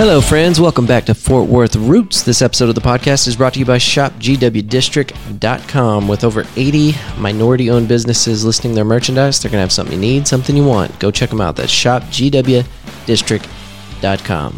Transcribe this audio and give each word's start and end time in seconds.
Hello, 0.00 0.16
friends. 0.22 0.56
Welcome 0.58 0.86
back 0.86 1.04
to 1.04 1.14
Fort 1.14 1.46
Worth 1.46 1.76
Roots. 1.76 2.22
This 2.22 2.40
episode 2.40 2.70
of 2.70 2.74
the 2.74 2.80
podcast 2.80 3.28
is 3.28 3.36
brought 3.36 3.52
to 3.52 3.58
you 3.58 3.66
by 3.66 3.76
ShopGWDistrict.com. 3.76 6.08
With 6.08 6.24
over 6.24 6.46
80 6.56 6.94
minority 7.18 7.68
owned 7.68 7.86
businesses 7.86 8.42
listing 8.42 8.72
their 8.72 8.86
merchandise, 8.86 9.42
they're 9.42 9.50
going 9.50 9.58
to 9.58 9.64
have 9.64 9.72
something 9.72 9.96
you 9.96 10.00
need, 10.00 10.26
something 10.26 10.56
you 10.56 10.64
want. 10.64 10.98
Go 11.00 11.10
check 11.10 11.28
them 11.28 11.42
out. 11.42 11.56
That's 11.56 11.70
ShopGWDistrict.com. 11.70 14.56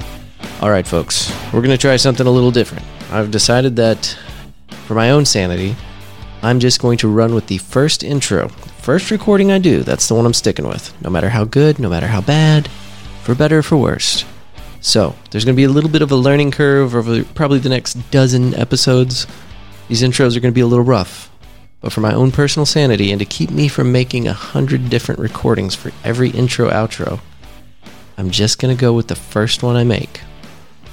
All 0.60 0.70
right, 0.70 0.86
folks, 0.86 1.32
we're 1.46 1.60
going 1.60 1.70
to 1.70 1.76
try 1.76 1.96
something 1.96 2.28
a 2.28 2.30
little 2.30 2.52
different. 2.52 2.86
I've 3.10 3.32
decided 3.32 3.74
that 3.74 4.16
for 4.86 4.94
my 4.94 5.10
own 5.10 5.24
sanity, 5.24 5.74
I'm 6.42 6.60
just 6.60 6.80
going 6.80 6.98
to 6.98 7.08
run 7.08 7.34
with 7.34 7.48
the 7.48 7.58
first 7.58 8.04
intro. 8.04 8.46
First 8.46 9.10
recording 9.10 9.50
I 9.50 9.58
do, 9.58 9.82
that's 9.82 10.06
the 10.06 10.14
one 10.14 10.24
I'm 10.24 10.34
sticking 10.34 10.68
with. 10.68 10.94
No 11.02 11.10
matter 11.10 11.30
how 11.30 11.44
good, 11.44 11.80
no 11.80 11.88
matter 11.88 12.06
how 12.06 12.20
bad, 12.20 12.68
for 13.24 13.34
better 13.34 13.58
or 13.58 13.64
for 13.64 13.76
worse. 13.76 14.24
So, 14.84 15.14
there's 15.30 15.44
going 15.44 15.54
to 15.54 15.56
be 15.56 15.64
a 15.64 15.70
little 15.70 15.88
bit 15.88 16.02
of 16.02 16.10
a 16.10 16.16
learning 16.16 16.50
curve 16.50 16.96
over 16.96 17.22
probably 17.22 17.60
the 17.60 17.68
next 17.68 17.94
dozen 18.10 18.52
episodes. 18.54 19.28
These 19.86 20.02
intros 20.02 20.36
are 20.36 20.40
going 20.40 20.52
to 20.52 20.54
be 20.54 20.60
a 20.60 20.66
little 20.66 20.84
rough. 20.84 21.30
But 21.80 21.92
for 21.92 22.00
my 22.00 22.12
own 22.12 22.32
personal 22.32 22.66
sanity 22.66 23.12
and 23.12 23.20
to 23.20 23.24
keep 23.24 23.50
me 23.50 23.68
from 23.68 23.92
making 23.92 24.26
a 24.26 24.32
hundred 24.32 24.90
different 24.90 25.20
recordings 25.20 25.76
for 25.76 25.92
every 26.02 26.30
intro 26.30 26.68
outro, 26.68 27.20
I'm 28.18 28.30
just 28.30 28.58
going 28.58 28.76
to 28.76 28.80
go 28.80 28.92
with 28.92 29.06
the 29.06 29.14
first 29.14 29.62
one 29.62 29.76
I 29.76 29.84
make. 29.84 30.20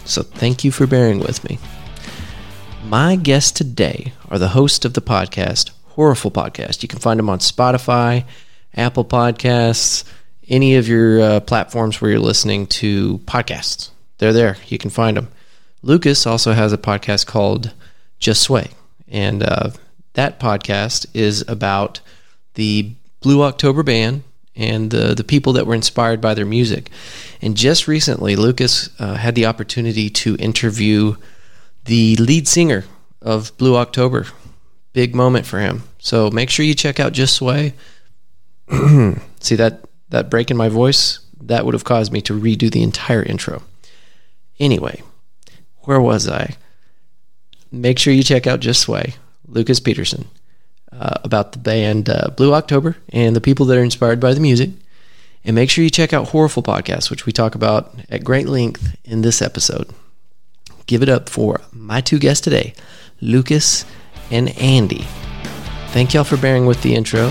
So, 0.06 0.22
thank 0.22 0.64
you 0.64 0.72
for 0.72 0.86
bearing 0.86 1.20
with 1.20 1.44
me. 1.50 1.58
My 2.86 3.16
guests 3.16 3.52
today 3.52 4.14
are 4.30 4.38
the 4.38 4.50
host 4.50 4.86
of 4.86 4.94
the 4.94 5.02
podcast, 5.02 5.72
Horrorful 5.96 6.32
Podcast. 6.32 6.84
You 6.84 6.88
can 6.88 7.00
find 7.00 7.18
them 7.18 7.30
on 7.30 7.40
Spotify, 7.40 8.26
Apple 8.76 9.04
Podcasts, 9.04 10.04
any 10.50 10.76
of 10.76 10.88
your 10.88 11.22
uh, 11.22 11.40
platforms 11.42 12.02
where 12.02 12.12
you're 12.12 12.20
listening 12.20 12.68
to 12.68 13.20
podcasts. 13.20 13.92
They're 14.18 14.34
there. 14.34 14.58
You 14.68 14.78
can 14.78 14.90
find 14.90 15.16
them. 15.16 15.30
Lucas 15.82 16.28
also 16.28 16.52
has 16.54 16.74
a 16.74 16.78
podcast 16.78 17.26
called 17.26 17.72
Just 18.18 18.42
Sway. 18.42 18.72
And 19.08 19.44
uh, 19.44 19.72
that 20.14 20.40
podcast 20.40 21.06
is 21.14 21.46
about 21.48 22.02
the 22.56 22.92
Blue 23.22 23.44
October 23.44 23.84
Band 23.84 24.24
and 24.56 24.92
the, 24.92 25.14
the 25.16 25.24
people 25.24 25.54
that 25.54 25.66
were 25.66 25.76
inspired 25.76 26.20
by 26.20 26.34
their 26.34 26.46
music. 26.46 26.90
And 27.42 27.56
just 27.56 27.88
recently, 27.88 28.36
Lucas 28.36 28.90
uh, 29.00 29.16
had 29.16 29.36
the 29.36 29.46
opportunity 29.46 30.10
to 30.10 30.36
interview 30.36 31.16
the 31.86 32.18
lead 32.18 32.48
singer 32.48 32.84
of 33.22 33.56
Blue 33.58 33.78
October. 33.78 34.28
Big 34.92 35.16
moment 35.16 35.46
for 35.46 35.60
him. 35.60 35.84
So 36.00 36.30
make 36.30 36.50
sure 36.50 36.66
you 36.66 36.74
check 36.74 37.00
out 37.00 37.14
Just 37.14 37.36
Sway. 37.36 37.74
See 39.40 39.56
that 39.56 39.89
that 40.10 40.30
break 40.30 40.52
in 40.52 40.58
my 40.58 40.70
voice? 40.70 41.20
That 41.42 41.66
would 41.66 41.74
have 41.74 41.84
caused 41.84 42.12
me 42.12 42.22
to 42.22 42.40
redo 42.40 42.72
the 42.72 42.84
entire 42.84 43.24
intro. 43.24 43.64
Anyway, 44.60 45.02
where 45.82 46.02
was 46.02 46.28
I? 46.28 46.56
Make 47.72 48.00
sure 48.00 48.14
you 48.14 48.24
check 48.24 48.48
out 48.48 48.60
Just 48.60 48.82
Sway, 48.82 49.16
Lucas 49.48 49.80
Peterson, 49.80 50.28
uh, 50.92 51.20
about 51.24 51.54
the 51.54 51.60
band 51.60 52.10
uh, 52.10 52.30
Blue 52.36 52.54
October 52.54 52.98
and 53.10 53.36
the 53.36 53.42
people 53.42 53.66
that 53.68 53.78
are 53.78 53.84
inspired 53.84 54.20
by 54.20 54.34
the 54.34 54.40
music. 54.40 54.72
And 55.46 55.56
make 55.56 55.70
sure 55.70 55.84
you 55.84 55.90
check 55.90 56.12
out 56.12 56.30
Horrorful 56.30 56.64
Podcast, 56.64 57.10
which 57.10 57.26
we 57.26 57.32
talk 57.32 57.56
about 57.56 57.96
at 58.10 58.26
great 58.26 58.48
length 58.48 58.98
in 59.06 59.22
this 59.22 59.42
episode 59.42 59.94
give 60.90 61.04
it 61.04 61.10
up 61.10 61.30
for 61.30 61.62
my 61.72 62.02
two 62.02 62.18
guests 62.18 62.44
today, 62.44 62.74
Lucas 63.22 63.86
and 64.32 64.50
Andy. 64.60 65.06
Thank 65.90 66.16
y'all 66.16 66.24
for 66.24 66.38
bearing 66.38 66.66
with 66.66 66.82
the 66.82 66.96
intro. 66.96 67.30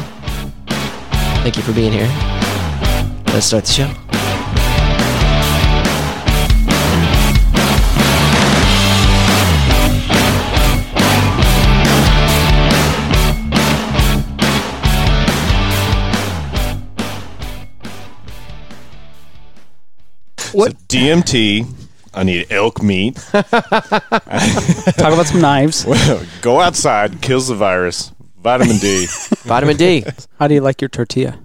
Thank 1.42 1.56
you 1.56 1.62
for 1.64 1.72
being 1.72 1.92
here. 1.92 2.37
Let's 3.38 3.46
start 3.46 3.66
the 3.66 3.72
show. 3.72 3.86
What? 20.52 20.72
So 20.72 20.78
DMT. 20.88 21.64
I 22.14 22.24
need 22.24 22.50
elk 22.50 22.82
meat. 22.82 23.14
Talk 23.30 23.44
about 23.44 25.26
some 25.26 25.40
knives. 25.40 25.84
Go 26.40 26.58
outside, 26.58 27.22
kills 27.22 27.46
the 27.46 27.54
virus. 27.54 28.10
Vitamin 28.40 28.78
D. 28.78 29.06
Vitamin 29.44 29.76
D. 29.76 30.04
How 30.40 30.48
do 30.48 30.54
you 30.54 30.60
like 30.60 30.80
your 30.80 30.88
tortilla? 30.88 31.38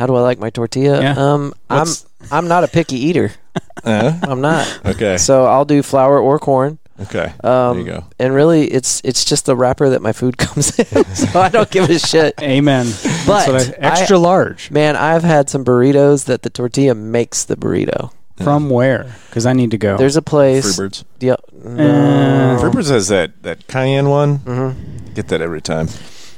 How 0.00 0.06
do 0.06 0.16
I 0.16 0.22
like 0.22 0.38
my 0.40 0.48
tortilla? 0.48 1.02
Yeah. 1.02 1.12
Um, 1.14 1.52
I'm 1.68 1.80
What's- 1.80 2.06
I'm 2.32 2.48
not 2.48 2.64
a 2.64 2.68
picky 2.68 2.96
eater. 2.96 3.32
Uh, 3.82 4.12
I'm 4.24 4.42
not. 4.42 4.66
okay. 4.84 5.16
So 5.16 5.46
I'll 5.46 5.64
do 5.64 5.82
flour 5.82 6.18
or 6.20 6.38
corn. 6.38 6.78
Okay. 7.00 7.32
Um, 7.42 7.76
there 7.76 7.78
you 7.78 7.84
go. 7.86 8.04
And 8.18 8.34
really, 8.34 8.68
it's 8.68 9.00
it's 9.04 9.24
just 9.24 9.46
the 9.46 9.56
wrapper 9.56 9.88
that 9.90 10.02
my 10.02 10.12
food 10.12 10.36
comes 10.44 10.78
in. 10.78 11.04
so 11.14 11.40
I 11.40 11.48
don't 11.48 11.70
give 11.70 11.88
a 11.88 11.98
shit. 11.98 12.34
Amen. 12.42 12.84
But 13.26 13.46
So 13.46 13.52
that- 13.58 13.74
extra 13.82 14.18
large. 14.18 14.70
Man, 14.70 14.96
I've 14.96 15.22
had 15.24 15.48
some 15.48 15.64
burritos 15.64 16.26
that 16.26 16.42
the 16.42 16.50
tortilla 16.50 16.94
makes 16.94 17.44
the 17.46 17.56
burrito. 17.56 18.12
From 18.36 18.68
where? 18.68 19.14
Because 19.28 19.46
I 19.46 19.52
need 19.54 19.70
to 19.72 19.78
go. 19.78 19.96
There's 19.96 20.16
a 20.16 20.22
place. 20.22 20.64
Freebirds. 20.78 21.04
Yeah, 21.20 21.36
Uh, 21.64 21.68
no. 21.68 22.58
Freebirds 22.60 22.90
has 22.90 23.08
that, 23.08 23.42
that 23.44 23.66
cayenne 23.66 24.08
one. 24.10 24.38
Mhm. 24.40 25.14
Get 25.14 25.28
that 25.28 25.40
every 25.40 25.60
time. 25.62 25.88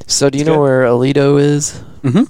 So 0.06 0.30
do 0.30 0.38
you 0.38 0.42
It's 0.42 0.48
know 0.48 0.54
good. 0.56 0.62
where 0.62 0.82
Aledo 0.84 1.40
is? 1.40 1.80
Mhm. 2.04 2.26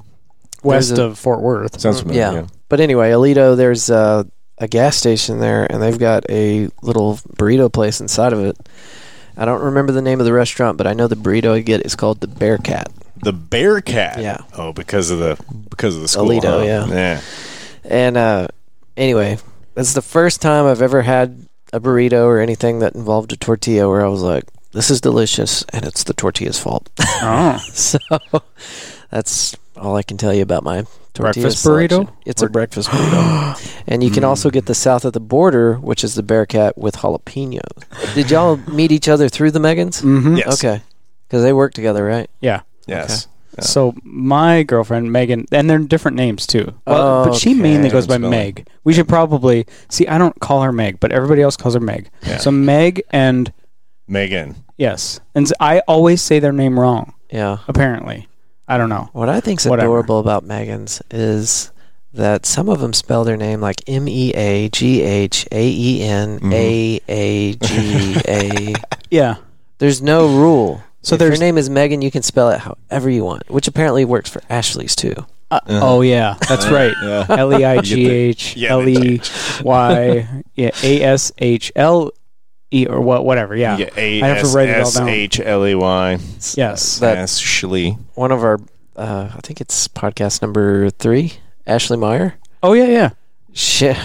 West 0.62 0.99
a- 0.99 1.05
of 1.05 1.19
Fort 1.19 1.41
Worth. 1.41 1.81
Sounds 1.81 2.00
familiar. 2.00 2.21
yeah. 2.21 2.47
But 2.69 2.81
anyway, 2.81 3.11
Aledo, 3.11 3.56
there's 3.56 3.91
uh, 3.91 4.25
a 4.59 4.69
gas 4.69 4.97
station 4.97 5.41
there, 5.41 5.71
and 5.71 5.83
they've 5.83 5.99
got 5.99 6.25
a 6.31 6.69
little 6.83 7.17
burrito 7.37 7.73
place 7.73 8.00
inside 8.00 8.33
of 8.33 8.41
it. 8.41 8.56
I 9.37 9.45
don't 9.45 9.62
remember 9.62 9.93
the 9.93 10.03
name 10.03 10.21
of 10.21 10.27
the 10.27 10.33
restaurant, 10.33 10.78
but 10.78 10.87
I 10.87 10.93
know 10.93 11.06
the 11.09 11.17
burrito 11.17 11.53
I 11.53 11.61
get 11.61 11.84
is 11.87 11.97
called 11.97 12.21
the 12.21 12.28
Bearcat. 12.28 12.91
The 13.17 13.33
Bearcat. 13.33 14.19
Yeah. 14.21 14.39
Oh, 14.56 14.73
because 14.73 15.11
of 15.11 15.19
the 15.19 15.39
because 15.71 15.97
of 15.97 16.03
the 16.03 16.09
school. 16.09 16.27
Aledo, 16.28 16.59
huh? 16.59 16.65
yeah. 16.65 16.87
Yeah. 16.89 17.21
And 17.84 18.17
uh, 18.17 18.49
anyway, 18.97 19.39
it's 19.77 19.94
the 19.94 20.03
first 20.03 20.43
time 20.43 20.67
I've 20.67 20.83
ever 20.83 21.03
had 21.03 21.47
a 21.73 21.81
burrito 21.81 22.25
or 22.27 22.41
anything 22.41 22.81
that 22.81 22.94
involved 22.94 23.33
a 23.33 23.37
tortilla 23.37 23.89
where 23.89 24.05
I 24.05 24.09
was 24.09 24.23
like, 24.23 24.44
"This 24.73 24.91
is 24.91 25.00
delicious," 25.00 25.65
and 25.73 25.84
it's 25.87 26.05
the 26.05 26.15
tortilla's 26.15 26.59
fault. 26.59 26.91
Oh. 27.00 27.59
so 27.73 27.99
that's 29.11 29.56
all 29.82 29.97
I 29.97 30.03
can 30.03 30.16
tell 30.16 30.32
you 30.32 30.43
about 30.43 30.62
my 30.65 30.84
tortilla 31.15 31.32
Breakfast 31.44 31.65
burrito? 31.66 31.88
selection. 31.91 32.16
It's 32.25 32.43
a 32.43 32.48
breakfast 32.48 32.88
burrito, 32.91 33.82
and 33.87 34.03
you 34.03 34.10
can 34.10 34.25
also 34.25 34.48
get 34.50 34.66
the 34.66 34.75
south 34.75 35.04
of 35.04 35.12
the 35.12 35.20
border, 35.20 35.75
which 35.75 36.04
is 36.04 36.15
the 36.15 36.22
Bearcat 36.22 36.78
with 36.78 36.97
jalapenos. 36.97 38.15
Did 38.15 38.31
y'all 38.31 38.56
meet 38.69 38.93
each 38.93 39.09
other 39.09 39.28
through 39.28 39.50
the 39.50 39.59
Megans? 39.59 40.00
hmm 40.00 40.37
Yes. 40.37 40.54
Okay, 40.65 40.82
because 41.28 41.43
they 41.43 41.53
work 41.53 41.75
together, 41.75 42.04
right? 42.04 42.31
Yeah. 42.41 42.62
Yes. 42.87 43.26
Yeah. 43.59 43.65
So 43.65 43.94
my 44.03 44.62
girlfriend 44.62 45.12
Megan, 45.12 45.44
and 45.53 45.69
they're 45.69 45.78
different 45.78 46.16
names 46.16 46.47
too. 46.47 46.72
Well, 46.87 47.26
but 47.26 47.34
she 47.34 47.50
Okay. 47.50 47.60
mainly 47.60 47.91
goes 47.91 48.06
by 48.06 48.14
Different 48.16 48.32
spelling. 48.32 48.54
Meg. 48.54 48.66
We 48.84 48.94
should 48.94 49.09
probably 49.09 49.66
see. 49.91 50.06
I 50.06 50.16
don't 50.16 50.38
call 50.41 50.62
her 50.62 50.72
Meg, 50.72 50.99
but 51.00 51.12
everybody 51.12 51.43
else 51.43 51.56
calls 51.59 51.75
her 51.75 51.81
Meg. 51.81 52.09
Yeah. 52.26 52.38
So 52.38 52.50
Meg 52.50 53.03
and 53.10 53.53
Megan. 54.09 54.56
yes, 54.78 55.20
and 55.34 55.47
s- 55.47 55.53
I 55.60 55.81
always 55.81 56.22
say 56.22 56.38
their 56.38 56.53
name 56.53 56.81
wrong. 56.81 57.12
Yeah. 57.31 57.59
Apparently, 57.69 58.26
I 58.72 58.78
don't 58.78 58.88
know. 58.88 59.10
What 59.12 59.28
I 59.28 59.41
think's 59.41 59.66
Whatever. 59.66 59.88
adorable 59.88 60.19
about 60.19 60.44
Megan's 60.44 61.03
is 61.10 61.71
that 62.15 62.47
some 62.47 62.69
of 62.69 62.81
them 62.81 62.93
spell 62.93 63.22
their 63.25 63.37
name 63.37 63.60
like 63.60 63.83
M 63.87 64.09
E 64.09 64.33
A 64.34 64.69
G 64.71 65.03
H 65.03 65.47
A 65.53 65.69
E 65.69 66.03
N 66.03 66.41
A 66.53 67.00
A 67.09 67.55
G 67.55 68.16
A. 68.27 68.75
Yeah. 69.11 69.37
There's 69.77 70.00
no 70.00 70.27
rule. 70.27 70.82
So 71.03 71.16
if 71.16 71.21
your 71.21 71.37
name 71.37 71.59
is 71.59 71.69
Megan, 71.69 72.00
you 72.00 72.11
can 72.11 72.22
spell 72.22 72.49
it 72.50 72.61
however 72.61 73.11
you 73.11 73.25
want, 73.25 73.50
which 73.50 73.69
apparently 73.69 74.05
works 74.06 74.31
for 74.31 74.41
Ashley's 74.49 74.97
too. 74.97 75.15
Uh, 75.50 75.61
Oh 75.69 76.00
yeah, 76.00 76.37
that's 76.49 76.66
right. 76.69 76.94
Yeah. 77.03 77.27
L 77.28 77.53
e 77.61 77.62
i 77.62 77.78
g 77.82 78.09
h 78.09 78.56
Yeah, 78.62 78.73
l 78.73 78.88
e 78.88 79.20
y 79.62 80.26
yeah 80.55 80.70
a 80.82 81.02
s 81.02 81.31
h 81.37 81.70
l 81.76 82.11
e 82.72 82.86
or 82.86 83.00
what 83.00 83.24
whatever. 83.24 83.54
Yeah. 83.56 83.76
Yeah. 83.76 83.90
A 83.96 84.22
I 84.22 84.26
have 84.28 84.42
to 84.42 84.48
write 84.56 84.69
it 84.69 84.80
all 84.82 84.90
down. 84.90 85.08
H 85.08 85.38
L 85.40 85.66
E 85.66 85.74
Y. 85.74 86.19
Yes. 86.54 86.98
That- 87.00 87.19
Ashley. 87.19 87.98
One 88.14 88.32
of 88.32 88.42
our, 88.42 88.58
uh, 88.96 89.30
I 89.34 89.40
think 89.42 89.60
it's 89.60 89.88
podcast 89.88 90.42
number 90.42 90.90
three, 90.90 91.34
Ashley 91.66 91.96
Meyer. 91.96 92.34
Oh 92.62 92.72
yeah, 92.72 92.86
yeah. 92.86 93.10
Shit. 93.52 93.96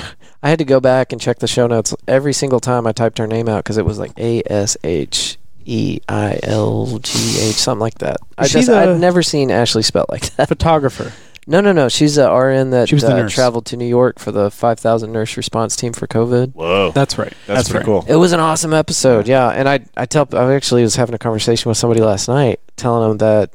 I 0.43 0.49
had 0.49 0.59
to 0.59 0.65
go 0.65 0.79
back 0.79 1.11
and 1.11 1.19
check 1.21 1.39
the 1.39 1.47
show 1.47 1.67
notes 1.67 1.95
every 2.07 2.33
single 2.33 2.59
time 2.59 2.85
I 2.85 2.91
typed 2.91 3.17
her 3.17 3.27
name 3.27 3.49
out 3.49 3.63
because 3.63 3.77
it 3.77 3.85
was 3.85 3.97
like 3.99 4.11
A 4.17 4.43
S 4.45 4.77
H 4.83 5.37
E 5.65 5.99
I 6.07 6.39
L 6.43 6.99
G 7.01 7.11
H, 7.49 7.55
something 7.55 7.79
like 7.81 7.97
that. 7.99 8.17
I 8.37 8.43
Is 8.45 8.51
just 8.53 8.67
the- 8.67 8.77
I'd 8.77 8.99
never 8.99 9.23
seen 9.23 9.49
Ashley 9.51 9.83
spelled 9.83 10.07
like 10.09 10.21
that. 10.35 10.47
Photographer. 10.47 11.11
No, 11.49 11.61
no, 11.61 11.71
no. 11.71 11.87
She's 11.87 12.17
a 12.17 12.29
RN 12.29 12.71
that 12.71 12.89
She 12.89 12.95
was 12.95 13.03
the 13.03 13.13
uh, 13.13 13.17
nurse. 13.17 13.33
traveled 13.33 13.65
to 13.67 13.77
New 13.77 13.87
York 13.87 14.19
for 14.19 14.33
the 14.33 14.51
5,000 14.51 15.11
nurse 15.11 15.37
response 15.37 15.77
team 15.77 15.93
for 15.93 16.05
COVID. 16.05 16.53
Whoa. 16.53 16.91
That's 16.91 17.17
right. 17.17 17.33
That's, 17.47 17.69
pretty 17.69 17.79
right. 17.79 17.85
cool. 17.85 18.05
It 18.07 18.17
was 18.17 18.33
an 18.33 18.41
awesome 18.41 18.73
episode, 18.73 19.27
yeah. 19.27 19.49
And 19.49 19.69
I, 19.69 19.85
I 19.95 20.05
tell, 20.05 20.27
I 20.33 20.53
actually 20.53 20.83
was 20.83 20.97
having 20.97 21.15
a 21.15 21.17
conversation 21.17 21.69
with 21.69 21.77
somebody 21.77 22.01
last 22.01 22.27
night, 22.27 22.59
telling 22.75 23.07
them 23.07 23.17
that 23.19 23.53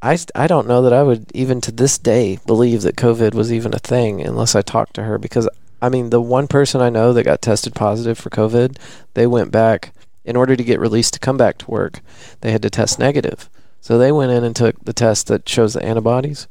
I, 0.00 0.16
st- 0.16 0.30
I 0.34 0.46
don't 0.46 0.66
know 0.66 0.80
that 0.82 0.92
I 0.94 1.02
would 1.02 1.30
even 1.34 1.60
to 1.62 1.72
this 1.72 1.98
day 1.98 2.38
believe 2.46 2.82
that 2.82 2.96
COVID 2.96 3.34
was 3.34 3.52
even 3.52 3.74
a 3.74 3.78
thing 3.78 4.22
unless 4.22 4.54
I 4.54 4.62
talked 4.62 4.94
to 4.94 5.02
her 5.02 5.18
because 5.18 5.48
I 5.80 5.88
mean, 5.88 6.10
the 6.10 6.20
one 6.20 6.48
person 6.48 6.80
I 6.80 6.90
know 6.90 7.12
that 7.12 7.22
got 7.24 7.42
tested 7.42 7.74
positive 7.74 8.18
for 8.18 8.30
COVID, 8.30 8.78
they 9.14 9.26
went 9.26 9.52
back 9.52 9.92
in 10.24 10.34
order 10.36 10.56
to 10.56 10.64
get 10.64 10.80
released 10.80 11.14
to 11.14 11.20
come 11.20 11.36
back 11.36 11.58
to 11.58 11.70
work. 11.70 12.00
They 12.40 12.52
had 12.52 12.62
to 12.62 12.70
test 12.70 12.98
negative, 12.98 13.48
so 13.80 13.96
they 13.96 14.10
went 14.10 14.32
in 14.32 14.44
and 14.44 14.56
took 14.56 14.84
the 14.84 14.92
test 14.92 15.28
that 15.28 15.48
shows 15.48 15.74
the 15.74 15.84
antibodies, 15.84 16.48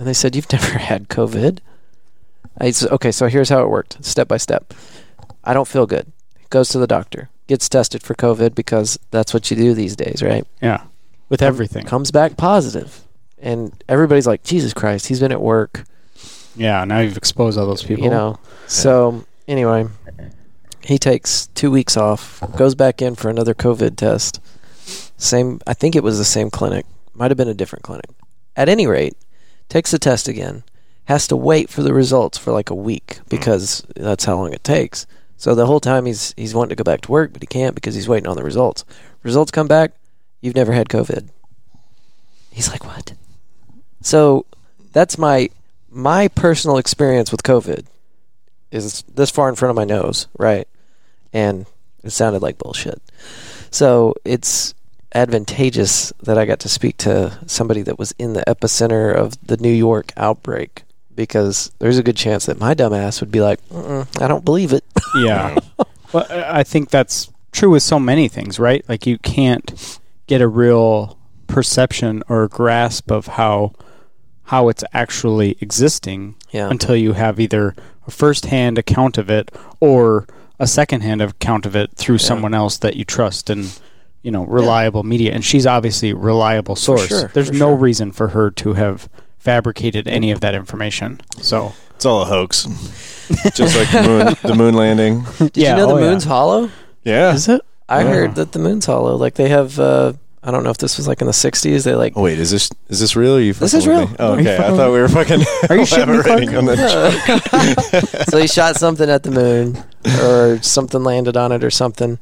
and 0.00 0.08
they 0.08 0.14
said, 0.14 0.34
"You've 0.34 0.50
never 0.52 0.78
had 0.78 1.08
COVID." 1.08 1.58
I 2.58 2.70
said, 2.72 2.90
"Okay, 2.90 3.12
so 3.12 3.28
here's 3.28 3.50
how 3.50 3.62
it 3.62 3.68
worked, 3.68 4.04
step 4.04 4.26
by 4.26 4.38
step. 4.38 4.74
I 5.44 5.54
don't 5.54 5.68
feel 5.68 5.86
good. 5.86 6.10
Goes 6.48 6.70
to 6.70 6.78
the 6.78 6.86
doctor, 6.86 7.28
gets 7.46 7.68
tested 7.68 8.02
for 8.02 8.14
COVID 8.14 8.54
because 8.54 8.98
that's 9.12 9.32
what 9.32 9.50
you 9.50 9.56
do 9.56 9.74
these 9.74 9.94
days, 9.94 10.22
right? 10.22 10.44
Yeah. 10.60 10.82
With 11.28 11.42
everything. 11.42 11.86
Comes 11.86 12.10
back 12.10 12.36
positive, 12.36 13.02
and 13.38 13.72
everybody's 13.88 14.26
like, 14.26 14.42
"Jesus 14.42 14.74
Christ, 14.74 15.06
he's 15.06 15.20
been 15.20 15.32
at 15.32 15.40
work." 15.40 15.84
Yeah. 16.56 16.84
Now 16.84 16.98
you've 17.00 17.16
exposed 17.16 17.56
all 17.58 17.66
those 17.66 17.84
people. 17.84 18.02
You 18.02 18.10
know. 18.10 18.38
So 18.66 19.24
anyway, 19.46 19.86
he 20.82 20.98
takes 20.98 21.46
two 21.48 21.70
weeks 21.70 21.96
off, 21.96 22.42
goes 22.56 22.74
back 22.74 23.02
in 23.02 23.14
for 23.14 23.28
another 23.28 23.54
COVID 23.54 23.96
test. 23.96 24.40
Same, 25.16 25.60
I 25.66 25.74
think 25.74 25.94
it 25.94 26.02
was 26.02 26.16
the 26.16 26.24
same 26.24 26.50
clinic. 26.50 26.86
Might 27.14 27.30
have 27.30 27.36
been 27.36 27.48
a 27.48 27.54
different 27.54 27.84
clinic. 27.84 28.06
At 28.56 28.68
any 28.68 28.86
rate, 28.86 29.14
takes 29.70 29.90
the 29.90 29.98
test 29.98 30.28
again. 30.28 30.64
Has 31.06 31.26
to 31.28 31.36
wait 31.36 31.70
for 31.70 31.82
the 31.82 31.94
results 31.94 32.36
for 32.36 32.52
like 32.52 32.68
a 32.68 32.74
week 32.74 33.06
mm. 33.06 33.28
because 33.30 33.84
that's 33.96 34.26
how 34.26 34.36
long 34.36 34.52
it 34.52 34.62
takes. 34.62 35.06
So 35.38 35.54
the 35.54 35.66
whole 35.66 35.80
time 35.80 36.04
he's 36.04 36.34
he's 36.36 36.54
wanting 36.54 36.76
to 36.76 36.76
go 36.76 36.84
back 36.84 37.00
to 37.02 37.12
work, 37.12 37.32
but 37.32 37.42
he 37.42 37.46
can't 37.46 37.74
because 37.74 37.94
he's 37.94 38.08
waiting 38.08 38.28
on 38.28 38.36
the 38.36 38.44
results. 38.44 38.84
Results 39.22 39.50
come 39.50 39.66
back. 39.66 39.92
You've 40.42 40.54
never 40.54 40.72
had 40.72 40.90
COVID. 40.90 41.30
He's 42.50 42.68
like, 42.68 42.84
what? 42.84 43.14
So 44.02 44.44
that's 44.92 45.16
my 45.16 45.48
my 45.90 46.28
personal 46.28 46.76
experience 46.76 47.32
with 47.32 47.42
COVID 47.42 47.86
is 48.70 49.02
this 49.02 49.30
far 49.30 49.48
in 49.48 49.54
front 49.54 49.70
of 49.70 49.76
my 49.76 49.84
nose, 49.84 50.28
right? 50.38 50.68
And 51.32 51.66
it 52.04 52.10
sounded 52.10 52.42
like 52.42 52.58
bullshit. 52.58 53.00
So 53.70 54.14
it's 54.24 54.74
advantageous 55.14 56.12
that 56.22 56.38
I 56.38 56.44
got 56.46 56.60
to 56.60 56.68
speak 56.68 56.96
to 56.98 57.38
somebody 57.46 57.82
that 57.82 57.98
was 57.98 58.12
in 58.18 58.32
the 58.32 58.42
epicenter 58.46 59.14
of 59.14 59.34
the 59.46 59.56
New 59.56 59.72
York 59.72 60.12
outbreak 60.16 60.82
because 61.14 61.70
there's 61.78 61.98
a 61.98 62.02
good 62.02 62.16
chance 62.16 62.46
that 62.46 62.58
my 62.58 62.74
dumbass 62.74 63.20
would 63.20 63.30
be 63.30 63.40
like, 63.40 63.60
I 63.72 64.26
don't 64.28 64.44
believe 64.44 64.72
it. 64.72 64.84
Yeah. 65.16 65.58
well, 66.12 66.24
I 66.30 66.62
think 66.62 66.90
that's 66.90 67.32
true 67.50 67.70
with 67.70 67.82
so 67.82 67.98
many 67.98 68.28
things, 68.28 68.60
right? 68.60 68.84
Like 68.88 69.06
you 69.08 69.18
can't 69.18 69.98
get 70.28 70.40
a 70.40 70.46
real 70.46 71.18
perception 71.48 72.22
or 72.28 72.46
grasp 72.46 73.10
of 73.10 73.26
how 73.26 73.72
how 74.44 74.68
it's 74.68 74.84
actually 74.92 75.56
existing 75.60 76.36
Yeah. 76.52 76.70
until 76.70 76.94
you 76.94 77.14
have 77.14 77.40
either 77.40 77.74
a 78.06 78.10
first-hand 78.12 78.78
account 78.78 79.18
of 79.18 79.28
it 79.30 79.50
or 79.80 80.28
a 80.60 80.66
second-hand 80.68 81.20
account 81.22 81.66
of 81.66 81.74
it 81.74 81.90
through 81.96 82.16
Yeah. 82.16 82.26
someone 82.28 82.54
else 82.54 82.76
that 82.78 82.94
you 82.94 83.04
trust 83.04 83.50
and 83.50 83.76
you 84.22 84.30
know 84.30 84.44
reliable 84.44 85.02
media. 85.02 85.32
And 85.32 85.44
she's 85.44 85.66
obviously 85.66 86.10
a 86.10 86.16
reliable 86.16 86.76
source. 86.76 87.06
sure, 87.08 87.28
There's 87.34 87.48
for 87.48 87.54
no 87.54 87.68
sure. 87.70 87.76
reason 87.76 88.12
for 88.12 88.28
her 88.28 88.50
to 88.52 88.74
have 88.74 89.08
fabricated 89.38 90.06
any 90.08 90.30
of 90.30 90.40
that 90.40 90.54
information. 90.54 91.20
So 91.40 91.72
It's 91.96 92.04
all 92.06 92.22
a 92.22 92.26
hoax. 92.26 92.64
Just 93.54 93.76
like 93.76 93.90
the 93.92 94.02
moon, 94.06 94.36
the 94.42 94.54
moon 94.54 94.74
landing. 94.74 95.24
Did 95.38 95.56
Yeah, 95.56 95.70
you 95.70 95.76
know 95.76 95.86
the 95.86 95.92
oh, 95.94 95.98
yeah. 95.98 96.10
moon's 96.10 96.24
hollow? 96.24 96.70
Yeah. 97.04 97.32
is 97.32 97.48
it? 97.48 97.62
I 97.88 98.02
Yeah. 98.02 98.08
heard 98.08 98.34
that 98.34 98.52
the 98.52 98.58
moon's 98.58 98.86
hollow. 98.86 99.16
Like 99.16 99.34
they 99.34 99.48
have, 99.48 99.78
uh, 99.80 100.12
I 100.42 100.50
don't 100.50 100.64
know 100.64 100.70
if 100.70 100.78
this 100.78 100.96
was 100.96 101.06
like 101.08 101.20
in 101.20 101.26
the 101.26 101.32
60s. 101.32 101.84
They 101.84 101.94
like 101.94 102.14
Oh 102.16 102.22
wait, 102.22 102.38
is 102.38 102.50
this 102.50 102.70
is 102.88 103.00
this 103.00 103.14
real? 103.16 103.32
Or 103.34 103.36
are 103.36 103.40
you 103.40 103.52
This 103.52 103.74
is 103.74 103.86
real. 103.86 104.10
Oh, 104.18 104.32
okay, 104.38 104.56
I 104.56 104.70
thought 104.76 104.90
we 104.92 104.98
were 105.00 105.08
fucking. 105.08 105.40
Are 105.70 105.76
you 105.76 105.82
shitting 105.82 106.08
me, 106.08 106.14
elaborating 106.14 106.48
Clark? 106.50 106.58
on 106.58 106.64
that. 106.66 108.26
so 108.30 108.38
he 108.38 108.46
shot 108.46 108.76
something 108.76 109.08
at 109.10 109.22
the 109.22 109.30
moon, 109.30 109.82
or 110.22 110.58
something 110.62 111.02
landed 111.04 111.36
on 111.36 111.52
it, 111.52 111.62
or 111.62 111.70
something. 111.70 112.18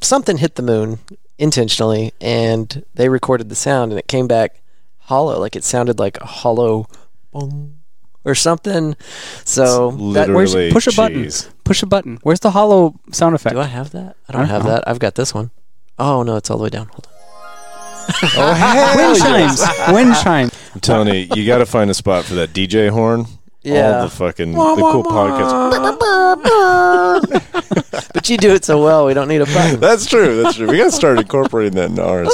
Something 0.00 0.38
hit 0.38 0.54
the 0.54 0.62
moon 0.62 0.98
intentionally, 1.42 2.12
and 2.20 2.84
they 2.94 3.08
recorded 3.08 3.48
the 3.48 3.54
sound, 3.56 3.90
and 3.92 3.98
it 3.98 4.06
came 4.06 4.26
back 4.28 4.62
hollow, 4.98 5.38
like 5.40 5.56
it 5.56 5.64
sounded 5.64 5.98
like 5.98 6.16
a 6.20 6.26
hollow, 6.26 6.86
boom, 7.32 7.80
or 8.24 8.34
something. 8.36 8.94
So 9.44 9.90
that, 10.14 10.28
where's- 10.30 10.54
push 10.72 10.86
a 10.86 10.92
button. 10.92 11.24
cheese. 11.24 11.50
Push 11.64 11.82
a 11.82 11.86
button. 11.86 12.18
Where's 12.22 12.40
the 12.40 12.52
hollow 12.52 12.94
sound 13.10 13.34
effect? 13.34 13.54
do 13.54 13.60
I 13.60 13.66
have 13.66 13.90
that? 13.90 14.16
I 14.28 14.28
I 14.28 14.32
don't 14.32 14.40
don't 14.42 14.48
have 14.50 14.64
know. 14.64 14.70
that. 14.70 14.84
I've 14.88 14.98
got 15.00 15.14
this 15.16 15.34
one. 15.34 15.50
Oh 15.98 16.22
no, 16.22 16.36
it's 16.36 16.48
all 16.50 16.56
the 16.58 16.62
way 16.64 16.70
down. 16.70 16.86
Hold 16.88 17.06
on. 17.06 17.12
Oh 18.36 18.52
hell 18.52 18.96
Wind 18.96 19.16
yes. 19.18 19.60
chimes. 19.60 19.92
Wind 19.94 20.14
chimes. 20.24 20.52
I'm 20.74 20.80
telling 20.80 21.08
you, 21.14 21.26
you 21.36 21.46
got 21.46 21.58
to 21.58 21.66
find 21.66 21.88
a 21.88 21.94
spot 21.94 22.24
for 22.24 22.34
that 22.34 22.52
DJ 22.52 22.90
horn. 22.90 23.26
Yeah. 23.62 23.98
All 23.98 24.02
the 24.04 24.10
fucking 24.10 24.50
the 24.52 24.58
cool 24.58 25.04
podcasts. 25.04 25.72
But 28.36 28.44
you 28.44 28.48
do 28.50 28.54
it 28.54 28.64
so 28.64 28.82
well, 28.82 29.04
we 29.06 29.12
don't 29.14 29.28
need 29.28 29.42
a 29.42 29.46
button. 29.54 29.78
That's 29.80 30.06
true. 30.06 30.42
That's 30.42 30.56
true. 30.56 30.66
We 30.68 30.78
got 30.78 30.84
to 30.84 30.92
start 30.92 31.18
incorporating 31.18 31.74
that 31.74 31.90
in 31.90 31.98
ours. 31.98 32.30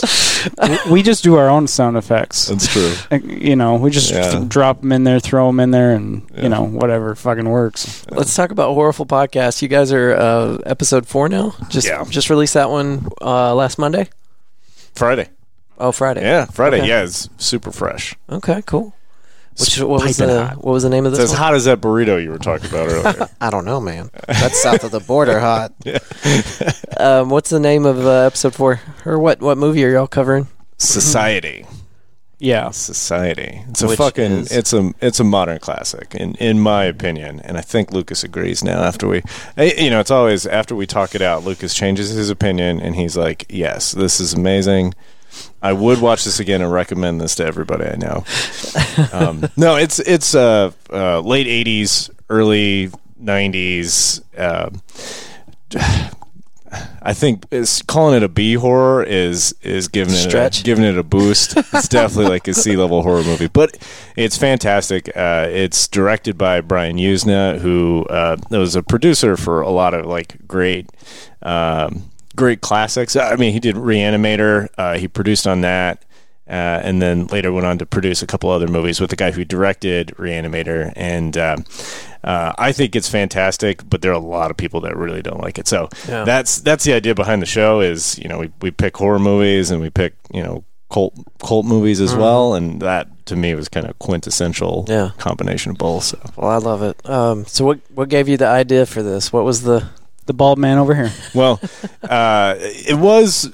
we 0.90 1.02
just 1.02 1.24
do 1.24 1.34
our 1.36 1.48
own 1.48 1.66
sound 1.66 1.96
effects. 1.96 2.46
That's 2.46 2.66
true. 2.68 2.92
You 3.38 3.56
know, 3.56 3.74
we 3.76 3.90
just 3.90 4.10
Yeah. 4.10 4.44
drop 4.46 4.80
them 4.80 4.92
in 4.92 5.04
there, 5.04 5.18
throw 5.20 5.46
them 5.48 5.58
in 5.60 5.70
there, 5.70 5.92
and 5.92 6.22
Yeah. 6.34 6.42
you 6.44 6.48
know, 6.48 6.62
whatever 6.64 7.14
fucking 7.14 7.48
works. 7.48 8.04
Let's 8.10 8.34
talk 8.34 8.50
about 8.50 8.76
Horrorful 8.76 9.06
Podcast. 9.06 9.62
You 9.62 9.68
guys 9.68 9.92
are 9.92 10.14
uh, 10.14 10.58
episode 10.66 11.06
four 11.06 11.28
now. 11.28 11.54
Just 11.68 11.86
Yeah. 11.86 12.04
just 12.08 12.30
released 12.30 12.54
that 12.54 12.70
one 12.70 13.08
uh, 13.20 13.54
last 13.54 13.78
Monday. 13.78 14.08
Friday. 14.94 15.28
Oh, 15.78 15.92
Friday. 15.92 16.22
Yeah, 16.22 16.44
Friday. 16.46 16.78
Okay. 16.80 16.88
Yeah, 16.88 17.02
it's 17.04 17.28
super 17.38 17.70
fresh. 17.72 18.14
Okay, 18.30 18.62
cool. 18.66 18.94
Which 19.60 19.80
what 19.80 20.02
was 20.04 20.16
the 20.16 20.46
hot. 20.46 20.56
what 20.64 20.72
was 20.72 20.82
the 20.82 20.88
name 20.88 21.04
of 21.06 21.12
It's 21.12 21.20
this? 21.20 21.32
as 21.32 21.38
hot 21.38 21.54
as 21.54 21.64
that 21.64 21.80
burrito 21.80 22.22
you 22.22 22.30
were 22.30 22.38
talking 22.38 22.68
about 22.68 22.88
earlier. 22.88 23.28
I 23.40 23.50
don't 23.50 23.64
know, 23.64 23.80
man. 23.80 24.10
That's 24.28 24.62
south 24.62 24.84
of 24.84 24.90
the 24.90 25.00
border 25.00 25.40
hot. 25.40 25.72
um, 26.98 27.30
what's 27.30 27.50
the 27.50 27.60
name 27.60 27.86
of 27.86 27.98
uh, 28.06 28.26
episode 28.26 28.54
four? 28.54 28.80
Or 29.04 29.18
what 29.18 29.40
what 29.40 29.58
movie 29.58 29.84
are 29.84 29.90
y'all 29.90 30.06
covering? 30.06 30.48
Society. 30.78 31.66
Yeah. 32.40 32.70
Society. 32.70 33.64
It's 33.68 33.82
a 33.82 33.88
Which 33.88 33.98
fucking 33.98 34.30
is- 34.30 34.52
it's 34.52 34.72
a 34.72 34.92
it's 35.00 35.18
a 35.18 35.24
modern 35.24 35.58
classic 35.58 36.14
in 36.14 36.34
in 36.36 36.60
my 36.60 36.84
opinion, 36.84 37.40
and 37.40 37.58
I 37.58 37.62
think 37.62 37.90
Lucas 37.92 38.22
agrees 38.22 38.62
now. 38.62 38.80
After 38.82 39.08
we, 39.08 39.22
eh, 39.56 39.82
you 39.82 39.90
know, 39.90 39.98
it's 39.98 40.10
always 40.12 40.46
after 40.46 40.76
we 40.76 40.86
talk 40.86 41.14
it 41.16 41.22
out. 41.22 41.42
Lucas 41.44 41.74
changes 41.74 42.10
his 42.10 42.30
opinion, 42.30 42.80
and 42.80 42.94
he's 42.94 43.16
like, 43.16 43.44
"Yes, 43.48 43.90
this 43.92 44.20
is 44.20 44.34
amazing. 44.34 44.94
I 45.62 45.72
would 45.72 46.00
watch 46.00 46.24
this 46.24 46.40
again 46.40 46.62
and 46.62 46.72
recommend 46.72 47.20
this 47.20 47.34
to 47.36 47.44
everybody 47.44 47.86
I 47.86 47.96
know." 47.96 48.24
um, 49.12 49.44
no, 49.56 49.76
it's 49.76 49.98
it's 49.98 50.34
uh, 50.34 50.72
uh, 50.92 51.20
late 51.20 51.46
'80s, 51.46 52.10
early 52.28 52.90
'90s. 53.22 54.22
Um 54.38 54.82
I 57.00 57.14
think 57.14 57.46
it's 57.50 57.80
calling 57.82 58.16
it 58.16 58.22
a 58.22 58.28
B 58.28 58.54
horror 58.54 59.02
is 59.02 59.54
is 59.62 59.88
giving 59.88 60.12
it 60.12 60.18
Stretch. 60.18 60.60
a, 60.60 60.64
giving 60.64 60.84
it 60.84 60.98
a 60.98 61.02
boost. 61.02 61.56
it's 61.56 61.88
definitely 61.88 62.30
like 62.30 62.46
a 62.46 62.54
C 62.54 62.76
level 62.76 63.02
horror 63.02 63.24
movie, 63.24 63.48
but 63.48 63.78
it's 64.16 64.36
fantastic. 64.36 65.08
Uh, 65.16 65.46
it's 65.48 65.88
directed 65.88 66.36
by 66.36 66.60
Brian 66.60 66.96
Yuzna, 66.98 67.58
who 67.58 68.04
uh, 68.10 68.36
was 68.50 68.76
a 68.76 68.82
producer 68.82 69.36
for 69.36 69.62
a 69.62 69.70
lot 69.70 69.94
of 69.94 70.04
like 70.06 70.46
great. 70.46 70.90
Um, 71.42 72.10
Great 72.38 72.60
classics. 72.60 73.16
I 73.16 73.34
mean, 73.36 73.52
he 73.52 73.60
did 73.60 73.74
Reanimator. 73.76 74.68
Uh, 74.78 74.96
he 74.96 75.08
produced 75.08 75.46
on 75.46 75.60
that, 75.62 76.04
uh, 76.48 76.52
and 76.86 77.02
then 77.02 77.26
later 77.26 77.52
went 77.52 77.66
on 77.66 77.78
to 77.78 77.84
produce 77.86 78.22
a 78.22 78.26
couple 78.26 78.48
other 78.50 78.68
movies 78.68 79.00
with 79.00 79.10
the 79.10 79.16
guy 79.16 79.32
who 79.32 79.44
directed 79.44 80.14
Reanimator. 80.18 80.92
And 80.94 81.36
uh, 81.36 81.56
uh, 82.22 82.52
I 82.56 82.70
think 82.72 82.94
it's 82.94 83.08
fantastic, 83.08 83.82
but 83.90 84.02
there 84.02 84.12
are 84.12 84.14
a 84.14 84.18
lot 84.36 84.50
of 84.52 84.56
people 84.56 84.80
that 84.82 84.96
really 84.96 85.20
don't 85.22 85.40
like 85.40 85.58
it. 85.58 85.66
So 85.66 85.88
Yeah. 86.08 86.24
that's 86.24 86.60
that's 86.60 86.84
the 86.84 86.92
idea 86.92 87.14
behind 87.14 87.42
the 87.42 87.46
show. 87.46 87.80
Is 87.80 88.18
you 88.20 88.28
know 88.28 88.38
we, 88.38 88.52
we 88.62 88.70
pick 88.70 88.96
horror 88.96 89.18
movies 89.18 89.70
and 89.72 89.80
we 89.82 89.90
pick 89.90 90.14
you 90.32 90.42
know 90.42 90.64
cult 90.90 91.14
cult 91.44 91.66
movies 91.66 92.00
as 92.00 92.14
well, 92.14 92.54
and 92.54 92.80
that 92.82 93.08
to 93.26 93.34
me 93.36 93.54
was 93.54 93.68
kind 93.68 93.86
of 93.86 93.98
quintessential 93.98 94.84
Yeah. 94.88 95.10
combination 95.18 95.72
of 95.72 95.78
both. 95.78 96.04
So 96.04 96.18
Well, 96.36 96.50
I 96.50 96.56
love 96.58 96.82
it. 96.82 96.96
Um, 97.10 97.44
so 97.46 97.64
what 97.64 97.80
what 97.94 98.08
gave 98.08 98.28
you 98.28 98.36
the 98.36 98.46
idea 98.46 98.86
for 98.86 99.02
this? 99.02 99.32
What 99.32 99.44
was 99.44 99.62
the 99.62 99.84
The 100.28 100.34
bald 100.34 100.58
man 100.58 100.78
over 100.78 100.94
here. 100.94 101.10
well, 101.34 101.60
uh, 102.02 102.54
it 102.60 102.96
was 102.98 103.52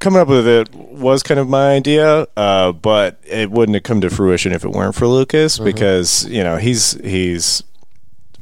coming 0.00 0.20
up 0.20 0.28
with 0.28 0.46
it 0.46 0.74
was 0.74 1.22
kind 1.22 1.38
of 1.40 1.48
my 1.48 1.70
idea, 1.72 2.26
uh, 2.36 2.72
but 2.72 3.18
it 3.24 3.50
wouldn't 3.50 3.74
have 3.76 3.84
come 3.84 4.00
to 4.02 4.10
fruition 4.10 4.52
if 4.52 4.64
it 4.64 4.70
weren't 4.70 4.94
for 4.94 5.06
Lucas 5.06 5.58
because 5.58 6.26
you 6.26 6.42
know 6.44 6.56
he's 6.58 6.92
he's 7.02 7.62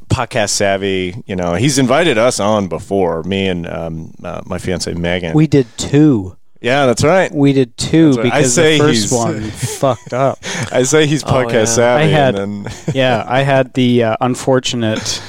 podcast 0.07 0.49
savvy. 0.49 1.23
You 1.27 1.35
know 1.35 1.53
he's 1.53 1.77
invited 1.77 2.17
us 2.17 2.39
on 2.39 2.67
before 2.67 3.23
me 3.23 3.47
and 3.47 3.67
um, 3.67 4.13
uh, 4.23 4.41
my 4.45 4.57
fiance 4.57 4.91
Megan. 4.93 5.35
We 5.35 5.47
did 5.47 5.67
two. 5.77 6.35
yeah, 6.61 6.85
that's 6.87 7.03
right. 7.03 7.31
We 7.31 7.53
did 7.53 7.77
two 7.77 8.13
right. 8.13 8.19
I 8.33 8.39
because 8.39 8.55
say 8.55 8.77
the 8.79 8.83
first 8.83 9.11
one 9.13 9.41
fucked 9.51 10.13
up. 10.13 10.39
I 10.71 10.83
say 10.83 11.05
he's 11.07 11.23
Oh, 11.23 11.27
podcast 11.27 11.53
yeah. 11.53 11.65
savvy, 11.65 12.03
I 12.03 12.07
had- 12.07 12.35
and 12.35 12.65
then 12.65 12.73
Yeah, 12.95 13.23
I 13.27 13.41
had 13.43 13.73
the 13.75 14.03
uh, 14.05 14.17
unfortunate 14.21 15.21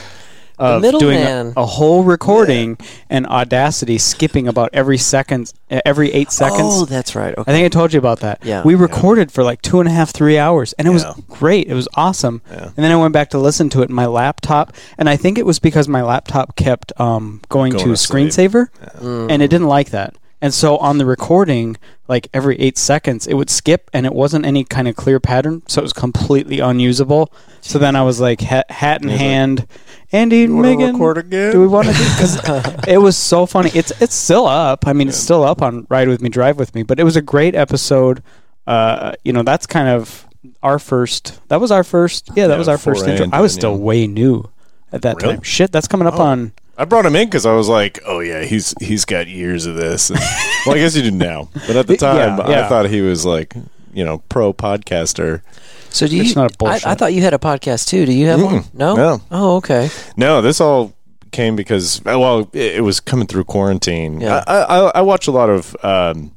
of 0.61 0.99
doing 1.01 1.19
a, 1.19 1.53
a 1.57 1.67
whole 1.67 2.05
recording 2.05 2.79
and 3.09 3.27
Audacity 3.27 3.99
skipping 3.99 4.47
about 4.49 4.71
every 4.73 4.99
second, 4.99 5.53
uh, 5.71 5.81
every 5.85 6.13
eight 6.13 6.31
seconds. 6.31 6.61
Oh, 6.63 6.85
that's 6.85 7.15
right. 7.17 7.37
Okay. 7.37 7.51
I 7.51 7.55
think 7.55 7.65
I 7.65 7.69
told 7.69 7.93
you 7.93 7.99
about 7.99 8.21
that. 8.21 8.45
Yeah. 8.45 8.63
We 8.63 8.75
recorded 8.75 9.33
for 9.33 9.43
like 9.43 9.63
two 9.63 9.81
and 9.81 9.89
a 9.89 9.93
half, 9.93 10.11
three 10.11 10.39
hours, 10.39 10.73
and 10.75 10.87
it 10.87 10.91
was 10.91 11.05
great. 11.29 11.67
It 11.69 11.75
was 11.75 11.89
awesome. 11.95 12.43
Yeah. 12.51 12.65
And 12.67 12.77
then 12.77 12.93
I 12.93 12.97
went 12.97 13.13
back 13.13 13.31
to 13.31 13.39
listen 13.39 13.71
to 13.71 13.83
it 13.83 13.89
in 13.89 13.95
my 13.95 14.07
laptop, 14.07 14.75
and 14.99 15.09
I 15.09 15.17
think 15.17 15.39
it 15.39 15.47
was 15.47 15.59
because 15.59 15.89
my 15.89 16.03
laptop 16.03 16.57
kept 16.57 16.93
um, 17.01 17.41
going, 17.49 17.73
Going 17.73 17.85
to 17.85 17.91
to 17.91 17.97
sleep. 17.97 18.29
screensaver, 18.29 18.69
Mm. 19.01 19.31
and 19.31 19.43
it 19.43 19.49
didn't 19.49 19.69
like 19.69 19.91
that. 19.91 20.15
And 20.43 20.55
so 20.55 20.79
on 20.79 20.97
the 20.99 21.05
recording, 21.05 21.77
like 22.09 22.29
every 22.33 22.59
eight 22.59 22.79
seconds, 22.79 23.27
it 23.27 23.35
would 23.35 23.51
skip, 23.51 23.91
and 23.93 24.07
it 24.07 24.15
wasn't 24.15 24.47
any 24.47 24.65
kind 24.65 24.89
of 24.89 24.97
clear 24.97 25.21
pattern, 25.21 25.63
so 25.69 25.81
it 25.81 25.83
was 25.83 25.93
completely 25.93 26.61
unusable. 26.61 27.31
So 27.61 27.79
then 27.79 27.95
I 27.95 28.03
was 28.03 28.21
like, 28.21 28.41
hat, 28.41 28.71
hat 28.71 29.03
in 29.03 29.09
He's 29.11 29.19
like, 29.19 29.27
hand, 29.27 29.67
Andy, 30.13 30.49
wanna 30.49 30.63
Megan, 30.69 30.93
record 30.95 31.19
again? 31.19 31.53
do 31.53 31.61
we 31.61 31.67
want 31.67 31.89
to 31.89 31.93
do? 31.93 32.05
Because 32.05 32.41
it 32.89 32.97
was 32.99 33.19
so 33.19 33.45
funny. 33.45 33.71
It's 33.75 33.93
it's 34.01 34.15
still 34.15 34.47
up. 34.47 34.87
I 34.87 34.95
mean, 34.95 35.09
it's 35.09 35.19
still 35.19 35.45
up 35.45 35.61
on 35.61 35.87
Ride 35.91 36.09
with 36.09 36.23
Me, 36.23 36.31
Drive 36.31 36.59
with 36.59 36.75
Me. 36.75 36.83
But 36.85 36.99
it 36.99 37.05
was 37.05 37.17
a 37.17 37.23
great 37.23 37.55
episode. 37.55 38.23
Uh, 38.67 39.13
you 39.25 39.33
know, 39.35 39.43
that's 39.43 39.67
kind 39.67 39.89
of 39.89 40.27
our 40.63 40.79
first. 40.79 41.39
That 41.49 41.61
was 41.61 41.71
our 41.71 41.85
first. 41.85 42.31
Yeah, 42.35 42.47
that 42.47 42.55
Yeah, 42.55 42.59
was 42.59 42.69
our 42.69 42.79
first 42.79 43.07
intro. 43.07 43.27
I 43.31 43.41
was 43.43 43.53
still 43.53 43.77
new- 43.77 43.83
way 43.85 44.07
new 44.07 44.49
at 44.91 45.03
that 45.03 45.17
Really? 45.21 45.35
time. 45.35 45.43
Shit, 45.43 45.71
that's 45.71 45.87
coming 45.87 46.07
up 46.09 46.19
Oh. 46.19 46.23
on. 46.23 46.53
I 46.81 46.87
brought 46.87 47.05
him 47.05 47.15
in 47.15 47.29
because 47.29 47.45
I 47.45 47.53
was 47.53 47.69
like, 47.69 48.01
"Oh 48.07 48.21
yeah, 48.21 48.43
he's 48.43 48.75
he's 48.81 49.05
got 49.05 49.29
years 49.29 49.67
of 49.67 49.75
this." 49.75 50.09
And, 50.09 50.19
well, 50.67 50.77
I 50.77 50.79
guess 50.79 50.97
you 50.97 51.03
do 51.03 51.11
now, 51.11 51.51
but 51.67 51.77
at 51.77 51.87
the 51.87 51.97
time, 51.99 52.39
Yeah, 52.39 52.49
yeah. 52.49 52.65
I 52.65 52.69
thought 52.71 52.89
he 52.89 53.03
was 53.03 53.27
like, 53.27 53.55
you 53.93 54.03
know, 54.03 54.23
pro 54.31 54.55
podcaster. 54.55 55.43
So 55.91 56.07
do 56.07 56.17
you? 56.17 56.23
It's 56.23 56.35
not 56.35 56.53
a 56.53 56.55
I, 56.55 56.57
bullshit. 56.59 56.87
I 56.87 56.95
thought 56.95 57.13
you 57.13 57.21
had 57.21 57.35
a 57.35 57.39
podcast 57.39 57.89
too. 57.89 58.07
Do 58.07 58.13
you 58.13 58.29
have 58.29 58.43
one? 58.43 58.61
Mm-mm. 58.61 58.75
No. 58.75 58.97
No. 58.97 59.23
Oh, 59.31 59.57
okay. 59.57 59.91
No, 60.17 60.41
this 60.41 60.59
all 60.59 60.95
came 61.33 61.55
because 61.55 62.03
well, 62.03 62.49
it, 62.55 62.77
it 62.77 62.81
was 62.83 62.99
coming 62.99 63.27
through 63.27 63.45
quarantine. 63.45 64.23
Yeah. 64.23 64.43
I, 64.47 64.63
I, 64.63 64.79
I 64.97 65.01
watch 65.03 65.29
a 65.29 65.33
lot 65.33 65.51
of. 65.51 65.77
Um, 65.85 66.35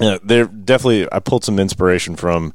uh, 0.00 0.18
there 0.24 0.46
definitely, 0.46 1.08
I 1.10 1.20
pulled 1.20 1.44
some 1.44 1.58
inspiration 1.58 2.16
from 2.16 2.52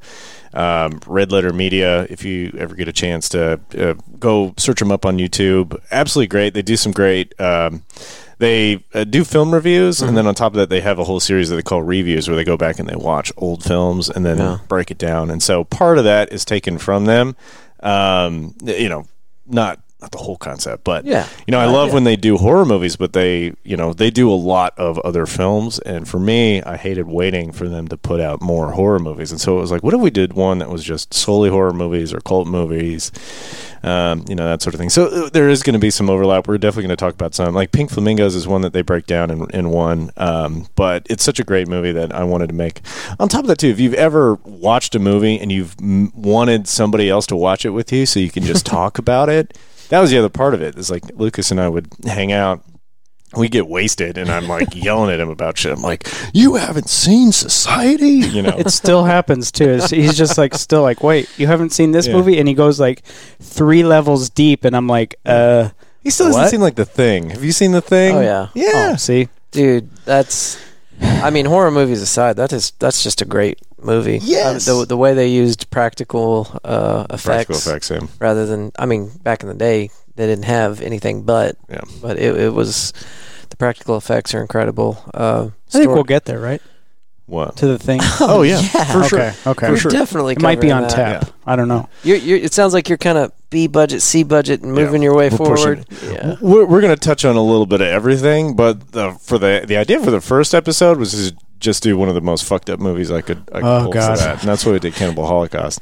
um, 0.54 1.00
Red 1.06 1.30
Letter 1.32 1.52
Media. 1.52 2.06
If 2.08 2.24
you 2.24 2.56
ever 2.58 2.74
get 2.74 2.88
a 2.88 2.92
chance 2.92 3.28
to 3.30 3.60
uh, 3.78 3.94
go 4.18 4.54
search 4.56 4.78
them 4.78 4.90
up 4.92 5.04
on 5.04 5.18
YouTube, 5.18 5.78
absolutely 5.90 6.28
great. 6.28 6.54
They 6.54 6.62
do 6.62 6.76
some 6.76 6.92
great. 6.92 7.38
Um, 7.40 7.82
they 8.38 8.84
uh, 8.92 9.04
do 9.04 9.24
film 9.24 9.54
reviews, 9.54 10.02
and 10.02 10.16
then 10.16 10.26
on 10.26 10.34
top 10.34 10.52
of 10.52 10.56
that, 10.56 10.68
they 10.68 10.80
have 10.80 10.98
a 10.98 11.04
whole 11.04 11.20
series 11.20 11.50
that 11.50 11.56
they 11.56 11.62
call 11.62 11.82
reviews, 11.82 12.26
where 12.28 12.36
they 12.36 12.44
go 12.44 12.56
back 12.56 12.78
and 12.78 12.88
they 12.88 12.96
watch 12.96 13.32
old 13.36 13.62
films 13.62 14.08
and 14.10 14.24
then 14.26 14.38
Yeah. 14.38 14.58
break 14.68 14.90
it 14.90 14.98
down. 14.98 15.30
And 15.30 15.42
so 15.42 15.64
part 15.64 15.98
of 15.98 16.04
that 16.04 16.32
is 16.32 16.44
taken 16.44 16.78
from 16.78 17.04
them. 17.04 17.36
Um, 17.80 18.54
you 18.64 18.88
know, 18.88 19.06
not 19.46 19.80
not 20.04 20.10
the 20.12 20.18
whole 20.18 20.36
concept, 20.36 20.84
but 20.84 21.04
Yeah. 21.06 21.26
you 21.46 21.52
know, 21.52 21.58
I 21.58 21.64
love 21.64 21.88
yeah. 21.88 21.94
when 21.94 22.04
they 22.04 22.16
do 22.16 22.36
horror 22.36 22.66
movies, 22.66 22.94
but 22.96 23.14
they, 23.14 23.54
you 23.64 23.76
know, 23.76 23.94
they 23.94 24.10
do 24.10 24.30
a 24.30 24.34
lot 24.36 24.74
of 24.76 24.98
other 24.98 25.24
films. 25.24 25.78
And 25.80 26.06
for 26.06 26.18
me, 26.20 26.62
I 26.62 26.76
hated 26.76 27.06
waiting 27.08 27.52
for 27.52 27.68
them 27.68 27.88
to 27.88 27.96
put 27.96 28.20
out 28.20 28.42
more 28.42 28.72
horror 28.72 28.98
movies. 28.98 29.30
And 29.32 29.40
so 29.40 29.56
it 29.56 29.60
was 29.62 29.72
like, 29.72 29.82
what 29.82 29.94
if 29.94 30.00
we 30.00 30.10
did 30.10 30.34
one 30.34 30.58
that 30.58 30.68
was 30.68 30.84
just 30.84 31.14
solely 31.14 31.48
horror 31.48 31.72
movies 31.72 32.12
or 32.12 32.20
cult 32.20 32.46
movies, 32.46 33.10
um, 33.82 34.24
you 34.28 34.34
know, 34.34 34.44
that 34.46 34.60
sort 34.62 34.74
of 34.74 34.78
thing. 34.80 34.90
So 34.90 35.06
uh, 35.06 35.28
there 35.30 35.48
is 35.48 35.62
going 35.62 35.72
to 35.74 35.78
be 35.78 35.90
some 35.90 36.08
overlap. 36.10 36.48
We're 36.48 36.58
definitely 36.58 36.88
going 36.88 36.96
to 36.96 37.04
talk 37.04 37.14
about 37.14 37.34
some. 37.34 37.54
Like 37.54 37.72
Pink 37.72 37.90
Flamingos 37.90 38.34
is 38.34 38.46
one 38.46 38.60
that 38.62 38.72
they 38.74 38.82
break 38.82 39.06
down 39.06 39.30
in, 39.30 39.48
in 39.50 39.70
one. 39.70 40.10
Um, 40.18 40.66
but 40.74 41.06
it's 41.08 41.24
such 41.24 41.38
a 41.40 41.44
great 41.44 41.66
movie 41.68 41.92
that 41.92 42.12
I 42.14 42.24
wanted 42.24 42.48
to 42.48 42.54
make. 42.54 42.80
On 43.18 43.28
top 43.28 43.42
of 43.42 43.46
that, 43.48 43.58
too, 43.58 43.68
if 43.68 43.80
you've 43.80 43.94
ever 43.94 44.34
watched 44.44 44.94
a 44.94 44.98
movie 44.98 45.38
and 45.38 45.50
you've 45.50 45.74
m- 45.80 46.12
wanted 46.14 46.68
somebody 46.68 47.08
else 47.08 47.26
to 47.28 47.36
watch 47.36 47.64
it 47.64 47.70
with 47.70 47.90
you 47.92 48.04
so 48.06 48.20
you 48.20 48.30
can 48.30 48.42
just 48.42 48.66
talk 48.74 48.98
about 48.98 49.28
it, 49.30 49.56
that 49.88 50.00
was 50.00 50.10
the 50.10 50.18
other 50.18 50.28
part 50.28 50.54
of 50.54 50.62
it. 50.62 50.76
It's 50.78 50.90
like 50.90 51.02
Lucas 51.14 51.50
and 51.50 51.60
I 51.60 51.68
would 51.68 51.88
hang 52.04 52.32
out. 52.32 52.62
We 53.36 53.48
get 53.48 53.66
wasted, 53.66 54.16
and 54.16 54.30
I'm 54.30 54.46
like 54.46 54.74
yelling 54.76 55.12
at 55.12 55.18
him 55.18 55.28
about 55.28 55.58
shit. 55.58 55.72
I'm 55.72 55.82
like, 55.82 56.06
"You 56.32 56.54
haven't 56.54 56.88
seen 56.88 57.32
Society," 57.32 58.06
you 58.28 58.42
know. 58.42 58.56
It 58.56 58.70
still 58.70 59.02
happens 59.04 59.50
too. 59.50 59.70
It's- 59.70 59.90
He's 59.90 60.16
just 60.16 60.38
like 60.38 60.54
still 60.54 60.82
like, 60.82 61.02
wait, 61.02 61.28
you 61.36 61.48
haven't 61.48 61.70
seen 61.70 61.90
this 61.90 62.06
Yeah. 62.06 62.12
movie, 62.12 62.38
and 62.38 62.46
he 62.46 62.54
goes 62.54 62.78
like 62.78 63.04
three 63.40 63.82
levels 63.82 64.30
deep, 64.30 64.64
and 64.64 64.76
I'm 64.76 64.86
like, 64.86 65.16
uh, 65.26 65.70
he 66.04 66.10
still 66.10 66.26
doesn't 66.26 66.42
What? 66.42 66.50
seem 66.50 66.60
like 66.60 66.76
the 66.76 66.84
thing. 66.84 67.30
Have 67.30 67.42
you 67.42 67.50
seen 67.50 67.72
the 67.72 67.80
thing? 67.80 68.14
Oh, 68.16 68.20
yeah. 68.20 68.48
yeah. 68.54 68.90
oh, 68.92 68.96
see, 68.96 69.28
Dude, 69.50 69.90
that's. 70.04 70.56
I 71.00 71.30
mean, 71.30 71.46
horror 71.46 71.72
movies 71.72 72.00
aside, 72.02 72.36
that 72.36 72.52
is 72.52 72.72
that's 72.78 73.02
just 73.02 73.20
a 73.20 73.24
great 73.24 73.58
movie. 73.84 74.18
Yes. 74.22 74.68
Um, 74.68 74.78
the 74.80 74.86
the 74.86 74.96
way 74.96 75.14
they 75.14 75.28
used 75.28 75.70
practical 75.70 76.48
uh, 76.64 77.06
effects, 77.10 77.24
Practical 77.24 77.56
effects, 77.56 77.90
him. 77.90 78.08
rather 78.20 78.46
than 78.46 78.72
I 78.78 78.86
mean, 78.86 79.10
back 79.22 79.42
in 79.42 79.48
the 79.48 79.54
day 79.54 79.90
they 80.16 80.26
didn't 80.26 80.44
have 80.44 80.80
anything 80.80 81.22
but, 81.22 81.56
Yeah. 81.68 81.80
but 82.00 82.18
it, 82.18 82.36
it 82.38 82.52
was 82.52 82.92
the 83.50 83.56
practical 83.56 83.96
effects 83.96 84.32
are 84.34 84.40
incredible. 84.42 84.96
Uh, 85.12 85.48
I 85.48 85.70
think 85.70 85.82
story- 85.84 85.86
we'll 85.94 86.04
get 86.04 86.24
there, 86.24 86.38
right? 86.40 86.62
What? 87.26 87.56
To 87.56 87.66
the 87.66 87.78
thing. 87.78 88.00
Oh 88.20 88.42
yeah, 88.42 88.60
yeah. 88.60 88.84
for 88.92 89.04
sure. 89.08 89.18
Okay, 89.20 89.34
okay. 89.46 89.70
We're 89.70 89.78
sure. 89.78 89.90
definitely 89.90 90.34
It 90.34 90.42
might 90.42 90.60
be 90.60 90.70
on 90.70 90.82
that. 90.82 90.90
tap. 90.90 91.30
I 91.46 91.56
don't 91.56 91.68
know. 91.68 91.88
You're, 92.02 92.18
you're, 92.18 92.36
it 92.38 92.52
sounds 92.52 92.74
like 92.74 92.88
you're 92.90 92.98
kind 92.98 93.16
of 93.16 93.32
B 93.48 93.66
budget, 93.66 94.02
C 94.02 94.24
budget, 94.24 94.60
and 94.62 94.72
moving 94.74 95.00
your 95.02 95.14
way 95.16 95.30
we're 95.30 95.36
forward. 95.38 95.86
Yeah. 96.02 96.36
We're, 96.42 96.66
we're 96.66 96.80
going 96.82 96.94
to 96.94 97.00
touch 97.00 97.24
on 97.24 97.34
a 97.36 97.42
little 97.42 97.64
bit 97.66 97.80
of 97.80 97.86
everything, 97.86 98.54
but 98.56 98.92
the, 98.92 99.12
for 99.22 99.38
the 99.38 99.64
the 99.66 99.76
idea 99.78 100.00
for 100.00 100.10
the 100.10 100.20
first 100.20 100.54
episode 100.54 100.98
was 100.98 101.12
to 101.30 101.34
just 101.64 101.82
do 101.82 101.96
one 101.96 102.08
of 102.08 102.14
the 102.14 102.20
most 102.20 102.44
fucked 102.44 102.70
up 102.70 102.78
movies 102.78 103.10
I 103.10 103.20
could, 103.22 103.38
I 103.52 103.60
could 103.60 103.64
Oh, 103.64 103.82
pull 103.84 103.92
God. 103.92 104.18
that, 104.18 104.40
and 104.40 104.48
that's 104.48 104.64
what 104.64 104.72
we 104.72 104.78
did, 104.78 104.94
Cannibal 104.94 105.26
Holocaust. 105.26 105.80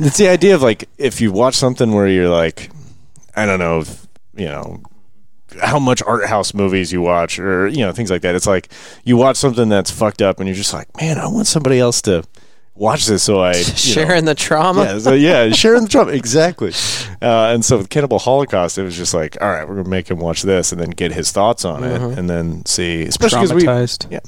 It's 0.00 0.16
the 0.16 0.28
idea 0.28 0.54
of 0.54 0.62
like 0.62 0.88
if 0.98 1.20
you 1.20 1.30
watch 1.32 1.54
something 1.54 1.92
where 1.92 2.08
you're 2.08 2.28
like, 2.28 2.70
I 3.36 3.46
don't 3.46 3.58
know, 3.60 3.80
if, 3.80 4.06
you 4.34 4.46
know. 4.46 4.82
How 5.62 5.78
much 5.78 6.02
art 6.02 6.26
house 6.26 6.52
movies 6.52 6.92
you 6.92 7.00
watch, 7.00 7.38
or 7.38 7.68
you 7.68 7.78
know 7.78 7.90
things 7.90 8.10
like 8.10 8.20
that. 8.20 8.34
It's 8.34 8.46
like 8.46 8.68
you 9.04 9.16
watch 9.16 9.38
something 9.38 9.70
that's 9.70 9.90
fucked 9.90 10.20
up, 10.20 10.40
and 10.40 10.46
you're 10.46 10.54
just 10.54 10.74
like, 10.74 10.88
man, 11.00 11.16
I 11.16 11.26
want 11.26 11.46
somebody 11.46 11.78
else 11.78 12.02
to 12.02 12.22
watch 12.78 13.06
this, 13.06 13.22
so 13.22 13.40
I 13.40 13.52
you 13.56 13.58
know, 13.58 13.62
Sharing 13.62 14.24
the 14.24 14.34
trauma. 14.34 14.84
yeah, 14.84 14.98
so 14.98 15.12
yeah, 15.12 15.50
sharing 15.52 15.82
the 15.82 15.88
trauma 15.88 16.12
exactly. 16.12 16.72
Uh, 17.20 17.52
and 17.52 17.64
so 17.64 17.78
with 17.78 17.90
Cannibal 17.90 18.18
Holocaust, 18.18 18.78
it 18.78 18.82
was 18.82 18.96
just 18.96 19.14
like, 19.14 19.36
all 19.40 19.48
right, 19.48 19.68
we're 19.68 19.76
gonna 19.76 19.88
make 19.88 20.10
him 20.10 20.18
watch 20.18 20.42
this, 20.42 20.72
and 20.72 20.80
then 20.80 20.90
get 20.90 21.12
his 21.12 21.32
thoughts 21.32 21.64
on 21.64 21.84
it, 21.84 22.00
mm-hmm. 22.00 22.18
and 22.18 22.30
then 22.30 22.64
see, 22.64 23.02
especially 23.02 23.42
because 23.42 23.98
we 24.08 24.14
yeah, 24.14 24.20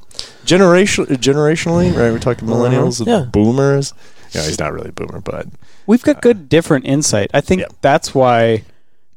generation 0.44 1.06
generationally, 1.06 1.88
right? 1.88 2.10
We're 2.10 2.18
talking 2.18 2.48
mm-hmm. 2.48 2.60
millennials, 2.60 3.06
Yeah. 3.06 3.26
boomers. 3.30 3.94
Yeah, 4.32 4.42
he's 4.42 4.60
not 4.60 4.72
really 4.72 4.90
a 4.90 4.92
boomer, 4.92 5.20
but 5.20 5.46
We've 5.86 6.02
got 6.02 6.18
uh, 6.18 6.20
good 6.20 6.48
different 6.48 6.86
insight. 6.86 7.30
I 7.34 7.40
think 7.40 7.62
Yeah. 7.62 7.68
that's 7.80 8.14
why 8.14 8.62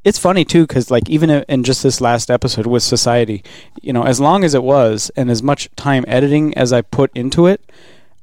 it's 0.04 0.18
funny 0.18 0.44
too, 0.44 0.63
because 0.68 0.92
like 0.92 1.10
even 1.10 1.30
in 1.30 1.63
just 1.63 1.84
this 1.84 2.02
last 2.02 2.30
episode 2.30 2.66
with 2.66 2.84
Society, 2.84 3.44
you 3.82 3.94
know, 3.94 4.04
as 4.04 4.20
long 4.20 4.44
as 4.44 4.54
it 4.54 4.63
was 4.63 5.12
and 5.16 5.30
as 5.30 5.42
much 5.42 5.70
time 5.75 6.04
editing 6.08 6.56
as 6.58 6.74
I 6.74 6.82
put 6.82 7.12
into 7.16 7.48
it, 7.48 7.62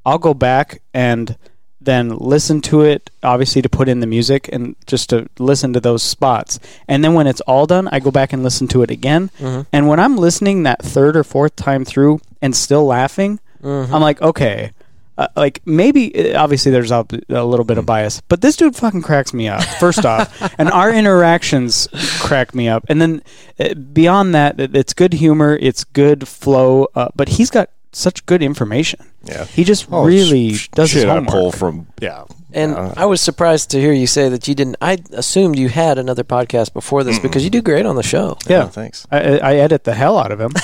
I'll 0.05 0.17
go 0.19 0.33
back 0.33 0.81
and 0.93 1.37
then 1.83 2.09
listen 2.17 2.61
to 2.61 2.81
it, 2.81 3.09
obviously 3.23 3.61
to 3.63 3.69
put 3.69 3.89
in 3.89 4.01
the 4.01 4.07
music 4.07 4.47
and 4.53 4.75
just 4.85 5.09
to 5.09 5.27
listen 5.39 5.73
to 5.73 5.79
those 5.79 6.03
spots. 6.03 6.59
And 6.87 7.03
then 7.03 7.13
when 7.15 7.25
it's 7.25 7.41
all 7.41 7.65
done, 7.65 7.87
I 7.91 7.99
go 7.99 8.11
back 8.11 8.33
and 8.33 8.43
listen 8.43 8.67
to 8.69 8.83
it 8.83 8.91
again. 8.91 9.31
Mhm. 9.39 9.65
And 9.73 9.87
when 9.87 9.99
I'm 9.99 10.15
listening 10.15 10.61
that 10.63 10.83
third 10.83 11.17
or 11.17 11.23
fourth 11.23 11.55
time 11.55 11.83
through 11.83 12.21
and 12.41 12.55
still 12.55 12.85
laughing, 12.85 13.39
Mhm. 13.63 13.91
I'm 13.91 14.01
like, 14.01 14.21
okay, 14.21 14.71
uh, 15.17 15.27
like 15.35 15.61
maybe 15.65 16.33
uh, 16.33 16.41
obviously 16.41 16.71
there's 16.71 16.91
a, 16.91 17.05
a 17.29 17.43
little 17.43 17.65
bit 17.65 17.77
of 17.79 17.85
bias, 17.87 18.21
but 18.27 18.41
this 18.41 18.55
dude 18.55 18.75
fucking 18.75 19.01
cracks 19.01 19.33
me 19.33 19.47
up. 19.47 19.63
First 19.79 20.05
off, 20.05 20.29
and 20.59 20.69
our 20.69 20.91
interactions 20.91 21.87
crack 22.19 22.53
me 22.53 22.67
up, 22.69 22.85
and 22.89 23.01
then 23.01 23.23
uh, 23.59 23.73
beyond 23.73 24.35
that, 24.35 24.59
it's 24.59 24.93
good 24.93 25.13
humor, 25.13 25.57
it's 25.59 25.83
good 25.83 26.27
flow, 26.27 26.87
uh, 26.95 27.09
but 27.15 27.29
he's 27.29 27.49
got 27.49 27.69
such 27.91 28.25
good 28.25 28.41
information. 28.41 28.99
yeah, 29.23 29.45
He 29.45 29.63
just 29.63 29.87
Oh, 29.91 30.03
really 30.05 30.53
sh- 30.53 30.69
does 30.69 30.91
his 30.91 31.03
shit 31.03 31.09
I 31.09 31.19
pull 31.25 31.51
from 31.51 31.87
yeah, 32.01 32.23
And 32.53 32.71
yeah. 32.73 32.93
I 32.97 33.05
was 33.05 33.21
surprised 33.21 33.71
to 33.71 33.79
hear 33.79 33.93
you 33.93 34.07
say 34.07 34.29
that 34.29 34.47
you 34.47 34.55
didn't. 34.55 34.75
I 34.81 34.97
assumed 35.11 35.57
you 35.57 35.69
had 35.69 35.97
another 35.97 36.23
podcast 36.23 36.73
before 36.73 37.03
this 37.03 37.19
because 37.19 37.43
you 37.43 37.49
do 37.49 37.61
great 37.61 37.85
on 37.85 37.95
the 37.95 38.03
show. 38.03 38.37
yeah. 38.47 38.63
Oh, 38.63 38.67
thanks. 38.67 39.07
I, 39.11 39.17
I 39.19 39.37
I 39.51 39.55
edit 39.55 39.83
the 39.83 39.93
hell 39.93 40.17
out 40.17 40.31
of 40.31 40.39
him. 40.41 40.51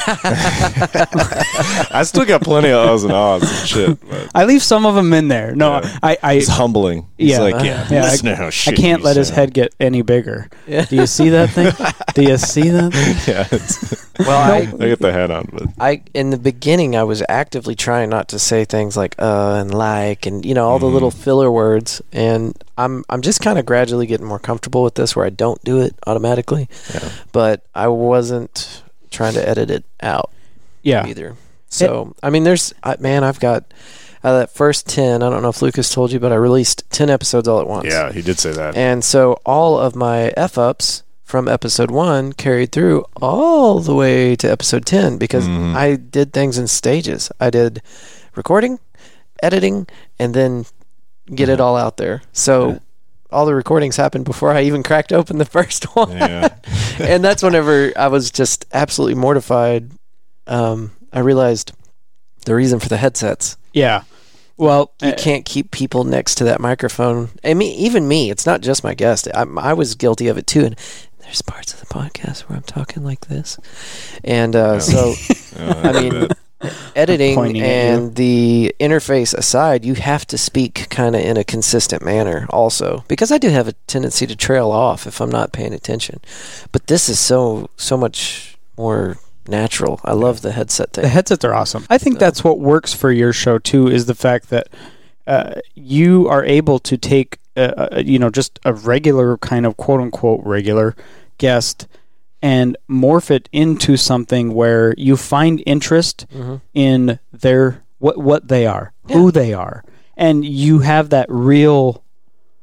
I 1.91 2.03
still 2.05 2.25
got 2.25 2.41
plenty 2.41 2.69
of 2.69 2.87
uhs 2.89 3.03
and 3.03 3.13
ahs 3.13 3.43
and 3.43 3.67
shit. 3.67 4.09
But 4.09 4.31
I 4.35 4.45
leave 4.45 4.63
some 4.63 4.85
of 4.85 4.95
them 4.95 5.13
in 5.13 5.27
there. 5.27 5.55
No, 5.55 5.79
Yeah. 5.81 5.99
I, 6.03 6.17
I, 6.23 6.33
it's 6.33 6.47
humbling. 6.47 7.07
He's 7.17 7.31
Yeah. 7.31 7.39
like, 7.39 7.63
yeah, 7.65 7.87
Yeah, 7.89 8.01
listen 8.03 8.27
I- 8.27 8.31
to 8.31 8.35
how 8.37 8.47
I 8.47 8.71
can't 8.75 9.01
you 9.01 9.05
let 9.05 9.17
his 9.17 9.29
head 9.29 9.53
get 9.53 9.73
any 9.79 10.01
bigger. 10.01 10.49
Yeah. 10.67 10.85
Do 10.85 10.95
you 10.95 11.07
see 11.07 11.29
that 11.29 11.49
thing? 11.51 11.71
Do 12.13 12.23
you 12.23 12.37
see 12.37 12.69
that? 12.69 12.91
Thing? 12.97 13.33
Yeah, 13.35 13.47
it's, 13.51 14.07
Well, 14.19 14.31
I, 14.51 14.57
I 14.61 14.87
get 14.87 14.99
the 14.99 15.11
head 15.13 15.29
on, 15.29 15.47
but 15.53 15.63
I 15.79 16.01
in 16.15 16.31
the 16.31 16.37
beginning 16.39 16.95
I 16.95 17.03
was 17.03 17.21
actively 17.29 17.75
trying 17.75 18.09
not 18.09 18.29
to 18.29 18.39
say 18.39 18.65
things 18.65 18.97
like 18.97 19.13
uh 19.19 19.57
and 19.61 19.71
like 19.71 20.25
and 20.25 20.43
you 20.43 20.55
know 20.55 20.67
all 20.67 20.79
the 20.79 20.87
little 20.87 21.11
filler 21.11 21.51
words 21.51 21.76
and 22.13 22.61
I'm 22.77 23.03
I'm 23.09 23.21
just 23.21 23.41
kind 23.41 23.57
of 23.59 23.65
gradually 23.65 24.05
getting 24.07 24.25
more 24.27 24.39
comfortable 24.39 24.83
with 24.83 24.95
this 24.95 25.15
where 25.15 25.25
I 25.25 25.29
don't 25.29 25.63
do 25.63 25.79
it 25.81 25.95
automatically. 26.07 26.67
Yeah. 26.93 27.09
But 27.31 27.65
I 27.75 27.87
wasn't 27.87 28.81
trying 29.11 29.33
to 29.33 29.47
edit 29.47 29.69
it 29.71 29.85
out 30.01 30.31
Yeah. 30.83 31.05
either. 31.07 31.35
So, 31.69 32.15
I 32.23 32.29
mean 32.29 32.43
there's 32.43 32.73
I, 32.83 32.95
man, 32.99 33.23
I've 33.23 33.39
got 33.39 33.63
out 34.23 34.33
of 34.33 34.39
that 34.39 34.51
first 34.51 34.87
10, 34.87 35.21
I 35.21 35.29
don't 35.29 35.41
know 35.43 35.49
if 35.49 35.61
Lucas 35.61 35.89
told 35.93 36.11
you, 36.11 36.19
but 36.19 36.31
I 36.31 36.35
released 36.35 36.83
10 36.91 37.09
episodes 37.09 37.47
all 37.47 37.61
at 37.61 37.67
once. 37.67 37.85
yeah, 37.87 38.11
he 38.11 38.21
did 38.21 38.39
say 38.39 38.51
that. 38.51 38.75
And 38.75 39.03
so 39.03 39.39
all 39.45 39.77
of 39.79 39.95
my 39.95 40.33
F 40.35 40.57
ups 40.57 41.03
from 41.23 41.47
episode 41.47 41.91
one 41.91 42.33
carried 42.33 42.71
through 42.71 43.05
all 43.21 43.79
the 43.79 43.93
way 43.93 44.35
to 44.37 44.49
episode 44.49 44.85
10 44.85 45.17
because 45.17 45.45
Mhm. 45.47 45.75
I 45.75 45.95
did 45.97 46.31
things 46.33 46.57
in 46.57 46.67
stages. 46.67 47.29
I 47.39 47.49
did 47.49 47.81
recording, 48.35 48.79
editing, 49.43 49.87
and 50.17 50.33
then 50.33 50.65
get 51.33 51.49
it 51.49 51.59
all 51.59 51.75
out 51.75 51.97
there. 51.97 52.21
So 52.33 52.81
all 53.31 53.45
the 53.45 53.53
recordings 53.55 53.97
happened 53.97 54.25
before 54.25 54.51
I 54.51 54.61
even 54.63 54.83
cracked 54.83 55.11
open 55.13 55.37
the 55.37 55.45
first 55.59 55.83
one. 55.95 56.11
Yeah. 56.11 56.55
and 56.99 57.23
that's 57.23 57.43
whenever 57.43 57.91
I 57.95 58.07
was 58.07 58.31
just 58.31 58.65
absolutely 58.73 59.15
mortified. 59.15 59.91
Um, 60.47 60.91
I 61.11 61.19
realized 61.19 61.73
the 62.45 62.55
reason 62.55 62.79
for 62.79 62.89
the 62.89 62.97
headsets. 62.97 63.57
Yeah. 63.73 64.03
Well, 64.55 64.91
You 65.01 65.09
uh, 65.09 65.15
can't 65.17 65.45
keep 65.45 65.69
people 65.71 66.03
next 66.03 66.35
to 66.35 66.43
that 66.45 66.59
microphone. 66.59 67.29
I 67.43 67.53
mean, 67.53 67.77
even 67.77 68.07
me. 68.07 68.31
It's 68.31 68.45
not 68.45 68.61
just 68.61 68.83
my 68.83 68.95
guest. 68.95 69.27
I, 69.35 69.45
I 69.57 69.73
was 69.73 69.93
guilty 69.93 70.27
of 70.29 70.37
it 70.37 70.47
too. 70.47 70.65
And 70.65 70.75
there's 71.19 71.41
parts 71.41 71.73
of 71.73 71.81
the 71.81 71.85
podcast 71.85 72.41
where 72.43 72.55
I'm 72.55 72.63
talking 72.63 73.03
like 73.03 73.27
this, 73.27 73.59
and 74.23 74.55
uh, 74.55 74.79
so 74.79 75.13
I 75.59 75.91
mean, 75.91 76.29
editing 76.95 77.35
Pointing 77.35 77.61
at 77.61 77.67
you. 77.67 77.71
and 77.71 78.15
the 78.15 78.75
interface 78.79 79.33
aside, 79.33 79.85
you 79.85 79.93
have 79.95 80.25
to 80.27 80.37
speak 80.37 80.87
kind 80.89 81.15
of 81.15 81.21
in 81.21 81.37
a 81.37 81.43
consistent 81.43 82.03
manner 82.03 82.47
also 82.49 83.03
because 83.07 83.31
I 83.31 83.37
do 83.37 83.49
have 83.49 83.67
a 83.67 83.73
tendency 83.85 84.25
to 84.27 84.35
trail 84.35 84.71
off 84.71 85.05
if 85.05 85.21
I'm 85.21 85.29
not 85.29 85.51
paying 85.51 85.73
attention. 85.73 86.19
But 86.71 86.87
this 86.87 87.09
is 87.09 87.19
so 87.19 87.69
so 87.77 87.97
much 87.97 88.57
more 88.77 89.17
natural. 89.47 89.99
I 90.03 90.13
love 90.13 90.41
the 90.41 90.51
headset 90.51 90.93
thing. 90.93 91.03
The 91.03 91.09
headsets 91.09 91.45
are 91.45 91.53
awesome. 91.53 91.85
I 91.89 91.97
think 91.97 92.19
that's 92.19 92.43
what 92.43 92.59
works 92.59 92.93
for 92.93 93.11
your 93.11 93.33
show 93.33 93.59
too. 93.59 93.87
Is 93.87 94.05
the 94.07 94.15
fact 94.15 94.49
that 94.49 94.67
uh, 95.27 95.55
you 95.75 96.27
are 96.29 96.43
able 96.45 96.79
to 96.79 96.97
take, 96.97 97.39
uh, 97.55 97.87
uh, 97.91 98.03
you 98.03 98.17
know, 98.17 98.29
just 98.29 98.59
a 98.65 98.73
regular 98.73 99.37
kind 99.37 99.65
of 99.65 99.77
quote 99.77 100.01
unquote 100.01 100.41
regular 100.43 100.95
guest 101.37 101.87
and 102.41 102.77
morph 102.89 103.31
it 103.31 103.49
into 103.51 103.97
something 103.97 104.53
where 104.53 104.93
you 104.97 105.17
find 105.17 105.61
interest 105.65 106.25
Mhm. 106.35 106.61
in 106.73 107.19
their 107.33 107.83
what 107.99 108.17
what 108.17 108.47
they 108.47 108.65
are, 108.67 108.93
who 109.11 109.31
they 109.31 109.53
are, 109.53 109.83
and 110.15 110.45
you 110.45 110.79
have 110.79 111.09
that 111.09 111.25
real 111.29 112.03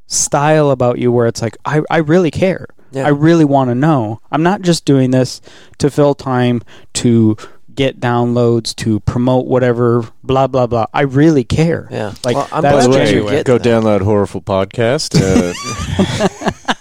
style 0.06 0.70
about 0.70 0.98
you 0.98 1.10
where 1.10 1.26
it's 1.26 1.42
like 1.42 1.56
I, 1.64 1.82
I 1.90 1.98
really 1.98 2.30
care. 2.30 2.66
Yeah. 2.92 3.06
I 3.06 3.08
really 3.10 3.44
want 3.44 3.70
to 3.70 3.74
know. 3.74 4.20
I'm 4.30 4.44
not 4.44 4.62
just 4.62 4.84
doing 4.84 5.10
this 5.10 5.40
to 5.78 5.90
fill 5.90 6.14
time 6.14 6.62
to 6.94 7.36
get 7.74 7.98
downloads 7.98 8.72
to 8.76 9.00
promote 9.00 9.46
whatever 9.46 10.04
blah 10.22 10.46
blah 10.46 10.68
blah. 10.68 10.86
I 10.94 11.00
really 11.00 11.42
care. 11.42 11.88
Yeah. 11.90 12.14
Like, 12.24 12.36
well, 12.36 12.48
I'm 12.52 12.62
that's 12.62 12.86
By 12.86 12.86
glad 12.86 12.86
the 12.86 12.88
that 12.90 12.94
way, 12.94 13.00
you 13.00 13.06
genuine. 13.06 13.34
get 13.34 13.46
go 13.46 13.58
that. 13.58 13.66
download 13.66 14.00
Horrorful 14.02 14.44
Podcast. 14.44 15.18
Uh, 15.20 16.50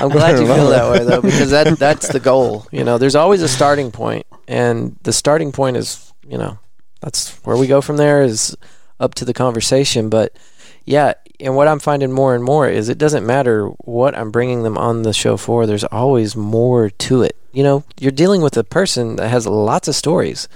I'm 0.00 0.08
glad 0.08 0.38
you 0.38 0.46
feel 0.54 0.68
that 0.68 0.90
way 0.90 1.04
though, 1.04 1.20
because 1.22 1.50
that 1.50 1.78
that's 1.78 2.08
the 2.08 2.20
goal. 2.20 2.66
You 2.70 2.84
know, 2.84 2.98
there's 2.98 3.14
always 3.14 3.42
a 3.42 3.48
starting 3.48 3.90
point, 3.90 4.26
and 4.48 4.96
the 5.02 5.12
starting 5.12 5.52
point 5.52 5.76
is, 5.76 6.12
you 6.26 6.38
know, 6.38 6.58
that's 7.00 7.32
where 7.44 7.56
we 7.56 7.66
go 7.66 7.80
from 7.80 7.96
there 7.96 8.22
is 8.22 8.56
up 9.00 9.14
to 9.14 9.24
the 9.24 9.34
conversation. 9.34 10.08
But 10.08 10.36
yeah, 10.84 11.14
and 11.40 11.56
what 11.56 11.68
I'm 11.68 11.78
finding 11.78 12.12
more 12.12 12.34
and 12.34 12.44
more 12.44 12.68
is 12.68 12.88
it 12.88 12.98
doesn't 12.98 13.26
matter 13.26 13.66
what 13.84 14.16
I'm 14.16 14.30
bringing 14.30 14.62
them 14.62 14.78
on 14.78 15.02
the 15.02 15.12
show 15.12 15.36
for. 15.36 15.66
There's 15.66 15.84
always 15.84 16.36
more 16.36 16.90
to 16.90 17.22
it. 17.22 17.36
You 17.52 17.62
know, 17.62 17.84
you're 17.98 18.12
dealing 18.12 18.42
with 18.42 18.56
a 18.56 18.64
person 18.64 19.16
that 19.16 19.28
has 19.28 19.46
lots 19.46 19.88
of 19.88 19.94
stories, 19.94 20.48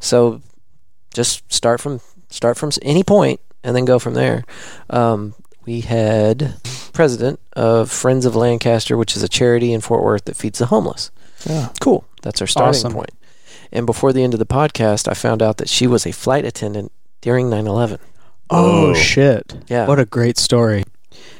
so 0.00 0.42
just 1.14 1.50
start 1.52 1.80
from 1.80 2.00
start 2.28 2.56
from 2.58 2.70
any 2.82 3.02
point 3.02 3.40
and 3.62 3.74
then 3.74 3.84
go 3.84 3.98
from 3.98 4.14
there. 4.14 4.44
Um, 4.90 5.34
we 5.66 5.80
had 5.80 6.54
president 6.92 7.40
of 7.54 7.90
Friends 7.90 8.24
of 8.26 8.36
Lancaster, 8.36 8.96
which 8.96 9.16
is 9.16 9.22
a 9.22 9.28
charity 9.28 9.72
in 9.72 9.80
Fort 9.80 10.02
Worth 10.02 10.24
that 10.26 10.36
feeds 10.36 10.58
the 10.58 10.66
homeless. 10.66 11.10
Yeah. 11.46 11.70
Cool. 11.80 12.04
That's 12.22 12.40
our 12.40 12.46
starting 12.46 12.78
Awesome. 12.78 12.92
point. 12.92 13.10
And 13.72 13.86
before 13.86 14.12
the 14.12 14.22
end 14.22 14.34
of 14.34 14.38
the 14.38 14.46
podcast, 14.46 15.08
I 15.08 15.14
found 15.14 15.42
out 15.42 15.56
that 15.58 15.68
she 15.68 15.86
was 15.86 16.06
a 16.06 16.12
flight 16.12 16.44
attendant 16.44 16.92
during 17.20 17.50
9 17.50 17.66
11. 17.66 17.98
Oh, 18.50 18.90
Oh. 18.90 18.94
shit. 18.94 19.56
Yeah. 19.68 19.86
What 19.86 19.98
a 19.98 20.04
great 20.04 20.38
story. 20.38 20.84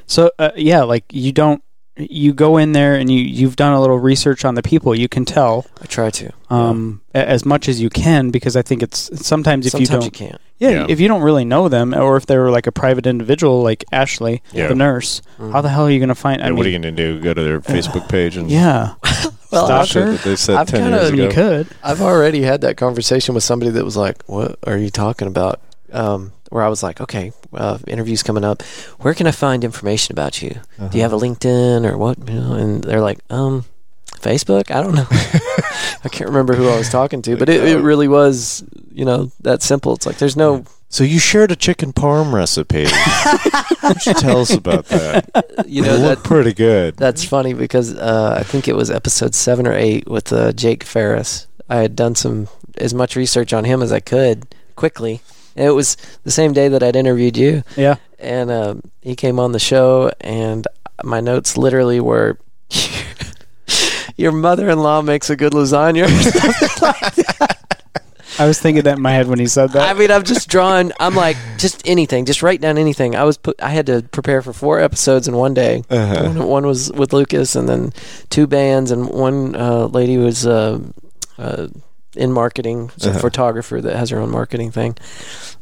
So 0.07 0.31
uh, 0.38 0.50
yeah, 0.57 0.83
like 0.83 1.04
you 1.12 1.33
don't 1.33 1.62
you 1.97 2.33
go 2.33 2.57
in 2.57 2.73
there 2.73 2.95
and 2.97 3.11
you 3.11 3.21
you've 3.21 3.57
done 3.57 3.73
a 3.73 3.81
little 3.81 3.99
research 3.99 4.45
on 4.45 4.55
the 4.57 4.63
people. 4.63 4.95
You 4.95 5.09
can 5.09 5.25
tell 5.25 5.65
I 5.81 5.87
try 5.87 6.11
to. 6.11 6.33
um, 6.51 7.01
a- 7.15 7.29
as 7.29 7.45
much 7.45 7.68
as 7.68 7.81
you 7.81 7.88
can 7.90 8.31
because 8.31 8.57
I 8.57 8.62
think 8.62 8.83
it's 8.83 9.11
sometimes 9.27 9.66
if 9.66 9.73
Sometimes 9.73 9.90
you 9.90 9.95
you, 9.97 10.01
don't 10.01 10.12
can't. 10.12 10.40
yeah, 10.59 10.71
Yeah. 10.71 10.87
if 10.88 10.99
you 10.99 11.07
don't 11.09 11.23
really 11.23 11.45
know 11.45 11.68
them 11.68 11.95
or 11.95 12.16
if 12.16 12.27
they're 12.27 12.51
like 12.51 12.66
a 12.66 12.73
private 12.73 13.07
individual 13.07 13.62
like 13.62 13.85
Ashley, 13.92 14.42
Yeah. 14.53 14.66
the 14.68 14.75
nurse, 14.75 15.23
Mm. 15.38 15.53
how 15.53 15.61
the 15.61 15.68
hell 15.68 15.87
are 15.87 15.90
you 15.90 15.99
going 16.01 16.09
to 16.09 16.14
find? 16.16 16.42
I 16.42 16.47
and 16.49 16.57
what 16.57 16.66
are 16.66 16.71
you 16.71 16.79
going 16.81 16.95
to 16.97 17.03
do? 17.14 17.21
Go 17.21 17.33
to 17.33 17.42
their 17.45 17.61
Facebook 17.61 18.09
page 18.09 18.37
and 18.37 18.51
yeah, 18.51 18.95
Well, 19.53 19.66
Stop 19.66 19.83
I've, 19.83 19.88
shit 19.88 20.03
her. 20.03 20.11
that 20.12 20.23
they 20.25 20.35
said 20.37 20.57
I've 20.57 20.66
10 20.66 20.81
kinda- 20.83 20.97
years 20.99 21.11
ago. 21.11 21.23
you 21.23 21.31
could. 21.31 21.68
I've 21.85 22.03
already 22.03 22.42
had 22.42 22.62
that 22.62 22.77
conversation 22.77 23.37
with 23.37 23.45
somebody 23.45 23.71
that 23.71 23.85
was 23.85 23.97
like, 23.97 24.21
"What 24.27 24.59
are 24.66 24.77
you 24.77 24.90
talking 24.90 25.29
about?" 25.29 25.61
Um, 25.94 26.33
where 26.50 26.62
I 26.62 26.68
was 26.68 26.83
like, 26.83 27.00
"Okay, 27.00 27.33
uh, 27.52 27.78
interviews 27.87 28.22
coming 28.22 28.44
up. 28.44 28.62
Where 29.00 29.14
can 29.14 29.26
I 29.26 29.33
find 29.33 29.64
information 29.64 30.12
about 30.12 30.42
you? 30.42 30.61
Do 30.90 30.96
you 30.96 31.02
have 31.02 31.12
a 31.12 31.18
LinkedIn 31.18 31.88
or 31.90 31.96
what?" 31.96 32.18
You 32.28 32.35
know, 32.35 32.52
and 32.54 32.83
they're 32.85 33.00
like, 33.00 33.18
"Um, 33.30 33.64
Facebook. 34.24 34.70
I 34.74 34.83
don't 34.83 34.94
know. 34.94 35.07
I 35.11 36.09
can't 36.11 36.28
remember 36.28 36.54
who 36.54 36.68
I 36.68 36.76
was 36.78 36.88
talking 36.88 37.22
to, 37.22 37.37
but 37.37 37.48
it, 37.48 37.62
it 37.62 37.78
really 37.90 38.09
was, 38.09 38.64
you 38.90 39.04
know, 39.04 39.30
that 39.40 39.62
simple. 39.62 39.94
It's 39.94 40.07
like 40.07 40.18
there's 40.18 40.37
no, 40.37 40.64
So 40.88 41.04
you 41.04 41.18
shared 41.18 41.50
a 41.52 41.57
chicken 41.57 41.92
parm 41.92 42.33
recipe. 42.33 42.85
Why 42.88 43.76
don't 43.83 44.07
you 44.07 44.14
tell 44.14 44.40
us 44.40 44.52
about 44.52 44.87
that? 44.87 45.66
you 45.66 45.83
know, 45.83 45.94
it 45.94 46.00
that 46.00 46.24
pretty 46.24 46.54
good. 46.54 46.96
That's 46.96 47.24
funny 47.24 47.52
because 47.52 47.94
uh, 47.96 48.37
I 48.40 48.42
think 48.42 48.66
it 48.66 48.74
was 48.76 48.90
episode 48.90 49.35
seven 49.35 49.66
or 49.66 49.74
eight 49.74 50.09
with 50.09 50.33
uh, 50.33 50.52
Jake 50.52 50.85
Ferris. 50.85 51.46
I 51.68 51.76
had 51.76 51.94
done 51.94 52.14
some 52.14 52.48
as 52.78 52.92
much 52.94 53.16
research 53.16 53.52
on 53.52 53.64
him 53.64 53.83
as 53.83 53.92
I 53.92 54.00
could 54.00 54.54
quickly. 54.74 55.20
And 55.57 55.67
it 55.67 55.73
was 55.73 55.97
the 56.25 56.31
same 56.31 56.53
day 56.53 56.69
that 56.69 56.83
I'd 56.83 56.97
interviewed 56.97 57.37
you, 57.37 57.62
Yeah, 57.77 57.97
and 58.19 58.51
um, 58.51 58.83
he 59.01 59.14
came 59.14 59.38
on 59.38 59.53
the 59.53 59.59
show, 59.59 60.11
and 60.21 60.67
my 61.03 61.21
notes 61.21 61.57
literally 61.57 62.01
were. 62.01 62.38
Your 64.17 64.31
mother-in-law 64.31 65.03
makes 65.03 65.29
a 65.29 65.35
good 65.35 65.53
lasagna. 65.53 66.07
I 68.38 68.47
was 68.47 68.61
thinking 68.61 68.83
that 68.85 68.97
in 68.97 69.03
my 69.03 69.12
head 69.12 69.29
when 69.29 69.38
he 69.38 69.47
said 69.47 69.71
that. 69.71 69.88
I 69.88 69.99
mean, 69.99 70.11
I'm 70.11 70.25
just 70.25 70.49
drawing. 70.49 70.93
I'm 70.99 71.14
like, 71.14 71.37
just 71.59 71.87
anything. 71.87 72.25
Just 72.25 72.43
write 72.43 72.61
down 72.61 72.79
anything. 72.79 73.14
I 73.14 73.25
was 73.25 73.38
put. 73.38 73.61
I 73.62 73.71
had 73.71 73.87
to 73.87 74.03
prepare 74.03 74.43
for 74.43 74.53
four 74.53 74.81
episodes 74.81 75.29
in 75.29 75.37
one 75.37 75.55
day. 75.55 75.85
Uh-huh. 75.88 76.25
One, 76.25 76.47
one 76.47 76.67
was 76.67 76.93
with 76.93 77.12
Lucas, 77.12 77.55
and 77.55 77.69
then 77.69 77.93
two 78.31 78.47
bands, 78.47 78.90
and 78.90 79.09
one 79.09 79.55
uh, 79.55 79.87
lady 79.87 80.17
was 80.17 80.47
uh, 80.47 80.81
uh, 81.38 81.69
in 82.16 82.33
marketing, 82.33 82.90
Uh-huh. 83.03 83.18
photographer 83.18 83.81
that 83.81 83.96
has 83.96 84.11
her 84.11 84.18
own 84.18 84.31
marketing 84.31 84.70
thing. 84.70 84.96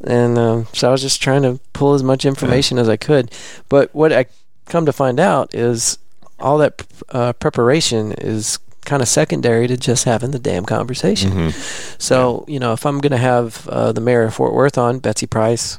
And 0.04 0.38
um, 0.38 0.66
so 0.72 0.88
I 0.88 0.92
was 0.92 1.02
just 1.02 1.22
trying 1.22 1.42
to 1.42 1.60
pull 1.72 1.94
as 1.94 2.02
much 2.02 2.24
information 2.24 2.78
as 2.78 2.88
I 2.88 2.96
could. 2.96 3.30
But 3.68 3.94
what 3.94 4.12
I 4.12 4.26
come 4.66 4.86
to 4.86 4.92
find 4.92 5.18
out 5.20 5.54
is 5.54 5.98
all 6.38 6.58
that 6.58 6.82
uh, 7.10 7.32
preparation 7.34 8.12
is 8.12 8.58
kind 8.84 9.00
of 9.00 9.08
secondary 9.08 9.68
to 9.68 9.76
just 9.76 10.04
having 10.04 10.32
the 10.32 10.38
damn 10.40 10.64
conversation. 10.64 11.30
Mhm. 11.32 12.00
So 12.00 12.44
you 12.48 12.58
know, 12.58 12.72
if 12.72 12.84
I'm 12.84 12.98
going 13.00 13.12
to 13.12 13.16
have 13.18 13.68
uh, 13.68 13.92
the 13.92 14.00
mayor 14.00 14.22
of 14.24 14.34
Fort 14.34 14.52
Worth 14.52 14.76
on, 14.76 14.98
Betsy 14.98 15.26
Price, 15.26 15.78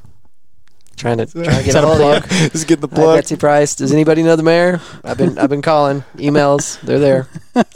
trying 0.95 1.17
to 1.17 1.25
trying 1.25 1.45
to 1.45 1.63
get 1.63 1.73
that 1.73 1.83
a 1.83 1.87
a 1.87 1.95
hold 1.95 2.01
of 2.01 2.31
you. 2.31 2.49
Just 2.49 2.67
get 2.67 2.81
the 2.81 2.87
Hi. 2.87 3.15
Betsy 3.17 3.35
Price. 3.35 3.75
Does 3.75 3.91
anybody 3.91 4.23
know 4.23 4.35
the 4.35 4.43
mayor? 4.43 4.81
I've 5.03 5.17
been 5.17 5.37
I've 5.37 5.49
been 5.49 5.61
calling 5.61 6.03
emails. 6.15 6.79
They're 6.81 6.99
there. 6.99 7.27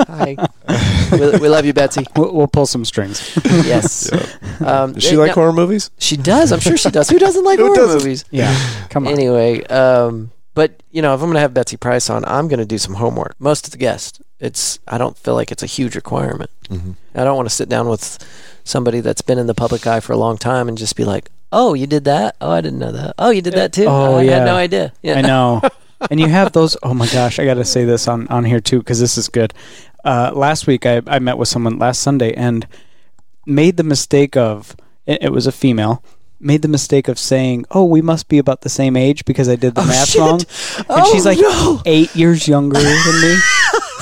Hi. 0.08 0.38
We, 1.12 1.40
we 1.40 1.50
love 1.50 1.66
you, 1.66 1.74
Betsy. 1.74 2.06
we'll, 2.16 2.34
we'll 2.34 2.48
pull 2.48 2.66
some 2.66 2.86
strings. 2.86 3.38
Yes. 3.46 4.10
Um, 4.60 4.94
Does 4.94 5.04
she 5.04 5.14
eh, 5.14 5.20
like 5.20 5.28
no, 5.30 5.34
horror 5.36 5.54
movies? 5.54 5.92
She 6.00 6.18
does. 6.18 6.52
I'm 6.52 6.60
sure 6.60 6.78
she 6.78 6.90
does. 6.90 7.10
Who 7.10 7.20
doesn't 7.20 7.44
like 7.44 7.60
Who 7.60 7.66
horror 7.66 7.76
doesn't? 7.76 8.00
movies? 8.00 8.26
Yeah, 8.32 8.52
come 8.90 9.06
on. 9.06 9.14
Anyway, 9.14 9.64
um, 9.66 10.32
but 10.56 10.82
you 10.90 11.04
know, 11.04 11.14
if 11.14 11.22
I'm 11.22 11.28
going 11.28 11.36
to 11.36 11.42
have 11.42 11.54
Betsy 11.54 11.78
Price 11.78 12.10
on, 12.10 12.26
I'm 12.26 12.48
going 12.48 12.60
to 12.60 12.66
do 12.66 12.80
some 12.80 12.96
homework. 12.96 13.36
Most 13.38 13.68
of 13.68 13.72
the 13.72 13.78
guests, 13.78 14.20
it's 14.40 14.80
I 14.88 14.98
don't 14.98 15.16
feel 15.16 15.36
like 15.36 15.52
it's 15.52 15.62
a 15.62 15.68
huge 15.68 15.96
requirement. 15.96 16.50
Mm-hmm. 16.70 16.94
I 17.14 17.24
don't 17.24 17.36
want 17.36 17.48
to 17.48 17.54
sit 17.54 17.70
down 17.70 17.88
with 17.88 18.18
somebody 18.64 19.00
that's 19.00 19.22
been 19.22 19.38
in 19.38 19.46
the 19.46 19.54
public 19.54 19.86
eye 19.86 20.00
for 20.00 20.14
a 20.14 20.18
long 20.18 20.38
time 20.40 20.68
and 20.68 20.76
just 20.76 20.96
be 20.96 21.06
like, 21.06 21.30
"Oh, 21.52 21.74
you 21.74 21.88
did 21.88 22.04
that? 22.06 22.36
Oh, 22.42 22.52
I 22.52 22.62
didn't 22.62 22.80
know 22.80 22.92
that. 22.92 23.16
Oh, 23.18 23.30
you 23.30 23.42
did 23.42 23.54
that 23.54 23.74
too? 23.74 23.86
Oh, 23.88 24.18
I 24.18 24.24
yeah. 24.24 24.38
had 24.40 24.46
no 24.46 24.56
idea." 24.56 24.94
Yeah, 25.02 25.16
I 25.20 25.22
know. 25.22 25.62
and 26.12 26.20
you 26.20 26.28
have 26.28 26.52
those. 26.54 26.78
Oh 26.84 26.94
my 26.94 27.08
gosh, 27.08 27.40
I 27.40 27.46
got 27.46 27.56
to 27.56 27.66
say 27.66 27.86
this 27.86 28.08
on 28.08 28.28
on 28.28 28.46
here 28.46 28.60
too 28.60 28.80
because 28.80 29.00
this 29.00 29.18
is 29.18 29.30
good. 29.30 29.54
Uh, 30.04 30.32
last 30.34 30.68
week 30.68 30.86
I 30.86 31.02
I 31.08 31.20
met 31.20 31.38
with 31.38 31.48
someone 31.48 31.78
last 31.80 32.02
Sunday 32.02 32.34
and 32.34 32.68
made 33.46 33.78
the 33.78 33.84
mistake 33.84 34.36
of 34.38 34.76
it, 35.06 35.24
it 35.24 35.32
was 35.32 35.48
a 35.48 35.52
female 35.52 36.04
made 36.40 36.62
the 36.62 36.68
mistake 36.68 37.08
of 37.08 37.18
saying, 37.18 37.66
"Oh, 37.72 37.84
we 37.86 38.02
must 38.02 38.28
be 38.28 38.38
about 38.38 38.62
the 38.62 38.70
same 38.70 38.96
age 38.96 39.26
because 39.26 39.50
I 39.50 39.56
did 39.56 39.74
the 39.76 39.82
Oh, 39.82 39.86
math 39.88 40.10
shit. 40.10 40.22
wrong," 40.22 40.42
and 40.78 40.86
Oh, 40.90 41.12
she's 41.12 41.26
like 41.26 41.40
no. 41.40 41.82
eight 41.86 42.16
years 42.16 42.48
younger 42.48 42.80
than 42.80 43.22
me. 43.22 43.38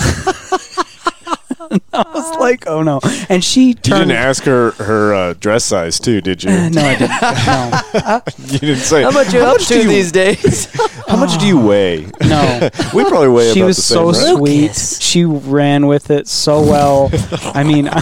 I 1.93 2.06
was 2.13 2.38
like, 2.39 2.67
oh 2.67 2.84
no. 2.84 2.99
And 3.30 3.43
she 3.43 3.67
You 3.69 3.73
didn't 3.75 4.12
ask 4.12 4.43
her 4.43 4.71
her 4.71 5.13
uh, 5.13 5.34
dress 5.34 5.63
size 5.65 5.99
too, 5.99 6.21
did 6.21 6.43
you? 6.43 6.49
no, 6.49 6.82
I 6.82 6.95
didn't. 6.95 7.12
No, 7.45 8.21
you 8.54 8.60
didn't 8.60 8.78
say. 8.84 9.04
How 9.04 9.12
much 9.12 9.34
you 9.34 9.39
How 9.41 9.47
up 9.51 9.54
much 9.60 9.67
to 9.67 9.73
do 9.75 9.82
you- 9.84 9.88
these 9.89 10.12
days? 10.12 10.67
How 11.08 11.17
much 11.17 11.38
do 11.39 11.45
you 11.47 11.60
weigh? 11.60 12.08
no. 12.21 12.69
we 12.93 13.04
probably 13.06 13.30
weigh 13.30 13.54
she 13.54 13.60
about 13.62 13.67
was 13.67 13.78
the 13.78 13.82
so 13.84 14.06
right? 14.12 14.15
sweet. 14.38 14.62
Lucas. 14.63 14.99
She 15.01 15.23
ran 15.25 15.88
with 15.88 16.10
it 16.12 16.28
so 16.28 16.62
well. 16.62 17.10
I 17.54 17.63
mean, 17.63 17.88
I, 17.89 18.01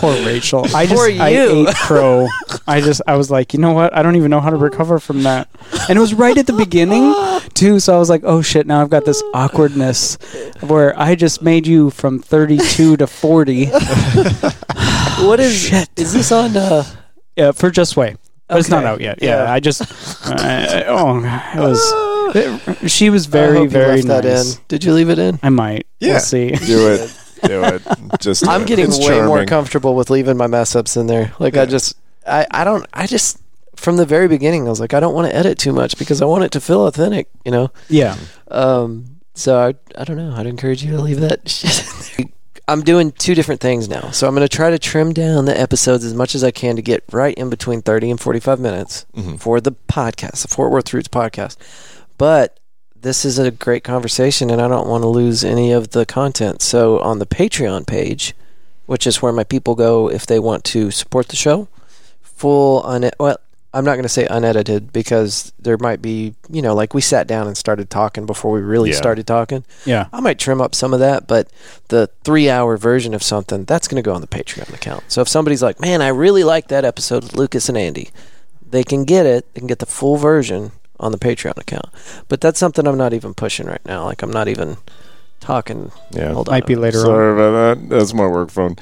poor 0.00 0.14
Rachel. 0.26 0.64
I 0.74 0.84
just 0.86 0.94
Poor 0.96 1.06
I 1.10 1.28
you. 1.30 1.68
ate 1.68 1.74
crow. 1.86 2.28
I 2.66 2.80
just 2.80 3.02
I 3.06 3.16
was 3.16 3.30
like, 3.30 3.52
you 3.54 3.60
know 3.60 3.72
what? 3.72 3.94
I 3.96 4.02
don't 4.02 4.16
even 4.16 4.30
know 4.30 4.40
how 4.40 4.50
to 4.50 4.56
recover 4.56 4.98
from 4.98 5.22
that. 5.24 5.48
And 5.88 5.96
it 5.96 6.00
was 6.00 6.14
right 6.14 6.36
at 6.36 6.46
the 6.46 6.52
beginning 6.52 7.14
too. 7.54 7.78
So 7.80 7.94
I 7.94 7.98
was 7.98 8.08
like, 8.10 8.22
oh 8.24 8.42
shit! 8.42 8.66
Now 8.66 8.80
I've 8.82 8.90
got 8.90 9.04
this 9.04 9.22
awkwardness 9.34 10.16
where 10.60 10.98
I 10.98 11.14
just 11.14 11.42
made 11.42 11.66
you 11.66 11.90
from 11.90 12.18
thirty-two 12.18 12.96
to 12.98 13.06
forty. 13.06 13.66
what 15.20 15.40
is 15.40 15.72
is 15.96 16.12
this 16.12 16.32
on? 16.32 16.56
Uh, 16.56 16.84
Yeah, 17.36 17.52
for 17.52 17.70
Just 17.70 17.92
Sway. 17.92 18.16
But 18.48 18.58
it's 18.58 18.68
not 18.68 18.84
out 18.84 19.00
yet. 19.00 19.22
Yeah, 19.22 19.44
Yeah. 19.44 19.52
I 19.52 19.60
just 19.60 19.82
uh, 20.26 20.84
oh, 20.88 21.18
it 21.54 21.60
was. 21.60 21.80
it- 22.82 22.90
she 22.90 23.10
was 23.10 23.26
I 23.26 23.30
very 23.30 23.60
you 23.62 23.68
very 23.68 24.02
left 24.02 24.24
that 24.24 24.24
nice. 24.24 24.56
in. 24.56 24.62
Did 24.68 24.84
you 24.84 24.92
leave 24.92 25.08
it 25.10 25.18
in? 25.18 25.38
I 25.42 25.50
might. 25.50 25.86
Yeah. 26.00 26.12
We'll 26.14 26.20
see. 26.20 26.50
Do 26.50 26.92
it. 26.92 27.16
Do 27.42 27.62
it. 27.64 27.82
Just. 28.20 28.46
I'm 28.46 28.64
getting 28.64 28.86
it's 28.86 28.98
way 29.06 29.20
more 29.22 29.44
comfortable 29.46 29.94
with 29.94 30.10
leaving 30.10 30.36
my 30.36 30.46
mess 30.46 30.74
ups 30.76 30.96
in 30.96 31.06
there. 31.06 31.32
Like 31.38 31.56
I 31.56 31.66
just, 31.66 31.96
I, 32.26 32.46
I 32.50 32.64
don't, 32.64 32.86
I 32.92 33.06
just 33.06 33.38
from 33.76 33.96
the 33.96 34.04
very 34.06 34.28
beginning, 34.28 34.66
I 34.66 34.70
was 34.70 34.80
like, 34.80 34.92
I 34.94 35.00
don't 35.00 35.14
want 35.14 35.28
to 35.30 35.34
edit 35.34 35.58
too 35.58 35.72
much 35.72 35.96
because 35.98 36.20
I 36.20 36.26
want 36.26 36.44
it 36.44 36.52
to 36.52 36.60
feel 36.60 36.86
authentic, 36.86 37.28
you 37.44 37.50
know. 37.50 37.70
Yeah. 37.88 38.16
Um, 38.50 39.20
so 39.34 39.58
I, 39.58 39.74
I 39.98 40.04
don't 40.04 40.16
know. 40.18 40.34
I'd 40.36 40.46
encourage 40.46 40.84
you 40.84 40.90
to 40.92 41.00
leave 41.00 41.20
that 41.20 41.48
shit 41.48 42.18
in 42.18 42.24
there. 42.26 42.34
I'm 42.68 42.82
doing 42.82 43.10
two 43.12 43.34
different 43.34 43.60
things 43.60 43.88
now. 43.88 44.10
So 44.12 44.28
I'm 44.28 44.34
going 44.34 44.46
to 44.46 44.54
try 44.54 44.70
to 44.70 44.78
trim 44.78 45.12
down 45.12 45.46
the 45.46 45.58
episodes 45.58 46.04
as 46.04 46.14
much 46.14 46.36
as 46.36 46.44
I 46.44 46.52
can 46.52 46.76
to 46.76 46.82
get 46.82 47.02
right 47.10 47.34
in 47.34 47.50
between 47.50 47.82
30 47.82 48.10
and 48.12 48.20
45 48.20 48.60
minutes 48.60 49.06
Mhm. 49.16 49.40
for 49.40 49.60
the 49.60 49.72
podcast, 49.72 50.42
the 50.42 50.48
Fort 50.48 50.70
Worth 50.70 50.92
Roots 50.94 51.08
podcast. 51.08 51.56
But 52.16 52.59
this 53.02 53.24
is 53.24 53.38
a 53.38 53.50
great 53.50 53.84
conversation 53.84 54.50
and 54.50 54.60
I 54.60 54.68
don't 54.68 54.88
want 54.88 55.02
to 55.02 55.08
lose 55.08 55.42
any 55.44 55.72
of 55.72 55.90
the 55.90 56.04
content. 56.06 56.62
So 56.62 56.98
on 57.00 57.18
the 57.18 57.26
Patreon 57.26 57.86
page, 57.86 58.34
which 58.86 59.06
is 59.06 59.22
where 59.22 59.32
my 59.32 59.44
people 59.44 59.74
go 59.74 60.10
if 60.10 60.26
they 60.26 60.38
want 60.38 60.64
to 60.64 60.90
support 60.90 61.28
the 61.28 61.36
show, 61.36 61.68
full 62.22 62.84
un 62.86 63.10
well, 63.18 63.38
I'm 63.72 63.84
not 63.84 63.92
going 63.92 64.02
to 64.02 64.08
say 64.08 64.26
unedited 64.26 64.92
because 64.92 65.52
there 65.60 65.78
might 65.78 66.02
be, 66.02 66.34
you 66.50 66.60
know, 66.60 66.74
like 66.74 66.92
we 66.92 67.00
sat 67.00 67.28
down 67.28 67.46
and 67.46 67.56
started 67.56 67.88
talking 67.88 68.26
before 68.26 68.50
we 68.50 68.60
really 68.60 68.90
Yeah. 68.90 68.96
started 68.96 69.28
talking. 69.28 69.64
Yeah. 69.86 70.06
I 70.12 70.20
might 70.20 70.40
trim 70.40 70.60
up 70.60 70.74
some 70.74 70.92
of 70.92 70.98
that, 70.98 71.28
but 71.28 71.48
the 71.86 72.10
three 72.24 72.50
hour 72.50 72.76
version 72.76 73.14
of 73.14 73.22
something, 73.22 73.64
that's 73.64 73.86
going 73.86 74.02
to 74.02 74.06
go 74.06 74.12
on 74.12 74.22
the 74.22 74.26
Patreon 74.26 74.74
account. 74.74 75.04
So 75.06 75.20
if 75.20 75.28
somebody's 75.28 75.62
like, 75.62 75.78
man, 75.80 76.02
I 76.02 76.08
really 76.08 76.42
like 76.42 76.66
that 76.68 76.84
episode 76.84 77.22
with 77.22 77.34
Lucas 77.34 77.68
and 77.68 77.78
Andy, 77.78 78.10
they 78.68 78.82
can 78.82 79.04
get 79.04 79.24
it. 79.24 79.46
They 79.54 79.60
can 79.60 79.68
get 79.68 79.78
the 79.78 79.86
full 79.86 80.16
version 80.16 80.72
on 81.00 81.10
the 81.12 81.18
Patreon 81.18 81.56
account. 81.58 81.86
But 82.28 82.40
that's 82.40 82.58
something 82.60 82.86
I'm 82.86 82.98
not 82.98 83.12
even 83.12 83.34
pushing 83.34 83.66
right 83.66 83.84
now. 83.84 84.04
Like, 84.04 84.22
I'm 84.22 84.30
not 84.30 84.46
even 84.48 84.76
talking. 85.40 85.90
Yeah. 86.12 86.32
Hold 86.34 86.48
on. 86.48 86.52
Might 86.52 86.66
be 86.66 86.76
later 86.76 86.98
on. 86.98 87.04
Sorry 87.06 87.32
about 87.32 87.78
that. 87.80 87.88
That's 87.88 88.12
my 88.14 88.26
work 88.26 88.50
phone. 88.50 88.76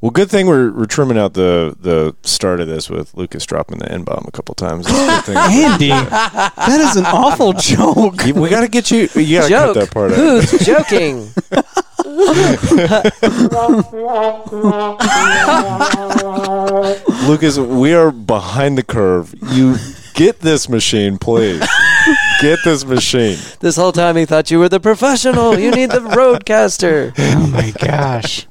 Well, 0.00 0.10
good 0.10 0.28
thing 0.28 0.46
we're, 0.46 0.72
we're 0.72 0.86
trimming 0.86 1.18
out 1.18 1.34
the 1.34 1.76
the 1.80 2.16
start 2.22 2.60
of 2.60 2.66
this 2.66 2.90
with 2.90 3.14
Lucas 3.14 3.46
dropping 3.46 3.78
the 3.78 3.90
N 3.92 4.02
bomb 4.02 4.24
a 4.26 4.30
couple 4.32 4.54
times. 4.54 4.86
It's 4.88 4.98
a 4.98 5.06
good 5.06 5.24
thing. 5.24 5.36
Andy, 5.36 5.88
that 5.88 6.80
is 6.90 6.96
an 6.96 7.06
awful 7.06 7.52
joke. 7.52 8.26
You- 8.26 8.34
we 8.34 8.48
got 8.48 8.62
to 8.62 8.68
get 8.68 8.90
you. 8.90 9.08
You 9.14 9.38
got 9.38 9.48
to 9.48 9.54
cut 9.54 9.74
that 9.74 9.90
part 9.92 10.12
out. 10.12 10.16
Who's 10.18 10.50
joking? 10.66 11.28
Lucas, 17.28 17.58
we 17.58 17.94
are 17.94 18.10
behind 18.10 18.76
the 18.78 18.82
curve. 18.82 19.34
You 19.52 19.76
get 20.14 20.40
this 20.40 20.68
machine, 20.68 21.18
please. 21.18 21.66
Get 22.40 22.58
this 22.64 22.86
machine. 22.86 23.36
this 23.60 23.76
whole 23.76 23.92
time 23.92 24.16
he 24.16 24.24
thought 24.24 24.50
you 24.50 24.58
were 24.58 24.70
the 24.70 24.80
professional. 24.80 25.58
You 25.58 25.70
need 25.72 25.90
the 25.90 25.98
RODECaster. 26.00 27.12
Oh 27.36 27.46
my 27.48 27.70
gosh. 27.72 28.46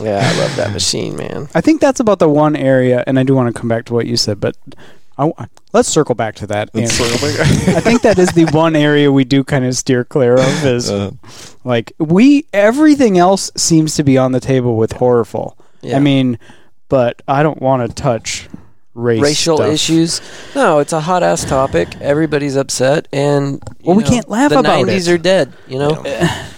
Yeah, 0.00 0.20
I 0.24 0.38
love 0.40 0.56
that 0.56 0.72
machine, 0.72 1.14
man. 1.14 1.48
I 1.54 1.60
think 1.60 1.82
that's 1.82 2.00
about 2.00 2.18
the 2.20 2.28
one 2.28 2.56
area, 2.56 3.04
and 3.06 3.18
I 3.18 3.22
do 3.22 3.34
want 3.34 3.54
to 3.54 3.58
come 3.60 3.68
back 3.68 3.84
to 3.86 3.92
what 3.94 4.06
you 4.06 4.16
said, 4.16 4.40
but 4.40 4.56
I, 5.18 5.30
let's 5.74 5.88
circle 5.90 6.14
back 6.14 6.36
to 6.36 6.46
that. 6.46 6.70
It's 6.72 6.98
Andy. 6.98 7.12
sort 7.12 7.14
of 7.14 7.22
like- 7.68 7.76
I 7.76 7.80
think 7.80 8.00
that 8.02 8.18
is 8.18 8.30
the 8.30 8.46
one 8.46 8.74
area 8.74 9.12
we 9.12 9.24
do 9.24 9.44
kind 9.44 9.66
of 9.66 9.76
steer 9.76 10.04
clear 10.04 10.34
of 10.34 10.64
is 10.64 10.90
Uh, 10.90 11.10
like 11.64 11.92
we 11.98 12.46
everything 12.54 13.18
else 13.18 13.50
seems 13.58 13.94
to 13.96 14.02
be 14.04 14.16
on 14.16 14.32
the 14.32 14.40
table 14.40 14.76
with 14.78 14.94
horrorful. 14.94 15.58
Yeah. 15.82 15.98
I 15.98 16.00
mean, 16.00 16.38
but 16.88 17.20
I 17.28 17.42
don't 17.42 17.60
want 17.60 17.86
to 17.86 17.94
touch 17.94 18.48
race 18.94 19.20
racial 19.22 19.56
stuff. 19.58 19.72
issues. 19.72 20.20
No, 20.54 20.78
it's 20.78 20.92
a 20.92 21.00
hot 21.00 21.22
ass 21.22 21.44
topic. 21.44 21.96
Everybody's 22.00 22.56
upset, 22.56 23.08
and 23.12 23.54
you 23.54 23.60
Well, 23.84 23.96
we 23.96 24.04
can't 24.04 24.28
laugh 24.28 24.50
the 24.50 24.58
about 24.60 24.86
90s 24.86 25.08
it. 25.08 25.12
are 25.12 25.18
dead. 25.18 25.52
You 25.66 25.78
know, 25.78 26.02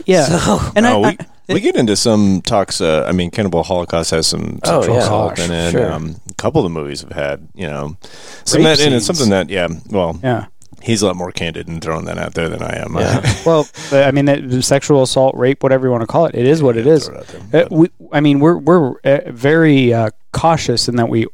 Yeah, 0.06 0.24
So- 0.24 0.60
and 0.76 0.84
no, 0.84 1.04
I, 1.04 1.16
we, 1.48 1.54
we 1.54 1.60
get 1.60 1.76
into 1.76 1.96
some 1.96 2.42
talks. 2.42 2.80
Uh, 2.80 3.04
I 3.08 3.12
mean, 3.12 3.30
Cannibal 3.30 3.62
Holocaust 3.62 4.10
has 4.10 4.26
some 4.26 4.60
Oh, 4.64 4.80
sexual 4.80 4.96
yeah. 4.96 5.02
assault 5.02 5.36
Gosh, 5.36 5.46
in 5.48 5.52
it. 5.54 5.70
sure. 5.72 5.92
Um, 5.92 6.16
a 6.30 6.34
couple 6.34 6.60
of 6.64 6.64
the 6.72 6.78
movies 6.80 7.00
have 7.02 7.12
had, 7.12 7.48
you 7.54 7.66
know, 7.66 7.96
some 8.44 8.62
that, 8.64 8.80
and 8.80 8.94
it's 8.94 9.06
something 9.06 9.30
that, 9.30 9.48
yeah, 9.48 9.68
well, 9.90 10.18
yeah. 10.22 10.46
he's 10.82 11.02
a 11.02 11.06
lot 11.06 11.16
more 11.16 11.32
candid 11.32 11.68
in 11.68 11.80
throwing 11.80 12.04
that 12.06 12.18
out 12.18 12.34
there 12.34 12.48
than 12.48 12.62
I 12.62 12.76
am. 12.76 12.94
Yeah. 12.96 13.22
Well, 13.46 13.68
I 13.92 14.10
mean, 14.10 14.24
that- 14.26 14.62
sexual 14.64 15.02
assault, 15.04 15.34
rape, 15.36 15.62
whatever 15.62 15.86
you 15.86 15.92
want 15.92 16.02
to 16.02 16.06
call 16.08 16.26
it, 16.26 16.34
it 16.34 16.46
is 16.46 16.62
what 16.64 16.76
it 16.76 16.86
is. 16.86 17.06
It 17.08 17.16
out 17.16 17.26
there. 17.50 17.64
Uh, 17.64 17.68
we, 17.70 17.90
I 18.12 18.20
mean, 18.20 18.40
we're 18.40 18.58
we're 18.58 18.98
uh, 19.04 19.20
very 19.30 19.94
uh, 19.94 20.10
cautious 20.32 20.88
in 20.88 20.96
that 20.96 21.08
we 21.08 21.26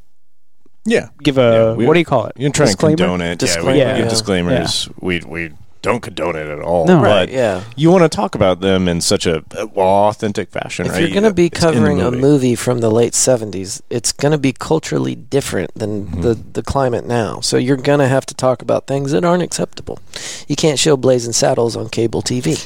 yeah. 0.85 1.09
give 1.23 1.39
a 1.39 1.41
Yeah, 1.41 1.73
we- 1.75 1.87
what 1.87 1.95
do 1.95 1.99
you 2.01 2.05
call 2.05 2.27
it? 2.27 2.33
You 2.37 2.45
can 2.47 2.53
try 2.53 2.67
Disclaimer? 2.67 2.91
and 2.93 2.99
condone 2.99 3.21
it. 3.21 3.39
Disclaimer, 3.39 3.71
yeah, 3.71 3.75
we, 3.75 3.93
we 3.93 3.99
yeah. 3.99 3.99
give 3.99 4.09
disclaimers. 4.11 4.89
We 5.01 5.21
we 5.27 5.51
don't 5.83 6.01
condone 6.01 6.37
it 6.37 6.47
at 6.47 6.61
all. 6.61 6.87
No. 6.87 6.99
but 7.01 7.07
right? 7.07 7.29
Yeah. 7.29 7.65
you 7.75 7.91
want 7.91 8.05
to 8.05 8.09
talk 8.09 8.37
about 8.37 8.61
them 8.61 8.87
in 8.87 9.01
such 9.01 9.27
a 9.27 9.43
well, 9.75 10.07
authentic 10.09 10.49
fashion, 10.53 10.87
If 10.87 10.93
right? 10.93 11.01
you're 11.01 11.11
going 11.11 11.25
to 11.25 11.35
be 11.35 11.47
It's 11.47 11.61
in 11.61 11.67
the 11.67 11.75
covering 11.75 12.01
a 12.01 12.05
movie. 12.13 12.21
movie 12.21 12.55
from 12.55 12.79
the 12.79 12.89
late 12.89 13.15
70s, 13.15 13.81
it's 13.91 14.13
going 14.13 14.31
to 14.31 14.39
be 14.39 14.53
culturally 14.53 15.17
different 15.17 15.75
than 15.75 16.07
Mm-hmm. 16.07 16.21
the, 16.21 16.35
the 16.35 16.63
climate 16.63 17.05
now. 17.05 17.41
So 17.41 17.57
you're 17.57 17.77
going 17.77 17.99
to 17.99 18.07
have 18.07 18.25
to 18.27 18.35
talk 18.35 18.63
about 18.63 18.87
things 18.87 19.11
that 19.11 19.25
aren't 19.25 19.43
acceptable. 19.43 19.99
You 20.47 20.55
can't 20.55 20.79
show 20.79 20.97
Blazing 20.97 21.33
Saddles 21.33 21.75
on 21.77 21.89
cable 21.89 22.23
TV. 22.23 22.63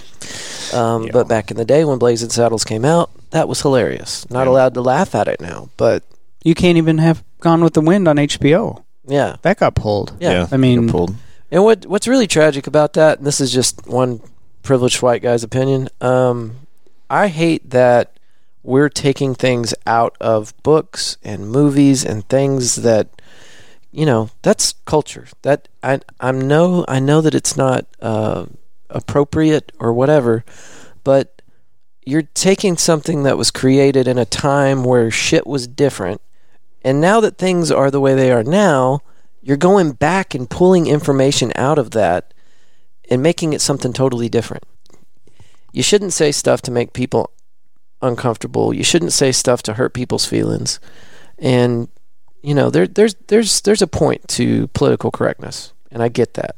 Um, 0.74 1.04
Yeah. 1.04 1.12
But 1.12 1.26
back 1.26 1.50
in 1.50 1.56
the 1.56 1.64
day 1.64 1.86
when 1.86 1.98
Blazing 1.98 2.28
Saddles 2.28 2.64
came 2.64 2.84
out, 2.84 3.08
that 3.30 3.48
was 3.48 3.62
hilarious. 3.62 4.28
Not 4.30 4.44
Yeah. 4.44 4.50
allowed 4.52 4.74
to 4.74 4.82
laugh 4.82 5.14
at 5.14 5.26
it 5.26 5.40
now, 5.40 5.70
but 5.78 6.02
You 6.44 6.54
can't 6.54 6.76
even 6.76 6.98
have 6.98 7.24
Gone 7.46 7.62
with 7.62 7.74
the 7.74 7.80
Wind 7.80 8.08
on 8.08 8.16
HBO. 8.16 8.82
yeah. 9.06 9.36
That 9.42 9.58
got 9.58 9.76
pulled. 9.76 10.16
Yeah. 10.18 10.48
I 10.50 10.56
mean- 10.56 10.86
got 10.86 10.92
pulled. 10.92 11.14
And 11.48 11.62
what 11.62 11.86
what's 11.86 12.08
really 12.08 12.26
tragic 12.26 12.66
about 12.66 12.94
that, 12.94 13.18
and 13.18 13.26
this 13.26 13.40
is 13.40 13.52
just 13.52 13.86
one 13.86 14.20
privileged 14.64 15.00
white 15.00 15.22
guy's 15.22 15.44
opinion, 15.44 15.88
um, 16.00 16.56
I 17.08 17.28
hate 17.28 17.70
that 17.70 18.18
we're 18.64 18.88
taking 18.88 19.36
things 19.36 19.72
out 19.86 20.16
of 20.20 20.52
books 20.64 21.18
and 21.22 21.48
movies 21.48 22.04
and 22.04 22.28
things 22.28 22.74
that 22.82 23.22
you 23.92 24.04
know 24.04 24.30
that's 24.42 24.74
culture. 24.86 25.28
That 25.42 25.68
I 25.84 26.00
I'm 26.18 26.48
know 26.48 26.84
I 26.88 26.98
know 26.98 27.20
that 27.20 27.34
it's 27.36 27.56
not 27.56 27.86
uh, 28.02 28.46
appropriate 28.90 29.70
or 29.78 29.92
whatever, 29.92 30.44
but 31.04 31.42
you're 32.04 32.28
taking 32.34 32.76
something 32.76 33.22
that 33.22 33.38
was 33.38 33.52
created 33.52 34.08
in 34.08 34.18
a 34.18 34.24
time 34.24 34.82
where 34.82 35.12
shit 35.12 35.46
was 35.46 35.68
different, 35.68 36.20
and 36.86 37.00
now 37.00 37.18
that 37.18 37.36
things 37.36 37.72
are 37.72 37.90
the 37.90 38.00
way 38.00 38.14
they 38.14 38.30
are 38.30 38.44
now, 38.44 39.00
you're 39.42 39.56
going 39.56 39.90
back 39.90 40.36
and 40.36 40.48
pulling 40.48 40.86
information 40.86 41.50
out 41.56 41.78
of 41.80 41.90
that 41.90 42.32
and 43.10 43.20
making 43.20 43.52
it 43.52 43.60
something 43.60 43.92
totally 43.92 44.28
different. 44.28 44.62
You 45.72 45.82
shouldn't 45.82 46.12
say 46.12 46.30
stuff 46.30 46.62
to 46.62 46.70
make 46.70 46.92
people 46.92 47.32
uncomfortable. 48.00 48.72
You 48.72 48.84
shouldn't 48.84 49.12
say 49.12 49.32
stuff 49.32 49.62
to 49.62 49.74
hurt 49.74 49.94
people's 49.94 50.26
feelings. 50.26 50.78
And 51.40 51.88
you 52.40 52.54
know, 52.54 52.70
there 52.70 52.86
there's 52.86 53.16
there's 53.26 53.62
there's 53.62 53.82
a 53.82 53.88
point 53.88 54.28
to 54.28 54.68
political 54.68 55.10
correctness, 55.10 55.72
and 55.90 56.04
I 56.04 56.08
get 56.08 56.34
that. 56.34 56.54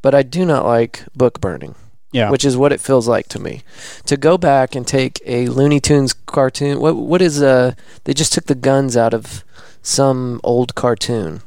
But 0.00 0.14
I 0.14 0.22
do 0.22 0.46
not 0.46 0.64
like 0.64 1.04
book 1.14 1.38
burning 1.38 1.74
Yeah. 2.12 2.30
which 2.30 2.44
is 2.44 2.56
what 2.56 2.72
it 2.72 2.80
feels 2.80 3.06
like 3.06 3.28
to 3.28 3.38
me. 3.38 3.62
To 4.06 4.16
go 4.16 4.36
back 4.36 4.74
and 4.74 4.86
take 4.86 5.20
a 5.24 5.46
Looney 5.46 5.78
Tunes 5.80 6.12
cartoon, 6.12 6.80
what 6.80 6.96
what 6.96 7.22
is 7.22 7.40
uh? 7.42 7.74
They 8.04 8.14
just 8.14 8.32
took 8.32 8.46
the 8.46 8.54
guns 8.56 8.96
out 8.96 9.14
of 9.14 9.44
some 9.82 10.40
old 10.42 10.74
cartoon. 10.74 11.42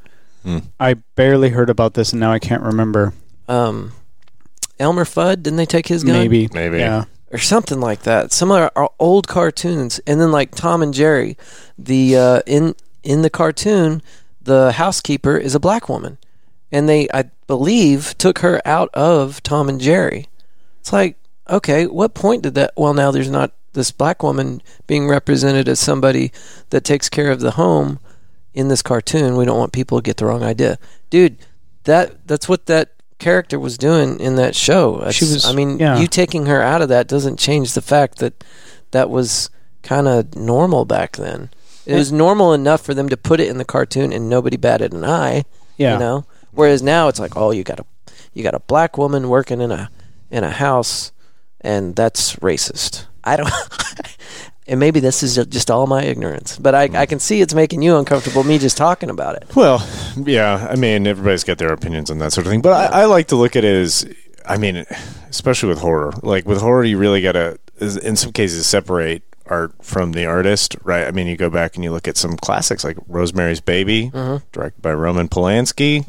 I 0.79 0.95
barely 1.15 1.49
heard 1.49 1.69
about 1.69 1.93
this, 1.93 2.11
and 2.11 2.19
now 2.19 2.31
I 2.33 2.39
can't 2.39 2.61
remember. 2.63 3.13
Um, 3.47 3.93
Elmer 4.79 5.05
Fudd 5.05 5.43
didn't 5.43 5.55
they 5.55 5.65
take 5.65 5.87
his 5.87 6.03
gun? 6.03 6.13
Maybe. 6.15 6.49
Maybe. 6.53 6.79
Yeah. 6.79 7.05
or 7.31 7.37
something 7.37 7.79
like 7.79 8.03
that. 8.03 8.31
Some 8.33 8.51
of 8.51 8.57
our, 8.57 8.71
our 8.75 8.89
old 8.99 9.27
cartoons, 9.27 9.99
and 10.05 10.19
then 10.19 10.31
like 10.31 10.53
Tom 10.55 10.81
and 10.81 10.93
Jerry, 10.93 11.37
the 11.77 12.15
uh, 12.17 12.41
in 12.45 12.75
in 13.03 13.21
the 13.21 13.29
cartoon, 13.29 14.01
the 14.41 14.73
housekeeper 14.73 15.37
is 15.37 15.55
a 15.55 15.59
black 15.59 15.87
woman, 15.89 16.17
and 16.71 16.87
they 16.89 17.07
I 17.13 17.23
believe 17.47 18.17
took 18.17 18.39
her 18.39 18.61
out 18.65 18.89
of 18.93 19.41
Tom 19.43 19.69
and 19.69 19.79
Jerry. 19.79 20.27
It's 20.83 20.91
like 20.91 21.15
okay, 21.49 21.85
what 21.87 22.13
point 22.13 22.43
did 22.43 22.55
that? 22.55 22.71
Well, 22.75 22.93
now 22.93 23.09
there's 23.11 23.29
not 23.29 23.51
this 23.71 23.89
black 23.91 24.21
woman 24.21 24.61
being 24.85 25.07
represented 25.07 25.67
as 25.69 25.79
somebody 25.79 26.31
that 26.71 26.83
takes 26.83 27.07
care 27.09 27.31
of 27.31 27.39
the 27.39 27.51
home 27.51 27.99
in 28.53 28.67
this 28.67 28.81
cartoon. 28.81 29.37
We 29.37 29.45
don't 29.45 29.57
want 29.57 29.71
people 29.71 29.97
to 29.97 30.01
get 30.03 30.17
the 30.17 30.25
wrong 30.25 30.43
idea, 30.43 30.77
dude. 31.09 31.37
That 31.85 32.27
that's 32.27 32.49
what 32.49 32.65
that 32.65 32.91
character 33.19 33.57
was 33.57 33.77
doing 33.77 34.19
in 34.19 34.35
that 34.35 34.55
show. 34.55 34.97
That's- 34.97 35.15
She 35.15 35.23
was- 35.25 35.45
I 35.45 35.53
mean, 35.53 35.79
yeah. 35.79 35.97
you 35.99 36.07
taking 36.07 36.47
her 36.47 36.61
out 36.61 36.81
of 36.81 36.89
that 36.89 37.07
doesn't 37.07 37.39
change 37.39 37.73
the 37.73 37.81
fact 37.81 38.17
that 38.17 38.43
that 38.91 39.09
was 39.09 39.49
kind 39.83 40.07
of 40.09 40.35
normal 40.35 40.83
back 40.83 41.15
then. 41.15 41.49
It 41.85 41.95
was 41.95 42.11
normal 42.11 42.53
enough 42.53 42.81
for 42.81 42.93
them 42.93 43.07
to 43.09 43.15
put 43.17 43.39
it 43.39 43.47
in 43.49 43.57
the 43.57 43.65
cartoon 43.65 44.11
and 44.11 44.29
nobody 44.29 44.57
batted 44.57 44.91
an 44.93 45.03
eye. 45.05 45.43
Yeah. 45.77 45.93
You 45.93 45.99
know? 45.99 46.25
Whereas 46.51 46.81
now 46.83 47.07
it's 47.07 47.19
like, 47.19 47.35
oh, 47.37 47.51
you 47.51 47.63
got 47.63 47.79
a 47.79 47.85
you 48.33 48.43
got 48.43 48.53
a 48.55 48.59
black 48.59 48.97
woman 48.97 49.29
working 49.29 49.61
in 49.61 49.71
a 49.71 49.89
in 50.33 50.43
a 50.43 50.49
house 50.49 51.11
and 51.61 51.95
that's 51.95 52.35
racist. 52.37 53.05
I 53.23 53.37
don't 53.37 53.49
and 54.67 54.79
maybe 54.79 54.99
this 54.99 55.23
is 55.23 55.35
just 55.47 55.69
all 55.69 55.87
my 55.87 56.03
ignorance, 56.03 56.57
but 56.57 56.75
I, 56.75 56.89
I 56.93 57.05
can 57.05 57.19
see 57.19 57.39
it's 57.39 57.53
making 57.53 57.81
you 57.83 57.95
uncomfortable 57.97 58.43
me 58.43 58.57
just 58.57 58.75
talking 58.75 59.09
about 59.09 59.35
it. 59.35 59.55
Well, 59.55 59.87
yeah. 60.17 60.67
I 60.69 60.75
mean, 60.75 61.05
everybody's 61.07 61.43
got 61.43 61.59
their 61.59 61.71
opinions 61.71 62.09
on 62.09 62.17
that 62.17 62.33
sort 62.33 62.47
of 62.47 62.51
thing, 62.51 62.61
but 62.61 62.93
I, 62.93 63.03
I 63.03 63.05
like 63.05 63.27
to 63.27 63.35
look 63.35 63.55
at 63.55 63.63
it 63.63 63.75
as, 63.75 64.11
I 64.45 64.57
mean, 64.57 64.85
especially 65.29 65.69
with 65.69 65.79
horror. 65.79 66.11
Like 66.23 66.45
with 66.45 66.59
horror, 66.59 66.83
you 66.83 66.97
really 66.97 67.21
got 67.21 67.33
to, 67.33 67.59
in 67.79 68.15
some 68.15 68.31
cases, 68.31 68.65
separate 68.65 69.23
art 69.45 69.73
from 69.83 70.13
the 70.13 70.25
artist, 70.25 70.75
right? 70.83 71.05
I 71.05 71.11
mean, 71.11 71.27
you 71.27 71.37
go 71.37 71.49
back 71.49 71.75
and 71.75 71.83
you 71.83 71.91
look 71.91 72.07
at 72.07 72.17
some 72.17 72.37
classics 72.37 72.83
like 72.83 72.97
Rosemary's 73.07 73.61
Baby, 73.61 74.09
directed 74.51 74.81
by 74.81 74.93
Roman 74.93 75.29
Polanski. 75.29 76.07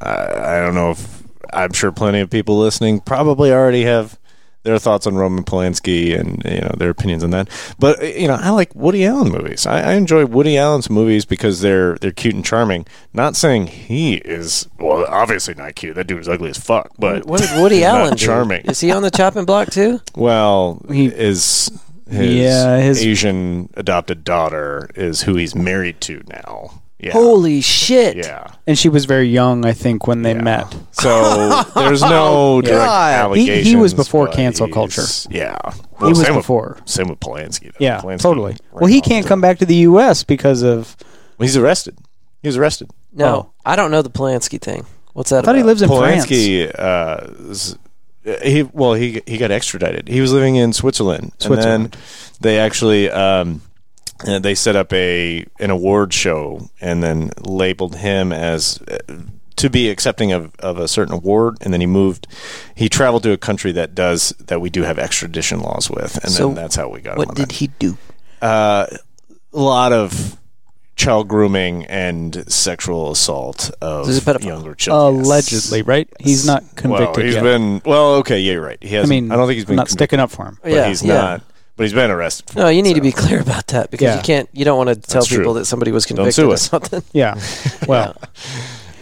Uh, 0.00 0.42
I 0.44 0.60
don't 0.60 0.74
know 0.76 0.92
if 0.92 1.17
I'm 1.52 1.72
sure 1.72 1.92
plenty 1.92 2.20
of 2.20 2.30
people 2.30 2.58
listening 2.58 3.00
probably 3.00 3.52
already 3.52 3.84
have 3.84 4.18
their 4.64 4.78
thoughts 4.78 5.06
on 5.06 5.14
Roman 5.14 5.44
Polanski 5.44 6.18
and 6.18 6.42
you 6.44 6.60
know 6.60 6.74
their 6.76 6.90
opinions 6.90 7.22
on 7.24 7.30
that. 7.30 7.48
But 7.78 8.02
you 8.18 8.26
know, 8.28 8.34
I 8.34 8.50
like 8.50 8.74
Woody 8.74 9.06
Allen 9.06 9.30
movies. 9.30 9.66
I, 9.66 9.80
I 9.80 9.92
enjoy 9.94 10.26
Woody 10.26 10.58
Allen's 10.58 10.90
movies 10.90 11.24
because 11.24 11.60
they're 11.60 11.96
they're 11.98 12.12
cute 12.12 12.34
and 12.34 12.44
charming. 12.44 12.84
Not 13.14 13.36
saying 13.36 13.68
he 13.68 14.14
is 14.16 14.68
well, 14.78 15.06
obviously 15.08 15.54
not 15.54 15.74
cute. 15.76 15.94
That 15.94 16.06
dude 16.08 16.20
is 16.20 16.28
ugly 16.28 16.50
as 16.50 16.58
fuck. 16.58 16.90
But 16.98 17.24
What 17.26 17.40
did 17.40 17.62
Woody 17.62 17.84
Allen 17.84 18.16
charming? 18.16 18.62
Is 18.66 18.80
he 18.80 18.90
on 18.90 19.02
the 19.02 19.10
chopping 19.10 19.44
block 19.44 19.70
too? 19.70 20.00
Well, 20.16 20.84
He- 20.90 21.06
is 21.06 21.70
his, 22.10 22.34
Yeah, 22.34 22.78
his- 22.80 23.04
Asian 23.06 23.70
adopted 23.74 24.24
daughter 24.24 24.90
is 24.96 25.22
who 25.22 25.36
he's 25.36 25.54
married 25.54 26.00
to 26.02 26.22
now. 26.28 26.82
Yeah. 27.00 27.12
Holy 27.12 27.60
shit! 27.60 28.16
yeah. 28.16 28.48
And 28.66 28.76
she 28.76 28.88
was 28.88 29.04
very 29.04 29.28
young, 29.28 29.64
I 29.64 29.72
think, 29.72 30.06
when 30.08 30.22
they 30.22 30.32
Yeah. 30.34 30.42
met. 30.42 30.76
So 30.92 31.62
there's 31.76 32.02
no 32.02 32.60
direct 32.64 32.80
God. 32.86 33.36
He- 33.36 33.62
he 33.62 33.76
was 33.76 33.94
before 33.94 34.26
but 34.26 34.34
cancel 34.34 34.66
he's- 34.66 34.74
culture. 34.74 35.02
Yeah, 35.30 35.56
he 36.00 36.04
was 36.06 36.20
same 36.22 36.34
before. 36.34 36.74
With, 36.80 36.88
same 36.88 37.08
with 37.08 37.20
Polanski. 37.20 37.66
Though. 37.72 37.76
yeah, 37.78 38.00
Polanski 38.00 38.20
totally. 38.22 38.52
ran 38.52 38.58
Well, 38.72 38.86
he 38.86 38.98
off 38.98 39.04
can't 39.04 39.22
to- 39.24 39.28
come 39.28 39.40
back 39.40 39.58
to 39.58 39.66
the 39.66 39.76
U.S. 39.76 40.24
because 40.24 40.62
of. 40.62 40.96
Well, 41.38 41.46
he's 41.46 41.56
arrested. 41.56 41.96
He 42.42 42.48
was 42.48 42.56
arrested. 42.56 42.90
No, 43.12 43.26
Oh. 43.26 43.50
I 43.64 43.76
don't 43.76 43.90
know 43.92 44.02
the 44.02 44.10
Polanski 44.10 44.60
thing. 44.60 44.84
What's 45.12 45.30
that? 45.30 45.38
I 45.38 45.42
thought 45.42 45.54
he 45.54 45.60
about? 45.60 45.68
lives 45.68 45.82
in 45.82 45.88
France. 45.88 46.26
Polanski, 46.26 46.72
uh, 46.78 47.50
is- 47.50 47.76
he 48.42 48.62
well, 48.64 48.92
he 48.94 49.22
he 49.26 49.38
got 49.38 49.50
extradited. 49.52 50.08
He 50.08 50.20
was 50.20 50.32
living 50.32 50.56
in 50.56 50.72
Switzerland, 50.72 51.32
Switzerland. 51.38 51.84
and 51.84 51.92
then 51.92 52.00
they 52.40 52.58
actually 52.58 53.08
um, 53.10 53.62
uh, 54.26 54.38
they 54.38 54.54
set 54.54 54.76
up 54.76 54.92
a 54.92 55.44
an 55.60 55.70
award 55.70 56.12
show 56.12 56.68
and 56.80 57.02
then 57.02 57.30
labeled 57.40 57.96
him 57.96 58.32
as. 58.32 58.80
Uh, 58.88 58.98
to 59.56 59.68
be 59.68 59.90
accepting 59.90 60.30
of, 60.30 60.54
of 60.60 60.78
a 60.78 60.86
certain 60.86 61.12
award, 61.12 61.56
and 61.62 61.72
then 61.74 61.80
he 61.80 61.86
moved. 61.88 62.28
He 62.76 62.88
traveled 62.88 63.24
to 63.24 63.32
a 63.32 63.36
country 63.36 63.72
that 63.72 63.92
does 63.92 64.28
that 64.46 64.60
we 64.60 64.70
do 64.70 64.82
have 64.84 65.00
extradition 65.00 65.58
laws 65.58 65.90
with, 65.90 66.16
and 66.22 66.32
So 66.32 66.46
then 66.46 66.54
that's 66.54 66.76
how 66.76 66.88
we 66.88 67.00
got 67.00 67.14
him. 67.14 67.18
What 67.18 67.28
on 67.30 67.34
did 67.34 67.48
that. 67.48 67.52
he 67.56 67.66
do? 67.80 67.98
Uh, 68.40 68.86
a 69.52 69.58
lot 69.58 69.92
of 69.92 70.36
child 70.94 71.26
grooming 71.26 71.86
and 71.86 72.44
sexual 72.52 73.10
assault 73.10 73.72
of 73.80 74.06
He's 74.06 74.24
younger 74.44 74.76
children. 74.76 75.24
Allegedly, 75.24 75.82
right? 75.82 76.08
He's 76.20 76.46
not 76.46 76.62
convicted 76.76 77.16
well, 77.16 77.24
he's 77.26 77.34
yet. 77.34 77.42
been 77.42 77.82
well. 77.84 78.14
Okay, 78.16 78.38
yeah, 78.38 78.52
you're 78.52 78.62
right. 78.62 78.78
He 78.80 78.96
I 78.96 79.06
mean, 79.06 79.32
I 79.32 79.36
don't 79.36 79.48
think 79.48 79.56
he's 79.56 79.64
been 79.64 79.72
I'm 79.72 79.76
not 79.78 79.88
convicted, 79.88 79.98
sticking 79.98 80.20
up 80.20 80.30
for 80.30 80.44
him. 80.46 80.58
but 80.62 80.70
Yeah, 80.70 80.86
he's 80.88 81.02
yeah. 81.02 81.14
not. 81.14 81.42
But 81.78 81.84
he's 81.84 81.94
been 81.94 82.10
arrested. 82.10 82.50
For 82.50 82.58
No, 82.58 82.68
you 82.68 82.82
need 82.82 82.94
to 82.94 83.00
be 83.00 83.12
clear 83.12 83.40
about 83.40 83.68
that 83.68 83.90
because 83.90 84.04
Yeah. 84.04 84.16
you 84.16 84.22
can't. 84.22 84.48
You 84.52 84.66
don't 84.66 84.76
want 84.76 84.88
to 84.90 84.96
tell 84.96 85.20
That's 85.22 85.28
true. 85.28 85.38
people 85.38 85.54
that 85.54 85.64
somebody 85.64 85.92
was 85.92 86.04
convicted 86.04 86.34
sue 86.34 86.46
of 86.48 86.52
us. 86.52 86.62
something. 86.68 87.02
Yeah. 87.12 87.40
Well, 87.88 88.14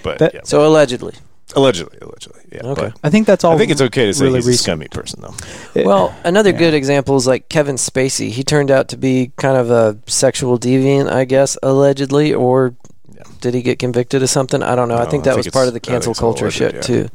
But 0.04 0.18
that- 0.18 0.34
yeah. 0.34 0.40
So 0.44 0.64
allegedly. 0.64 1.14
allegedly, 1.56 1.96
allegedly, 2.02 2.40
yeah. 2.52 2.60
Okay. 2.66 2.82
But 2.92 3.00
I 3.02 3.08
think 3.10 3.26
that's 3.26 3.42
all. 3.44 3.54
I 3.54 3.58
think 3.58 3.70
it's 3.72 3.80
okay 3.80 4.06
to 4.06 4.12
say 4.14 4.24
really 4.26 4.38
he's 4.38 4.46
a 4.46 4.48
recent. 4.50 4.62
scummy 4.64 4.88
person, 4.88 5.22
though. 5.22 5.84
Well, 5.84 6.14
another 6.22 6.50
Yeah. 6.50 6.58
good 6.58 6.74
example 6.74 7.16
is 7.16 7.26
like 7.26 7.48
Kevin 7.48 7.76
Spacey. 7.76 8.28
He 8.30 8.44
turned 8.44 8.70
out 8.70 8.88
to 8.90 8.96
be 8.98 9.32
kind 9.36 9.56
of 9.56 9.70
a 9.70 9.96
sexual 10.06 10.58
deviant, 10.58 11.10
I 11.10 11.24
guess, 11.24 11.56
allegedly, 11.62 12.34
or 12.34 12.74
Yeah. 13.14 13.22
did 13.40 13.54
he 13.54 13.62
get 13.62 13.78
convicted 13.78 14.22
of 14.22 14.28
something? 14.28 14.62
I 14.62 14.74
don't 14.74 14.88
know. 14.88 14.96
I 14.96 15.04
No, 15.04 15.10
think 15.10 15.22
I 15.22 15.24
that 15.24 15.30
think 15.30 15.36
was 15.38 15.46
it's- 15.46 15.54
part 15.54 15.66
of 15.68 15.72
the 15.72 15.78
I 15.78 15.80
think 15.80 15.92
cancel 15.94 16.10
it's 16.12 16.20
all 16.20 16.32
culture 16.34 16.44
alleged, 16.44 16.58
shit 16.58 16.74
yeah. 16.74 16.80
too. 16.82 17.08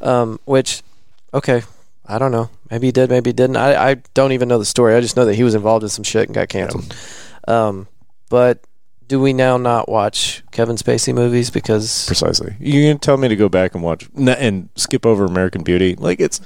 Um, 0.00 0.40
which, 0.46 0.82
okay, 1.32 1.62
I 2.08 2.18
don't 2.18 2.32
know. 2.32 2.50
Maybe 2.70 2.88
he 2.88 2.92
did, 2.92 3.10
maybe 3.10 3.30
he 3.30 3.32
didn't. 3.34 3.56
I, 3.56 3.90
I 3.90 3.94
don't 4.14 4.32
even 4.32 4.48
know 4.48 4.58
the 4.58 4.64
story. 4.64 4.94
I 4.94 5.00
just 5.00 5.16
know 5.16 5.24
that 5.24 5.34
he 5.34 5.42
was 5.44 5.54
involved 5.54 5.82
in 5.82 5.88
some 5.88 6.04
shit 6.04 6.26
and 6.28 6.34
got 6.34 6.48
canceled. 6.48 6.94
Um, 7.48 7.86
but 8.30 8.60
do 9.08 9.20
we 9.20 9.32
now 9.32 9.56
not 9.56 9.88
watch 9.88 10.42
Kevin 10.50 10.74
Spacey 10.74 11.14
movies 11.14 11.48
because 11.48 12.06
Precisely. 12.08 12.56
You 12.58 12.82
can 12.90 12.98
tell 12.98 13.16
me 13.16 13.28
to 13.28 13.36
go 13.36 13.48
back 13.48 13.74
and 13.76 13.84
watch 13.84 14.08
and 14.16 14.68
skip 14.74 15.06
over 15.06 15.24
American 15.24 15.62
Beauty. 15.62 15.94
Like 15.94 16.18
it's 16.20 16.40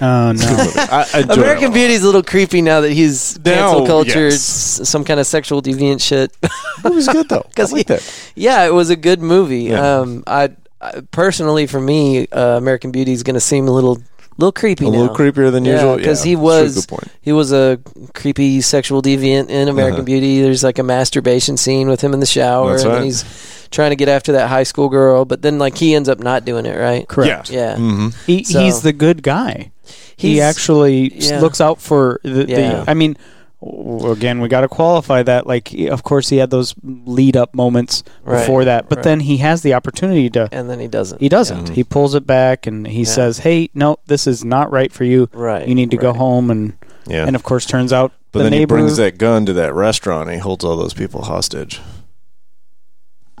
Oh 0.00 0.32
no. 0.32 0.36
I, 0.76 1.06
I 1.12 1.20
American 1.34 1.70
a 1.72 1.74
Beauty 1.74 1.92
is 1.92 2.02
a 2.02 2.06
little 2.06 2.22
creepy 2.22 2.62
now 2.62 2.80
that 2.80 2.92
he's 2.92 3.38
Now, 3.44 3.70
cancel 3.72 3.86
culture, 3.86 4.28
yes. 4.28 4.40
some 4.42 5.04
kind 5.04 5.20
of 5.20 5.26
sexual 5.26 5.60
deviant 5.60 6.00
shit. 6.00 6.34
It 6.84 6.92
was 6.92 7.08
good 7.08 7.28
though. 7.28 7.44
I 7.48 7.52
'Cause 7.54 7.72
like 7.72 7.88
he- 7.88 7.94
that. 7.94 8.30
yeah, 8.34 8.64
it 8.64 8.72
was 8.72 8.88
a 8.90 8.96
good 8.96 9.20
movie. 9.20 9.64
Yeah. 9.64 9.98
Um, 9.98 10.24
I, 10.26 10.50
I 10.80 11.00
personally, 11.10 11.66
for 11.66 11.80
me, 11.80 12.28
uh, 12.28 12.56
American 12.56 12.92
Beauty 12.92 13.12
is 13.12 13.22
going 13.24 13.34
to 13.34 13.40
seem 13.40 13.66
a 13.66 13.72
little, 13.72 13.98
little 14.38 14.52
creepy 14.52 14.86
A 14.86 14.90
now. 14.90 14.98
little 14.98 15.16
creepier 15.16 15.50
than 15.50 15.64
Yeah, 15.64 15.74
usual. 15.74 15.98
'cause 15.98 16.22
he 16.22 16.34
true, 16.34 16.42
was- 16.42 16.74
Good 16.74 16.88
point. 16.88 17.08
He 17.22 17.32
was 17.32 17.52
a 17.52 17.78
creepy 18.14 18.60
sexual 18.60 19.00
deviant 19.02 19.48
in 19.48 19.68
American 19.68 20.00
Uh-huh. 20.00 20.04
Beauty. 20.04 20.42
There's 20.42 20.62
like 20.64 20.78
a 20.78 20.82
masturbation 20.82 21.56
scene 21.56 21.88
with 21.88 22.00
him 22.00 22.12
in 22.14 22.20
the 22.20 22.26
shower, 22.26 22.72
That's 22.72 22.84
and 22.84 22.92
right. 22.92 23.04
he's 23.04 23.24
trying 23.70 23.90
to 23.90 23.96
get 23.96 24.08
after 24.08 24.32
that 24.32 24.48
high 24.48 24.62
school 24.62 24.88
girl, 24.88 25.24
but 25.24 25.42
then 25.42 25.58
like 25.58 25.76
he 25.78 25.94
ends 25.94 26.08
up 26.08 26.20
not 26.20 26.44
doing 26.44 26.66
it, 26.66 26.78
right? 26.78 27.06
Correct. 27.08 27.50
Yeah. 27.50 27.76
hmm 27.76 28.08
He, 28.26 28.44
So- 28.44 28.60
he's 28.60 28.82
the 28.82 28.92
good 28.92 29.22
guy. 29.22 29.70
he 30.16 30.40
actually 30.40 31.12
yeah. 31.14 31.40
looks 31.40 31.60
out 31.60 31.80
for 31.80 32.20
the, 32.22 32.46
Yeah. 32.48 32.84
the. 32.84 32.90
I 32.90 32.94
mean, 32.94 33.12
w- 33.12 33.26
again, 33.62 34.40
we 34.40 34.48
got 34.48 34.60
to 34.62 34.68
qualify 34.68 35.22
that. 35.22 35.46
Like, 35.46 35.72
of 35.90 36.02
course, 36.02 36.28
he 36.28 36.36
had 36.36 36.50
those 36.50 36.74
lead 36.82 37.36
up 37.36 37.54
moments 37.54 38.02
Right, 38.22 38.40
before 38.40 38.64
that, 38.66 38.88
but 38.88 38.98
right. 38.98 39.04
then 39.04 39.20
he 39.20 39.38
has 39.38 39.62
the 39.62 39.74
opportunity 39.74 40.28
to. 40.30 40.48
And 40.52 40.68
then 40.68 40.78
he 40.80 40.88
doesn't. 40.88 41.20
He 41.20 41.28
doesn't. 41.28 41.68
Yeah. 41.68 41.74
He 41.74 41.84
pulls 41.84 42.14
it 42.14 42.26
back 42.26 42.66
and 42.66 42.86
he 42.86 43.00
Yeah. 43.00 43.04
says, 43.04 43.38
"Hey, 43.38 43.70
no, 43.74 43.98
this 44.06 44.26
is 44.26 44.44
not 44.44 44.70
right 44.70 44.92
for 44.92 45.04
you. 45.04 45.28
Right. 45.32 45.66
You 45.66 45.74
need 45.74 45.90
to 45.92 45.96
go 45.96 46.12
home." 46.12 46.50
And 46.50 46.74
Yeah. 47.06 47.26
and 47.26 47.34
of 47.34 47.42
course, 47.42 47.64
turns 47.66 47.92
out 47.92 48.12
but 48.32 48.40
the 48.40 48.44
then 48.44 48.52
neighbor 48.52 48.76
he 48.76 48.82
brings 48.82 48.96
that 48.98 49.16
gun 49.18 49.46
to 49.46 49.52
that 49.54 49.74
restaurant 49.74 50.28
and 50.28 50.34
he 50.34 50.40
holds 50.40 50.64
all 50.64 50.76
those 50.76 50.94
people 50.94 51.22
hostage. 51.22 51.80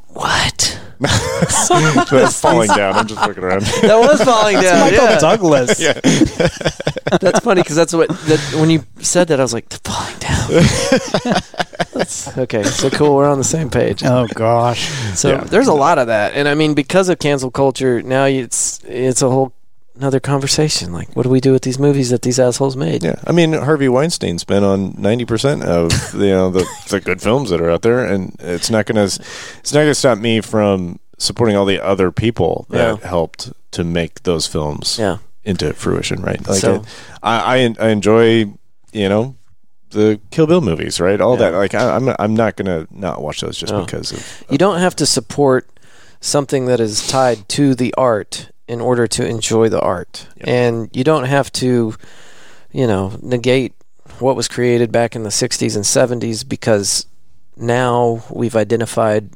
What? 0.08 0.80
That's 1.00 2.40
falling 2.40 2.68
down. 2.68 2.94
I'm 2.94 3.06
just 3.06 3.26
looking 3.26 3.44
around. 3.44 3.62
That 3.82 3.98
was 3.98 4.22
falling 4.22 4.60
down. 4.60 4.80
Michael 4.90 5.04
yeah. 5.04 5.18
Douglas. 5.18 5.80
yeah. 5.80 5.92
That's 7.20 7.40
funny 7.40 7.62
because 7.62 7.76
that's 7.76 7.92
what 7.92 8.08
that, 8.08 8.56
when 8.58 8.68
you 8.68 8.84
said 9.00 9.28
that 9.28 9.38
I 9.38 9.42
was 9.42 9.52
like 9.52 9.68
"They're 9.68 9.78
falling 9.84 10.18
down. 10.18 10.50
That's- 11.92 12.36
okay, 12.36 12.62
so 12.64 12.90
cool. 12.90 13.14
We're 13.14 13.28
on 13.30 13.38
the 13.38 13.44
same 13.44 13.70
page. 13.70 14.02
Oh 14.04 14.26
gosh. 14.34 14.88
So 15.16 15.30
Yeah. 15.32 15.44
there's 15.44 15.68
a 15.68 15.72
lot 15.72 15.98
of 15.98 16.08
that, 16.08 16.34
and 16.34 16.48
I 16.48 16.54
mean 16.54 16.74
because 16.74 17.08
of 17.08 17.18
cancel 17.20 17.50
culture, 17.50 18.02
now 18.02 18.24
it's 18.24 18.80
it's 18.84 19.22
a 19.22 19.30
whole 19.30 19.52
another 19.96 20.20
conversation. 20.20 20.92
Like, 20.92 21.14
what 21.16 21.22
do 21.24 21.30
we 21.30 21.40
do 21.40 21.52
with 21.52 21.62
these 21.62 21.78
movies 21.78 22.10
that 22.10 22.22
these 22.22 22.38
assholes 22.38 22.76
made? 22.76 23.02
Yeah, 23.04 23.16
I 23.26 23.32
mean 23.32 23.52
Harvey 23.52 23.88
Weinstein's 23.88 24.44
been 24.44 24.62
on 24.64 24.94
ninety 24.98 25.24
percent 25.24 25.62
of 25.64 25.92
you 26.14 26.20
know 26.30 26.50
the 26.50 26.66
the 26.88 27.00
good 27.00 27.20
films 27.22 27.50
that 27.50 27.60
are 27.60 27.70
out 27.70 27.82
there, 27.82 28.04
and 28.04 28.34
it's 28.40 28.70
not 28.70 28.86
gonna 28.86 29.04
it's 29.04 29.72
not 29.72 29.80
gonna 29.80 29.94
stop 29.94 30.18
me 30.18 30.40
from 30.40 30.98
supporting 31.18 31.56
all 31.56 31.64
the 31.64 31.80
other 31.82 32.10
people 32.12 32.66
that 32.70 33.00
Yeah. 33.00 33.08
helped 33.08 33.52
to 33.72 33.84
make 33.84 34.22
those 34.24 34.46
films 34.46 34.98
Yeah. 34.98 35.18
into 35.44 35.72
fruition. 35.72 36.20
Right? 36.22 36.46
Like 36.46 36.60
So- 36.60 36.74
it- 36.76 36.82
I, 37.22 37.56
I 37.58 37.74
I 37.80 37.88
enjoy 37.88 38.52
you 38.92 39.08
know 39.08 39.34
the 39.90 40.20
Kill 40.30 40.46
Bill 40.46 40.60
movies, 40.60 41.00
right? 41.00 41.20
All 41.20 41.34
Yeah. 41.38 41.50
that. 41.50 41.56
Like 41.56 41.74
I, 41.74 41.96
I'm 41.96 42.08
I'm 42.18 42.34
not 42.34 42.56
gonna 42.56 42.86
not 42.90 43.22
watch 43.22 43.40
those 43.40 43.56
just 43.56 43.72
No. 43.72 43.84
because 43.84 44.12
of 44.12 44.44
You 44.50 44.58
don't 44.58 44.78
have 44.80 44.96
to 44.96 45.06
support 45.06 45.68
something 46.20 46.66
that 46.66 46.80
is 46.80 47.06
tied 47.06 47.48
to 47.50 47.74
the 47.74 47.94
art 47.96 48.50
in 48.68 48.80
order 48.80 49.06
to 49.06 49.26
enjoy 49.26 49.68
the 49.68 49.80
art. 49.80 50.26
Yep. 50.38 50.48
And 50.48 50.96
you 50.96 51.04
don't 51.04 51.24
have 51.24 51.52
to, 51.52 51.94
you 52.72 52.86
know, 52.86 53.18
negate 53.22 53.74
what 54.18 54.36
was 54.36 54.48
created 54.48 54.90
back 54.90 55.14
in 55.14 55.22
the 55.22 55.30
60s 55.30 55.76
and 55.76 55.84
70s 55.84 56.48
because 56.48 57.06
now 57.56 58.22
we've 58.30 58.56
identified 58.56 59.30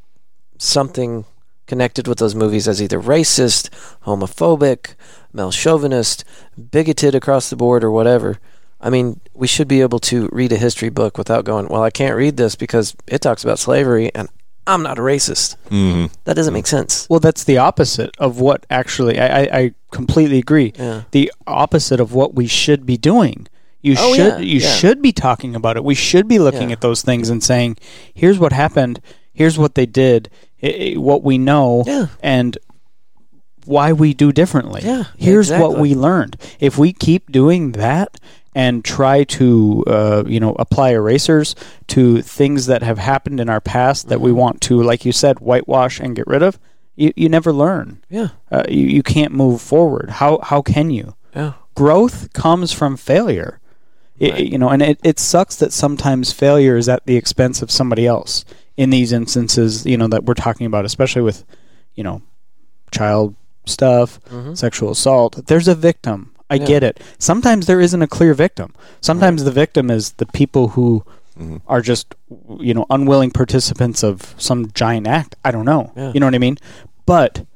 something 0.59 1.25
connected 1.67 2.09
with 2.09 2.19
those 2.19 2.35
movies 2.35 2.67
as 2.67 2.83
either 2.83 3.01
racist, 3.01 3.71
homophobic, 4.05 4.95
male 5.33 5.53
chauvinist, 5.53 6.25
bigoted 6.71 7.15
across 7.15 7.49
the 7.49 7.57
board, 7.57 7.85
or 7.85 7.91
whatever. 7.91 8.39
I 8.81 8.91
mean, 8.91 9.21
we 9.35 9.47
should 9.47 9.69
be 9.69 9.83
able 9.83 10.01
to 10.01 10.29
read 10.33 10.53
a 10.53 10.57
history 10.57 10.89
book 10.89 11.19
without 11.19 11.45
going, 11.45 11.69
well, 11.69 11.83
I 11.83 11.91
can't 11.91 12.17
read 12.17 12.37
this 12.37 12.57
because 12.57 12.97
it 13.07 13.21
talks 13.21 13.45
about 13.45 13.59
slavery 13.59 14.11
and 14.15 14.29
I'm 14.67 14.83
not 14.83 14.99
a 14.99 15.03
racist. 15.03 15.57
hmm 15.69 16.07
That 16.25 16.35
doesn't 16.35 16.53
make 16.55 16.67
sense. 16.67 17.07
Well, 17.11 17.21
that's 17.21 17.45
the 17.45 17.59
opposite 17.59 18.15
of 18.19 18.39
what 18.41 18.67
actually. 18.71 19.19
I, 19.19 19.27
I, 19.43 19.59
I 19.61 19.75
completely 19.91 20.39
agree. 20.39 20.73
Yeah. 20.79 21.03
The 21.11 21.33
opposite 21.47 21.99
of 22.01 22.13
what 22.13 22.35
we 22.35 22.47
should 22.47 22.87
be 22.87 22.97
doing. 22.97 23.47
You 23.83 23.95
Oh, 23.99 24.15
should 24.15 24.33
yeah, 24.35 24.39
you 24.39 24.61
yeah. 24.61 24.69
should 24.75 25.01
be 25.01 25.11
talking 25.13 25.57
about 25.57 25.77
it. 25.77 25.85
We 25.85 25.95
should 25.95 26.29
be 26.29 26.39
looking 26.39 26.69
Yeah. 26.69 26.75
at 26.75 26.81
those 26.83 27.01
things 27.03 27.31
and 27.31 27.43
saying, 27.43 27.79
"Here's 28.13 28.39
what 28.39 28.53
happened. 28.53 29.01
Here's 29.33 29.59
what 29.59 29.75
they 29.75 29.87
did. 29.87 30.29
i 30.63 30.93
i 30.95 30.99
what 30.99 31.23
we 31.23 31.39
know, 31.39 31.85
Yeah. 31.87 32.07
and 32.23 32.59
why 33.65 33.93
we 33.93 34.13
do 34.15 34.33
differently. 34.33 34.83
Yeah, 34.85 35.05
Here's 35.17 35.51
what 35.51 35.79
we 35.79 35.95
learned. 35.95 36.37
If 36.61 36.77
we 36.79 36.93
keep 36.93 37.33
doing 37.33 37.73
that." 37.73 38.19
And 38.55 38.85
try 38.85 39.23
to, 39.25 39.85
uh, 39.87 40.25
you 40.27 40.41
know, 40.41 40.55
apply 40.59 40.91
erasers 40.91 41.55
to 41.87 42.21
things 42.21 42.67
that 42.67 42.83
have 42.83 42.99
happened 42.99 43.39
in 43.39 43.49
our 43.49 43.61
past 43.61 44.09
that 44.09 44.17
Mm-hmm. 44.17 44.25
we 44.25 44.33
want 44.33 44.61
to, 44.63 44.83
like 44.83 45.05
you 45.05 45.13
said, 45.13 45.39
whitewash 45.39 46.01
and 46.01 46.17
get 46.17 46.27
rid 46.27 46.43
of. 46.43 46.59
You, 46.97 47.13
you 47.17 47.29
never 47.29 47.53
learn 47.53 48.03
Yeah. 48.11 48.29
uh, 48.51 48.65
you, 48.69 48.87
you 48.87 49.03
can't 49.05 49.33
move 49.33 49.61
forward. 49.63 50.11
How 50.11 50.41
how 50.43 50.63
can 50.63 50.91
you? 50.91 51.15
Yeah. 51.35 51.53
Growth 51.77 52.33
comes 52.33 52.73
from 52.73 52.97
failure. 52.97 53.61
It- 54.19 54.33
Right. 54.33 54.47
you 54.47 54.59
know, 54.59 54.69
and 54.69 54.83
it, 54.83 54.99
it 55.05 55.19
sucks 55.21 55.55
that 55.57 55.73
sometimes 55.73 56.33
failure 56.33 56.77
is 56.77 56.89
at 56.89 57.07
the 57.07 57.17
expense 57.17 57.63
of 57.63 57.71
somebody 57.71 58.05
else. 58.07 58.45
In 58.77 58.91
these 58.91 59.13
instances, 59.13 59.87
you 59.87 59.97
know 59.97 60.09
that 60.09 60.25
we're 60.25 60.35
talking 60.35 60.67
about, 60.67 60.85
especially 60.85 61.23
with, 61.23 61.45
you 61.95 62.03
know, 62.03 62.21
child 62.91 63.35
stuff, 63.65 64.19
Mhm. 64.29 64.57
sexual 64.59 64.91
assault. 64.91 65.47
There's 65.47 65.69
a 65.69 65.75
victim. 65.75 66.33
I 66.51 66.57
Yeah. 66.57 66.67
get 66.67 66.83
it. 66.83 67.01
Sometimes 67.19 67.67
there 67.67 67.81
isn't 67.81 68.03
a 68.03 68.07
clear 68.09 68.35
victim. 68.35 68.75
Sometimes 69.01 69.45
the 69.45 69.53
victim 69.53 69.91
is 69.91 70.13
the 70.19 70.27
people 70.27 70.69
who 70.69 71.05
Mhm. 71.39 71.61
are 71.69 71.81
just, 71.81 72.15
you 72.59 72.75
know, 72.75 72.85
unwilling 72.91 73.31
participants 73.31 74.03
of 74.03 74.35
some 74.37 74.71
giant 74.75 75.07
act. 75.07 75.37
I 75.45 75.51
don't 75.53 75.65
know. 75.65 75.93
Yeah. 75.97 76.11
You 76.13 76.21
know 76.21 76.27
what 76.27 76.35
I 76.35 76.39
mean? 76.39 76.59
But 77.07 77.47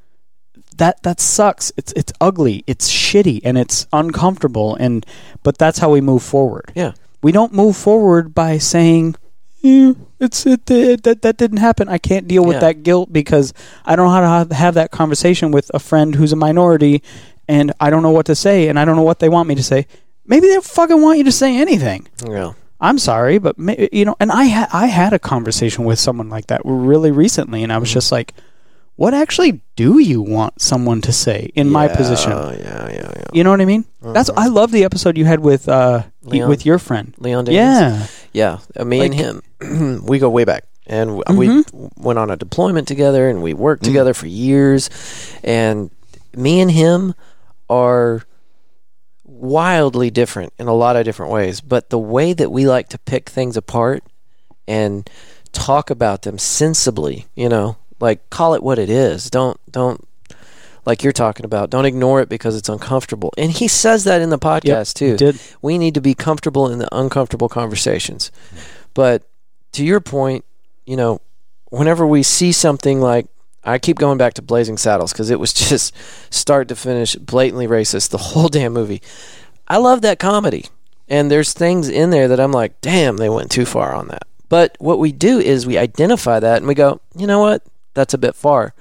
that 0.77 1.03
that 1.03 1.21
sucks. 1.21 1.73
It's 1.77 1.93
it's 1.97 2.13
ugly. 2.21 2.65
It's 2.67 2.91
shitty 2.91 3.41
and 3.45 3.59
it's 3.59 3.87
uncomfortable. 3.93 4.75
And 4.77 5.05
but 5.43 5.59
that's 5.59 5.79
how 5.79 5.91
we 5.91 6.01
move 6.01 6.23
forward. 6.23 6.73
Yeah. 6.75 6.93
We 7.23 7.33
don't 7.33 7.53
move 7.53 7.77
forward 7.77 8.35
by 8.35 8.59
saying, 8.59 9.15
"Eh, 9.63 9.95
"It's 10.21 10.47
it, 10.47 10.69
it 10.71 11.03
that 11.05 11.23
that 11.23 11.37
didn't 11.37 11.59
happen. 11.59 11.89
I 11.89 11.99
can't 11.99 12.27
deal 12.29 12.45
with 12.45 12.55
Yeah. 12.57 12.61
that 12.61 12.83
guilt 12.83 13.13
because 13.13 13.53
I 13.87 13.95
don't 13.97 14.07
know 14.07 14.13
how 14.13 14.21
to 14.21 14.27
have, 14.29 14.53
have 14.53 14.75
that 14.75 14.91
conversation 14.91 15.51
with 15.53 15.71
a 15.75 15.79
friend 15.79 16.17
who's 16.17 16.33
a 16.33 16.37
minority, 16.37 17.03
and 17.49 17.73
I 17.81 17.91
don't 17.91 18.03
know 18.03 18.11
what 18.11 18.27
to 18.27 18.35
say, 18.35 18.69
and 18.69 18.79
I 18.79 18.85
don't 18.85 18.97
know 18.97 19.03
what 19.03 19.19
they 19.19 19.29
want 19.29 19.49
me 19.49 19.55
to 19.57 19.63
say. 19.63 19.87
Maybe 20.27 20.47
they 20.49 20.55
don't 20.55 20.65
fucking 20.65 21.01
want 21.03 21.19
you 21.19 21.25
to 21.25 21.33
say 21.33 21.57
anything. 21.57 22.07
Yeah. 22.27 22.53
I'm 22.81 22.99
sorry, 22.99 23.39
but 23.39 23.59
ma- 23.59 23.75
you 23.93 24.05
know, 24.05 24.17
and 24.21 24.31
I 24.33 24.47
ha- 24.49 24.69
I 24.73 24.87
had 24.87 25.13
a 25.13 25.19
conversation 25.19 25.85
with 25.85 25.99
someone 25.99 26.29
like 26.29 26.47
that 26.49 26.61
really 26.65 27.11
recently, 27.11 27.63
and 27.63 27.73
I 27.73 27.79
was 27.79 27.91
just 27.93 28.11
like, 28.13 28.35
"What 28.97 29.15
actually 29.15 29.61
do 29.77 29.99
you 30.01 30.21
want 30.21 30.61
someone 30.61 31.01
to 31.03 31.13
say 31.13 31.51
in 31.55 31.71
my 31.71 31.89
position?" 31.89 32.33
Yeah, 32.33 32.53
yeah, 32.59 32.91
yeah. 32.93 33.25
You 33.33 33.45
know 33.45 33.51
what 33.51 33.61
I 33.61 33.65
mean? 33.65 33.85
That's 34.03 34.29
I 34.37 34.49
love 34.49 34.71
the 34.71 34.85
episode 34.85 35.17
you 35.17 35.25
had 35.25 35.41
with 35.41 35.69
uh 35.69 36.03
Leon. 36.25 36.49
with 36.49 36.67
your 36.67 36.79
friend. 36.79 37.15
Leon. 37.19 37.47
Yeah, 37.47 38.07
Yeah, 38.33 38.59
uh, 38.77 38.85
me 38.85 39.01
and 39.07 39.15
him, 39.15 39.43
we 40.05 40.19
go 40.19 40.29
way 40.29 40.45
back, 40.45 40.65
and 40.87 41.21
w- 41.21 41.39
we 41.39 41.65
went 41.97 42.19
on 42.19 42.29
a 42.31 42.37
deployment 42.37 42.87
together, 42.89 43.29
and 43.31 43.43
we 43.43 43.55
worked 43.55 43.85
together 43.85 44.13
for 44.15 44.27
years. 44.27 44.91
And 45.43 45.91
me 46.37 46.61
and 46.61 46.71
him 46.71 47.15
are 47.69 48.23
wildly 49.25 50.11
different 50.11 50.53
in 50.59 50.67
a 50.67 50.75
lot 50.75 50.97
of 50.97 51.05
different 51.05 51.33
ways, 51.33 51.61
but 51.61 51.91
the 51.91 51.99
way 51.99 52.33
that 52.33 52.51
we 52.51 52.67
like 52.67 52.89
to 52.91 52.99
pick 52.99 53.29
things 53.29 53.57
apart 53.57 54.05
and 54.69 55.09
talk 55.53 55.91
about 55.91 56.23
them 56.23 56.39
sensibly, 56.39 57.27
you 57.35 57.49
know, 57.49 57.77
like 58.01 58.29
call 58.31 58.55
it 58.55 58.63
what 58.63 58.79
it 58.79 58.91
is. 58.91 59.31
Don't 59.31 59.59
don't 59.71 60.07
like 60.85 61.03
you're 61.03 61.13
talking 61.13 61.47
about. 61.47 61.71
Don't 61.71 61.87
ignore 61.87 62.21
it 62.21 62.29
because 62.29 62.57
it's 62.57 62.69
uncomfortable. 62.69 63.33
And 63.39 63.51
he 63.51 63.69
says 63.69 64.05
that 64.05 64.21
in 64.21 64.31
the 64.31 64.39
podcast 64.39 64.95
too 64.95 65.17
did 65.17 65.41
we 65.63 65.79
need 65.79 65.95
to 65.95 66.01
be 66.01 66.15
comfortable 66.15 66.71
in 66.71 66.79
the 66.79 66.89
uncomfortable 66.93 67.49
conversations. 67.49 68.31
But 68.93 69.23
to 69.73 69.85
your 69.85 70.01
point, 70.01 70.45
you 70.87 70.97
know, 70.97 71.21
whenever 71.71 72.07
we 72.07 72.23
see 72.23 72.53
something 72.53 73.01
like 73.01 73.27
I 73.65 73.79
keep 73.79 73.99
going 73.99 74.19
back 74.19 74.35
to 74.35 74.43
Blazing 74.43 74.77
Saddles 74.77 75.13
because 75.13 75.31
it 75.31 75.41
was 75.41 75.53
just 75.69 75.95
start 76.31 76.69
to 76.69 76.77
finish 76.77 77.17
blatantly 77.17 77.67
racist 77.67 78.11
the 78.11 78.19
whole 78.19 78.49
damn 78.49 78.73
movie. 78.73 79.03
I 79.67 79.79
love 79.79 80.03
that 80.03 80.19
comedy. 80.19 80.67
And 81.09 81.31
there's 81.31 81.53
things 81.53 81.89
in 81.89 82.11
there 82.11 82.29
that 82.29 82.41
I'm 82.41 82.53
like, 82.53 82.81
damn, 82.81 83.19
they 83.19 83.29
went 83.29 83.51
too 83.51 83.67
far 83.67 83.95
on 83.95 84.09
that. 84.09 84.27
But 84.49 84.77
what 84.79 84.99
we 84.99 85.13
do 85.13 85.39
is 85.39 85.67
we 85.67 85.77
identify 85.77 86.41
that 86.41 86.59
and 86.59 86.67
we 86.67 86.75
go, 86.75 87.01
you 87.17 87.27
know 87.27 87.41
what? 87.41 87.63
That's 87.95 88.15
a 88.15 88.19
bit 88.19 88.35
far. 88.35 88.75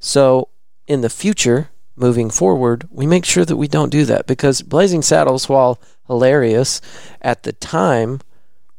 So 0.00 0.48
in 0.86 1.00
the 1.00 1.10
future, 1.10 1.70
moving 1.96 2.30
forward, 2.30 2.88
we 2.90 3.06
make 3.06 3.24
sure 3.24 3.44
that 3.44 3.56
we 3.56 3.68
don't 3.68 3.90
do 3.90 4.04
that 4.06 4.26
because 4.26 4.62
Blazing 4.62 5.02
Saddles, 5.02 5.48
while 5.48 5.80
hilarious 6.06 6.80
at 7.20 7.42
the 7.42 7.52
time, 7.52 8.20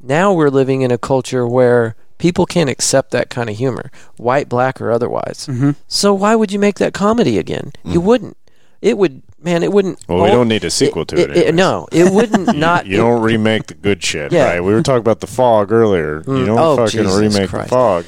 now 0.01 0.33
we're 0.33 0.49
living 0.49 0.81
in 0.81 0.91
a 0.91 0.97
culture 0.97 1.47
where 1.47 1.95
people 2.23 2.45
can't 2.45 2.69
accept 2.69 3.11
that 3.11 3.29
kind 3.29 3.49
of 3.49 3.57
humor, 3.57 3.91
white, 4.15 4.47
black, 4.47 4.79
or 4.79 4.93
otherwise. 4.93 5.45
Mm-hmm. 5.49 5.71
So 5.89 6.13
why 6.13 6.35
would 6.37 6.53
you 6.53 6.57
make 6.59 6.75
that 6.79 6.93
comedy 6.93 7.37
again? 7.37 7.73
You 7.83 7.99
wouldn't. 7.99 8.37
It 8.81 8.97
would, 8.97 9.21
man. 9.41 9.61
It 9.61 9.73
wouldn't. 9.73 9.99
Well, 10.07 10.23
we 10.23 10.29
don't 10.29 10.47
need 10.47 10.63
a 10.63 10.69
sequel 10.71 11.03
to 11.07 11.15
it. 11.17 11.31
anyways. 11.31 11.53
no, 11.53 11.89
it 11.91 12.13
wouldn't 12.17 12.55
not. 12.55 12.85
You 12.87 12.95
don't 12.95 13.21
remake 13.21 13.67
the 13.67 13.73
good 13.73 14.01
shit, 14.01 14.31
Yeah. 14.31 14.45
right? 14.51 14.61
We 14.63 14.71
were 14.73 14.81
talking 14.81 15.01
about 15.01 15.19
the 15.19 15.27
fog 15.27 15.73
earlier. 15.73 16.23
You 16.25 16.31
Mm. 16.33 16.45
don't 16.45 16.59
Oh, 16.59 16.77
fucking 16.77 17.01
Jesus 17.01 17.13
remake 17.19 17.49
Christ. 17.49 17.69
the 17.71 17.75
fog. 17.75 18.05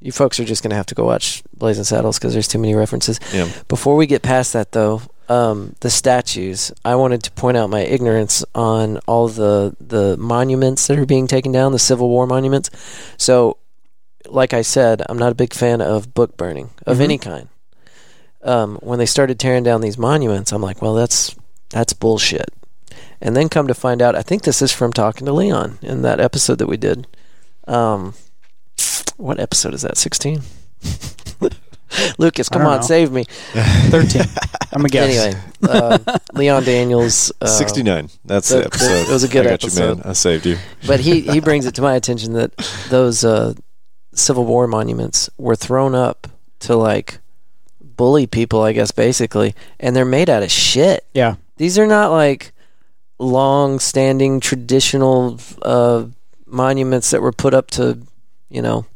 you 0.00 0.10
folks 0.10 0.40
are 0.40 0.46
just 0.46 0.62
going 0.62 0.70
to 0.70 0.76
have 0.76 0.86
to 0.86 0.94
go 0.94 1.04
watch 1.04 1.42
Blazing 1.54 1.84
Saddles 1.84 2.18
because 2.18 2.32
there's 2.32 2.48
too 2.48 2.58
many 2.58 2.74
references. 2.74 3.20
Yeah. 3.34 3.46
Before 3.68 3.94
we 3.94 4.06
get 4.06 4.22
past 4.22 4.54
that, 4.54 4.72
though, 4.72 5.02
um, 5.28 5.74
the 5.80 5.90
statues, 5.90 6.72
I 6.84 6.94
wanted 6.96 7.22
to 7.24 7.30
point 7.32 7.56
out 7.56 7.70
my 7.70 7.80
ignorance 7.80 8.44
on 8.54 8.98
all 9.06 9.28
the 9.28 9.76
the 9.80 10.16
monuments 10.18 10.86
that 10.86 10.98
are 10.98 11.06
being 11.06 11.26
taken 11.26 11.52
down, 11.52 11.72
the 11.72 11.78
Civil 11.78 12.08
War 12.08 12.26
monuments. 12.26 12.70
So, 13.16 13.56
like 14.26 14.52
I 14.54 14.62
said, 14.62 15.02
I'm 15.08 15.18
not 15.18 15.32
a 15.32 15.36
big 15.36 15.54
fan 15.54 15.80
of 15.80 16.12
book 16.14 16.36
burning 16.36 16.70
of 16.86 16.98
Mhm. 16.98 17.02
any 17.02 17.18
kind. 17.18 17.48
Um, 18.44 18.76
when 18.82 18.98
they 18.98 19.06
started 19.06 19.38
tearing 19.38 19.62
down 19.62 19.80
these 19.80 19.96
monuments, 19.98 20.52
I'm 20.52 20.62
like, 20.62 20.82
well, 20.82 20.94
that's 20.94 21.34
that's 21.70 21.92
bullshit. 21.92 22.50
And 23.20 23.36
then 23.36 23.48
come 23.48 23.68
to 23.68 23.74
find 23.74 24.02
out, 24.02 24.16
I 24.16 24.22
think 24.22 24.42
this 24.42 24.60
is 24.60 24.72
from 24.72 24.92
talking 24.92 25.26
to 25.26 25.32
Leon 25.32 25.78
in 25.80 26.02
that 26.02 26.20
episode 26.20 26.58
that 26.58 26.66
we 26.66 26.76
did. 26.76 27.06
Um, 27.68 28.14
what 29.16 29.38
episode 29.38 29.74
is 29.74 29.82
that? 29.82 29.96
16? 29.96 30.42
Lucas, 32.18 32.48
come 32.48 32.62
on, 32.66 32.76
know. 32.76 32.82
save 32.82 33.10
me. 33.12 33.24
Thirteen. 33.90 34.22
I'm 34.72 34.84
a 34.84 34.88
guess. 34.88 35.16
Anyway, 35.18 35.40
uh, 35.68 35.98
Leon 36.32 36.64
Daniels. 36.64 37.30
Uh, 37.40 37.46
69. 37.46 38.08
That's 38.24 38.48
the, 38.48 38.54
the- 38.56 38.60
the- 38.62 38.66
episode. 38.68 39.08
it 39.08 39.12
was 39.12 39.24
a 39.24 39.28
good 39.28 39.46
I 39.46 39.50
got 39.50 39.64
episode. 39.64 39.88
You, 39.88 39.94
man. 39.96 40.02
I 40.06 40.12
saved 40.14 40.46
you. 40.46 40.56
but 40.86 41.00
he, 41.00 41.20
he 41.20 41.40
brings 41.40 41.66
it 41.66 41.74
to 41.74 41.82
my 41.82 41.94
attention 41.94 42.32
that 42.34 42.56
those 42.88 43.24
uh, 43.24 43.54
Civil 44.14 44.44
War 44.46 44.66
monuments 44.66 45.28
were 45.36 45.56
thrown 45.56 45.94
up 45.94 46.26
to 46.60 46.76
like 46.76 47.18
bully 47.80 48.26
people, 48.26 48.62
I 48.62 48.72
guess, 48.72 48.90
basically, 48.90 49.54
and 49.78 49.94
they're 49.94 50.04
made 50.04 50.30
out 50.30 50.42
of 50.42 50.50
shit. 50.50 51.04
Yeah. 51.12 51.36
These 51.58 51.78
are 51.78 51.86
not 51.86 52.10
like 52.10 52.52
long-standing 53.18 54.40
traditional 54.40 55.38
uh, 55.62 56.06
monuments 56.46 57.10
that 57.10 57.22
were 57.22 57.32
put 57.32 57.54
up 57.54 57.70
to, 57.72 57.98
you 58.48 58.60
know, 58.62 58.86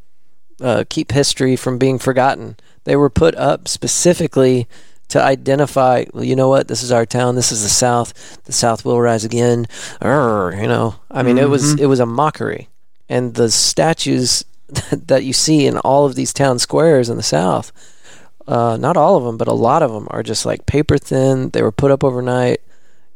uh, 0.60 0.84
keep 0.88 1.12
history 1.12 1.54
from 1.56 1.78
being 1.78 1.98
forgotten. 1.98 2.56
They 2.86 2.96
were 2.96 3.10
put 3.10 3.34
up 3.34 3.68
specifically 3.68 4.66
to 5.08 5.20
identify. 5.22 6.04
Well, 6.14 6.24
you 6.24 6.34
know 6.36 6.48
what? 6.48 6.68
This 6.68 6.82
is 6.82 6.90
our 6.92 7.04
town. 7.04 7.34
This 7.34 7.50
is 7.52 7.62
the 7.62 7.68
South. 7.68 8.42
The 8.44 8.52
South 8.52 8.84
will 8.84 9.00
rise 9.00 9.24
again. 9.24 9.66
Arr, 10.00 10.54
you 10.54 10.68
know, 10.68 10.94
I 11.10 11.22
mean, 11.22 11.36
it 11.36 11.50
was 11.50 11.74
Mhm. 11.74 11.80
it 11.80 11.86
was 11.86 12.00
a 12.00 12.06
mockery, 12.06 12.68
and 13.08 13.34
the 13.34 13.50
statues 13.50 14.44
that 14.90 15.24
you 15.24 15.32
see 15.32 15.66
in 15.66 15.78
all 15.78 16.06
of 16.06 16.14
these 16.14 16.32
town 16.32 16.58
squares 16.58 17.08
in 17.10 17.16
the 17.16 17.22
South. 17.22 17.70
Uh, 18.48 18.76
not 18.76 18.96
all 18.96 19.16
of 19.16 19.24
them, 19.24 19.36
but 19.36 19.48
a 19.48 19.52
lot 19.52 19.82
of 19.82 19.92
them 19.92 20.06
are 20.10 20.22
just 20.22 20.46
like 20.46 20.66
paper 20.66 20.96
thin. 20.98 21.50
They 21.50 21.62
were 21.62 21.72
put 21.72 21.90
up 21.90 22.04
overnight, 22.04 22.60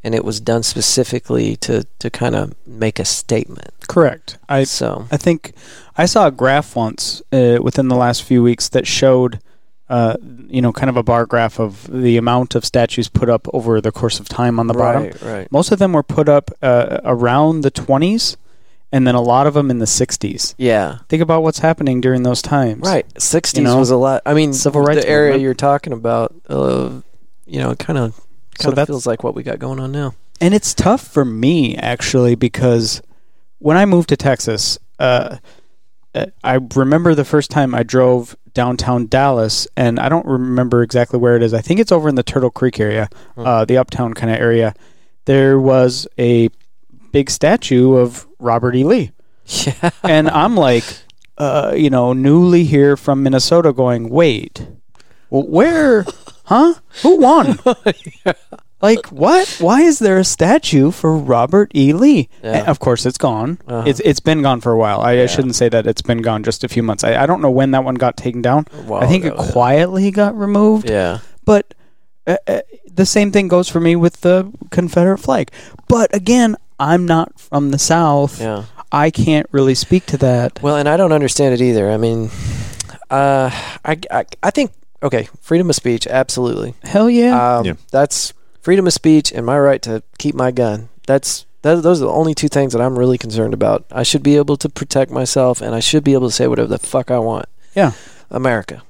and 0.02 0.14
it 0.14 0.24
was 0.24 0.40
done 0.40 0.62
specifically 0.64 1.54
to 1.58 1.84
to 2.00 2.10
kind 2.10 2.34
of 2.34 2.54
make 2.66 2.98
a 2.98 3.04
statement. 3.04 3.70
Correct. 3.88 4.38
I 4.48 4.64
so 4.64 5.06
I 5.12 5.16
think 5.16 5.52
I 5.96 6.06
saw 6.06 6.26
a 6.26 6.30
graph 6.32 6.74
once 6.76 7.22
uh, 7.32 7.58
within 7.62 7.88
the 7.88 7.96
last 7.96 8.22
few 8.24 8.42
weeks 8.42 8.68
that 8.70 8.86
showed, 8.86 9.38
uh, 9.90 10.16
you 10.48 10.62
know, 10.62 10.72
kind 10.72 10.88
of 10.88 10.96
a 10.96 11.02
bar 11.02 11.26
graph 11.26 11.58
of 11.60 11.86
the 11.92 12.16
amount 12.16 12.54
of 12.54 12.64
statues 12.64 13.08
put 13.08 13.28
up 13.28 13.46
over 13.52 13.80
the 13.80 13.90
course 13.92 14.18
of 14.20 14.28
time 14.28 14.58
on 14.60 14.66
the 14.68 14.72
bottom. 14.74 15.02
right, 15.02 15.22
right. 15.22 15.52
Most 15.52 15.72
of 15.72 15.78
them 15.78 15.92
were 15.92 16.02
put 16.04 16.28
up 16.28 16.50
uh, 16.62 17.00
around 17.04 17.62
the 17.62 17.70
20s, 17.72 18.36
and 18.92 19.06
then 19.06 19.14
a 19.14 19.20
lot 19.20 19.46
of 19.48 19.54
them 19.54 19.70
in 19.70 19.78
the 19.78 19.86
60s. 19.86 20.54
Yeah, 20.58 20.98
Think 21.08 21.22
about 21.22 21.42
what's 21.42 21.58
happening 21.58 22.00
during 22.00 22.22
those 22.22 22.40
times. 22.40 22.82
Right, 22.86 23.04
sixties 23.20 23.58
You 23.58 23.64
know, 23.64 23.78
was 23.78 23.90
a 23.90 23.96
lot. 23.96 24.22
I 24.24 24.32
mean, 24.34 24.52
civil 24.52 24.80
rights 24.82 25.02
the 25.02 25.08
area 25.10 25.30
movement. 25.32 25.42
you're 25.42 25.54
talking 25.54 25.92
about, 25.92 26.34
uh, 26.48 27.00
you 27.46 27.58
know, 27.60 27.74
kind 27.74 27.98
of 27.98 28.14
So 28.14 28.22
kind 28.64 28.68
of 28.68 28.74
that's- 28.76 28.86
feels 28.88 29.06
like 29.06 29.22
what 29.24 29.34
we 29.34 29.42
got 29.42 29.58
going 29.58 29.80
on 29.80 29.90
now. 29.92 30.14
and 30.40 30.54
it's 30.54 30.72
tough 30.72 31.02
for 31.06 31.24
me 31.24 31.76
actually 31.76 32.34
because 32.36 33.02
when 33.58 33.76
I 33.76 33.84
moved 33.86 34.08
to 34.10 34.16
Texas, 34.16 34.78
uh, 34.98 35.36
uh, 36.14 36.26
I 36.42 36.58
remember 36.74 37.14
the 37.14 37.24
first 37.24 37.50
time 37.50 37.74
I 37.74 37.82
drove 37.84 38.34
downtown 38.54 39.06
Dallas, 39.06 39.66
and 39.76 39.98
I 39.98 40.08
don't 40.08 40.26
remember 40.26 40.82
exactly 40.82 41.18
where 41.18 41.36
it 41.36 41.42
is. 41.42 41.52
I 41.54 41.60
think 41.60 41.80
it's 41.80 41.92
over 41.92 42.08
in 42.08 42.14
the 42.14 42.22
Turtle 42.22 42.50
Creek 42.50 42.78
area, 42.80 43.08
uh, 43.36 43.64
the 43.64 43.76
uptown 43.78 44.14
kind 44.14 44.32
of 44.32 44.38
area. 44.40 44.74
There 45.24 45.58
was 45.60 46.06
a 46.18 46.48
big 47.12 47.30
statue 47.30 47.94
of 47.96 48.26
Robert 48.38 48.74
E. 48.74 48.84
Lee, 48.84 49.12
Yeah. 49.46 49.90
and 50.02 50.28
I'm 50.30 50.56
like, 50.56 50.84
uh, 51.38 51.74
you 51.76 51.90
know, 51.90 52.12
newly 52.12 52.64
here 52.64 52.96
from 52.96 53.22
Minnesota, 53.22 53.72
going, 53.72 54.08
wait, 54.08 54.66
where, 55.30 56.04
huh? 56.44 56.74
Who 57.02 57.16
won? 57.18 57.58
Like 58.82 59.06
what? 59.08 59.58
Why 59.60 59.82
is 59.82 59.98
there 59.98 60.18
a 60.18 60.24
statue 60.24 60.90
for 60.90 61.16
Robert 61.16 61.70
E. 61.74 61.92
Lee? 61.92 62.28
Yeah. 62.42 62.58
And 62.58 62.68
of 62.68 62.78
course, 62.78 63.04
it's 63.04 63.18
gone. 63.18 63.58
Uh-huh. 63.66 63.84
It's 63.86 64.00
it's 64.00 64.20
been 64.20 64.42
gone 64.42 64.60
for 64.60 64.72
a 64.72 64.78
while. 64.78 65.00
I, 65.02 65.20
I 65.22 65.26
shouldn't 65.26 65.54
say 65.54 65.68
that 65.68 65.86
it's 65.86 66.02
been 66.02 66.22
gone 66.22 66.42
just 66.42 66.64
a 66.64 66.68
few 66.68 66.82
months. 66.82 67.04
I, 67.04 67.22
I 67.22 67.26
don't 67.26 67.42
know 67.42 67.50
when 67.50 67.72
that 67.72 67.84
one 67.84 67.96
got 67.96 68.16
taken 68.16 68.40
down. 68.40 68.66
I 68.90 69.06
think 69.06 69.24
ago, 69.24 69.34
it 69.34 69.46
yeah. 69.46 69.52
quietly 69.52 70.10
got 70.10 70.36
removed. 70.36 70.88
Yeah. 70.88 71.18
But 71.44 71.74
uh, 72.26 72.36
uh, 72.46 72.60
the 72.86 73.06
same 73.06 73.32
thing 73.32 73.48
goes 73.48 73.68
for 73.68 73.80
me 73.80 73.96
with 73.96 74.22
the 74.22 74.50
Confederate 74.70 75.18
flag. 75.18 75.50
But 75.88 76.14
again, 76.14 76.56
I'm 76.78 77.06
not 77.06 77.38
from 77.38 77.70
the 77.70 77.78
South. 77.78 78.40
Yeah. 78.40 78.64
I 78.92 79.10
can't 79.10 79.46
really 79.52 79.74
speak 79.74 80.06
to 80.06 80.16
that. 80.18 80.60
Well, 80.62 80.76
and 80.76 80.88
I 80.88 80.96
don't 80.96 81.12
understand 81.12 81.54
it 81.54 81.60
either. 81.60 81.90
I 81.90 81.96
mean, 81.96 82.30
uh, 83.10 83.50
I, 83.84 83.98
I, 84.10 84.24
I 84.42 84.50
think 84.50 84.72
okay, 85.02 85.28
freedom 85.40 85.70
of 85.70 85.76
speech, 85.76 86.06
absolutely. 86.06 86.74
Hell 86.82 87.08
yeah. 87.08 87.58
Um, 87.58 87.66
Yeah. 87.66 87.74
That's 87.90 88.32
freedom 88.70 88.86
of 88.86 88.92
speech 88.92 89.32
and 89.32 89.44
my 89.44 89.58
right 89.58 89.82
to 89.82 90.00
keep 90.16 90.32
my 90.32 90.52
gun. 90.52 90.88
That's 91.08 91.44
that, 91.62 91.82
those 91.82 92.00
are 92.00 92.04
the 92.04 92.12
only 92.12 92.34
two 92.36 92.46
things 92.46 92.72
that 92.72 92.80
I'm 92.80 92.96
really 92.96 93.18
concerned 93.18 93.52
about. 93.52 93.84
I 93.90 94.04
should 94.04 94.22
be 94.22 94.36
able 94.36 94.56
to 94.58 94.68
protect 94.68 95.10
myself, 95.10 95.60
and 95.60 95.74
I 95.74 95.80
should 95.80 96.04
be 96.04 96.12
able 96.12 96.28
to 96.28 96.32
say 96.32 96.46
whatever 96.46 96.68
the 96.68 96.78
fuck 96.78 97.10
I 97.10 97.18
want. 97.18 97.46
Yeah. 97.74 97.92
America. 98.30 98.82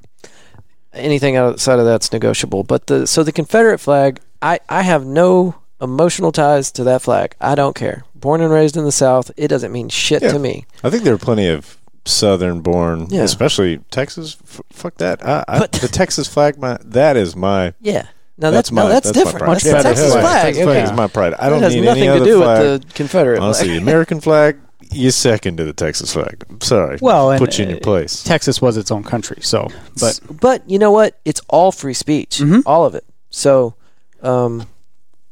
Anything 0.92 1.34
outside 1.36 1.78
of 1.78 1.86
that's 1.86 2.12
negotiable. 2.12 2.62
But 2.62 2.88
the 2.88 3.06
so 3.06 3.22
the 3.22 3.32
Confederate 3.32 3.78
flag, 3.78 4.20
I 4.42 4.60
I 4.68 4.82
have 4.82 5.06
no 5.06 5.54
emotional 5.80 6.30
ties 6.30 6.70
to 6.72 6.84
that 6.84 7.00
flag. 7.00 7.34
I 7.40 7.54
don't 7.54 7.74
care. 7.74 8.04
Born 8.14 8.42
and 8.42 8.52
raised 8.52 8.76
in 8.76 8.84
the 8.84 8.92
South, 8.92 9.30
it 9.38 9.48
doesn't 9.48 9.72
mean 9.72 9.88
shit 9.88 10.20
Yeah. 10.22 10.32
to 10.32 10.38
me. 10.38 10.66
I 10.84 10.90
think 10.90 11.04
there 11.04 11.14
are 11.14 11.18
plenty 11.18 11.48
of 11.48 11.78
Southern-born, 12.04 13.06
Yeah. 13.08 13.22
especially 13.22 13.78
Texas. 13.90 14.36
F- 14.44 14.60
fuck 14.70 14.96
that. 14.98 15.24
I, 15.26 15.42
I, 15.48 15.58
But- 15.60 15.72
the 15.72 15.88
Texas 15.88 16.28
flag, 16.28 16.58
my 16.58 16.76
that 16.84 17.16
is 17.16 17.34
my. 17.34 17.72
Yeah. 17.80 18.08
No, 18.40 18.50
that's, 18.50 18.72
my. 18.72 18.82
no, 18.82 18.88
that's, 18.88 19.06
my 19.08 19.12
different. 19.12 19.38
pride. 19.38 19.54
That's 19.54 19.64
the. 19.64 19.82
Texas 19.82 20.06
Hell 20.06 20.14
yeah. 20.16 20.20
flag. 20.22 20.42
Texas 20.42 20.66
okay. 20.66 20.82
is 20.82 20.92
my 20.92 21.06
pride. 21.06 21.34
I 21.34 21.48
don't 21.50 21.60
that 21.60 21.66
has 21.66 21.74
need 21.74 21.84
nothing 21.84 22.08
any 22.08 22.18
to 22.18 22.24
do 22.24 22.42
flag. 22.42 22.58
with 22.62 22.88
the 22.88 22.94
Confederate 22.94 23.40
Honestly, 23.40 23.66
flag. 23.68 23.76
the 23.76 23.82
American 23.82 24.20
flag, 24.20 24.58
you 24.90 25.10
second 25.10 25.56
to 25.58 25.64
the 25.64 25.72
Texas 25.72 26.12
flag. 26.12 26.44
I'm 26.48 26.60
sorry. 26.60 26.98
Well, 27.00 27.30
and, 27.32 27.38
put 27.38 27.58
you 27.58 27.64
in 27.64 27.68
uh, 27.68 27.72
your 27.72 27.80
place. 27.80 28.22
Texas 28.24 28.60
was 28.62 28.76
its 28.76 28.90
own 28.90 29.04
country, 29.04 29.38
so 29.42 29.68
but 30.00 30.20
but 30.40 30.68
you 30.68 30.78
know 30.78 30.90
what? 30.90 31.18
It's 31.24 31.40
all 31.48 31.70
free 31.70 31.94
speech, 31.94 32.38
Mhm. 32.38 32.62
all 32.66 32.84
of 32.86 32.94
it. 32.94 33.04
So, 33.30 33.74
um, 34.22 34.66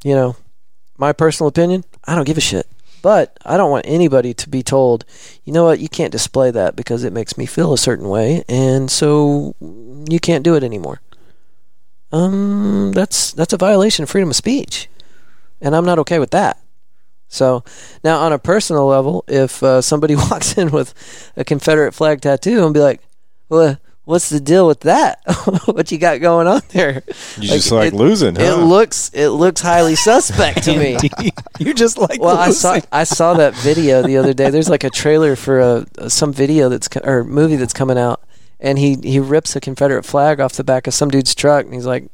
you 0.05 0.15
know, 0.15 0.37
my 0.99 1.13
personal 1.13 1.49
opinion, 1.49 1.85
I 2.05 2.15
don't 2.15 2.25
give 2.27 2.37
a 2.39 2.43
shit. 2.43 2.67
But 3.01 3.39
I 3.45 3.57
don't 3.57 3.71
want 3.71 3.87
anybody 3.87 4.35
to 4.35 4.49
be 4.49 4.63
told, 4.65 5.05
you 5.45 5.53
know 5.53 5.65
what, 5.65 5.79
you 5.79 5.89
can't 5.89 6.11
display 6.11 6.51
that 6.51 6.75
because 6.75 7.05
it 7.05 7.13
makes 7.13 7.39
me 7.39 7.47
feel 7.47 7.73
a 7.73 7.79
certain 7.79 8.09
way, 8.09 8.43
and 8.49 8.91
so 8.91 9.55
you 10.11 10.19
can't 10.19 10.43
do 10.43 10.57
it 10.57 10.65
anymore. 10.65 11.01
Um, 12.13 12.93
that's 12.93 13.33
that's 13.33 13.53
a 13.53 13.57
violation 13.59 14.03
of 14.03 14.11
freedom 14.11 14.31
of 14.31 14.37
speech, 14.37 14.89
and 15.61 15.77
I'm 15.77 15.85
not 15.85 15.99
okay 16.01 16.19
with 16.19 16.31
that. 16.31 16.59
So 17.29 17.63
now, 18.03 18.19
on 18.21 18.33
a 18.33 18.39
personal 18.39 18.87
level, 18.87 19.25
if 19.29 19.63
uh, 19.63 19.83
somebody 19.83 20.17
walks 20.31 20.57
in 20.57 20.71
with 20.71 20.95
a 21.37 21.45
Confederate 21.45 21.93
flag 21.93 22.21
tattoo 22.23 22.65
and 22.65 22.73
be 22.73 22.81
like, 22.81 23.03
"Well, 23.51 23.79
what's 24.05 24.31
the 24.31 24.41
deal 24.41 24.67
with 24.67 24.81
that? 24.81 25.21
what 25.67 25.93
you 25.93 25.99
got 25.99 26.23
going 26.23 26.47
on 26.47 26.63
there?" 26.71 27.03
You 27.37 27.49
just 27.49 27.71
like 27.71 27.93
losing, 27.93 28.37
huh? 28.37 28.43
It 28.43 28.65
looks 28.65 29.11
it 29.13 29.29
looks 29.29 29.61
highly 29.61 29.95
suspect 29.95 30.63
to 30.65 30.77
me. 30.79 30.97
you 31.59 31.75
just 31.75 31.99
like 31.99 32.23
Well, 32.23 32.39
I 32.39 32.51
saw 32.53 32.81
I 32.91 33.05
saw 33.05 33.35
that 33.35 33.55
video 33.57 34.01
the 34.01 34.17
other 34.17 34.33
day. 34.33 34.49
There's 34.49 34.71
like 34.71 34.85
a 34.85 34.91
trailer 34.91 35.37
for 35.37 35.61
a 35.99 36.09
some 36.09 36.33
video 36.33 36.71
that's 36.71 36.89
co- 36.89 37.01
or 37.05 37.23
movie 37.25 37.57
that's 37.57 37.75
coming 37.75 37.99
out, 37.99 38.23
and 38.61 38.79
he 38.79 38.97
he 39.03 39.21
rips 39.21 39.55
a 39.57 39.61
Confederate 39.61 40.05
flag 40.05 40.41
off 40.41 40.55
the 40.55 40.65
back 40.65 40.87
of 40.87 40.95
some 40.95 41.11
dude's 41.11 41.35
truck, 41.35 41.65
and 41.65 41.75
he's 41.75 41.87
like, 41.87 42.11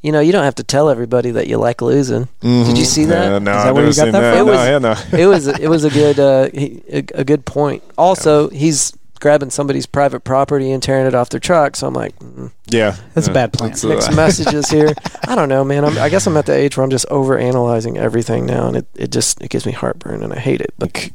you 0.00 0.10
know, 0.12 0.20
you 0.20 0.32
don't 0.32 0.44
have 0.44 0.56
to 0.56 0.64
tell 0.64 0.88
everybody 0.90 1.30
that 1.32 1.46
you 1.46 1.58
like 1.58 1.80
losing. 1.82 2.28
Did 2.40 2.76
you 2.78 2.84
see 2.84 3.04
that? 3.06 3.32
Uh, 3.34 3.38
no, 3.38 3.50
Is 3.52 3.56
that 3.56 3.66
I've 3.68 3.74
where 3.74 3.84
never 3.84 3.86
you 3.88 3.96
got 3.96 4.02
seen 4.04 4.12
that 4.12 4.20
that. 4.20 4.34
No, 4.34 4.40
It 4.40 4.46
was- 4.46 4.68
yeah, 4.68 4.78
no. 4.78 4.96
it 5.18 5.26
was 5.26 5.46
it 5.46 5.68
was 5.68 5.84
a 5.84 5.90
good 5.90 6.18
uh, 6.18 6.48
he, 6.52 6.82
a, 6.92 7.04
a 7.20 7.24
good 7.24 7.44
point. 7.46 7.82
Also, 7.96 8.48
he's 8.50 8.92
grabbing 9.20 9.50
somebody's 9.50 9.86
private 9.86 10.24
property 10.24 10.72
and 10.72 10.82
tearing 10.82 11.06
it 11.06 11.14
off 11.14 11.28
their 11.28 11.38
truck. 11.38 11.76
So 11.76 11.86
I'm 11.86 11.94
like, 11.94 12.18
mm, 12.18 12.50
Yeah, 12.66 12.96
That's 13.14 13.28
a 13.28 13.32
bad 13.32 13.52
plan. 13.52 13.70
That's, 13.70 13.84
uh, 13.84 13.88
mixed 13.90 14.16
messages 14.16 14.68
here. 14.68 14.92
I 15.28 15.36
don't 15.36 15.48
know, 15.48 15.62
man. 15.62 15.84
I'm, 15.84 15.96
I 15.98 16.08
guess 16.08 16.26
I'm 16.26 16.36
at 16.36 16.46
the 16.46 16.52
age 16.54 16.76
where 16.76 16.82
I'm 16.82 16.90
just 16.90 17.06
over 17.08 17.38
analyzing 17.38 17.96
everything 17.98 18.46
now, 18.46 18.66
and 18.66 18.78
it, 18.78 18.86
it 18.96 19.12
just 19.12 19.40
it 19.40 19.48
gives 19.50 19.64
me 19.64 19.70
heartburn, 19.70 20.24
and 20.24 20.32
I 20.32 20.40
hate 20.40 20.60
it. 20.60 20.74
But 20.76 21.10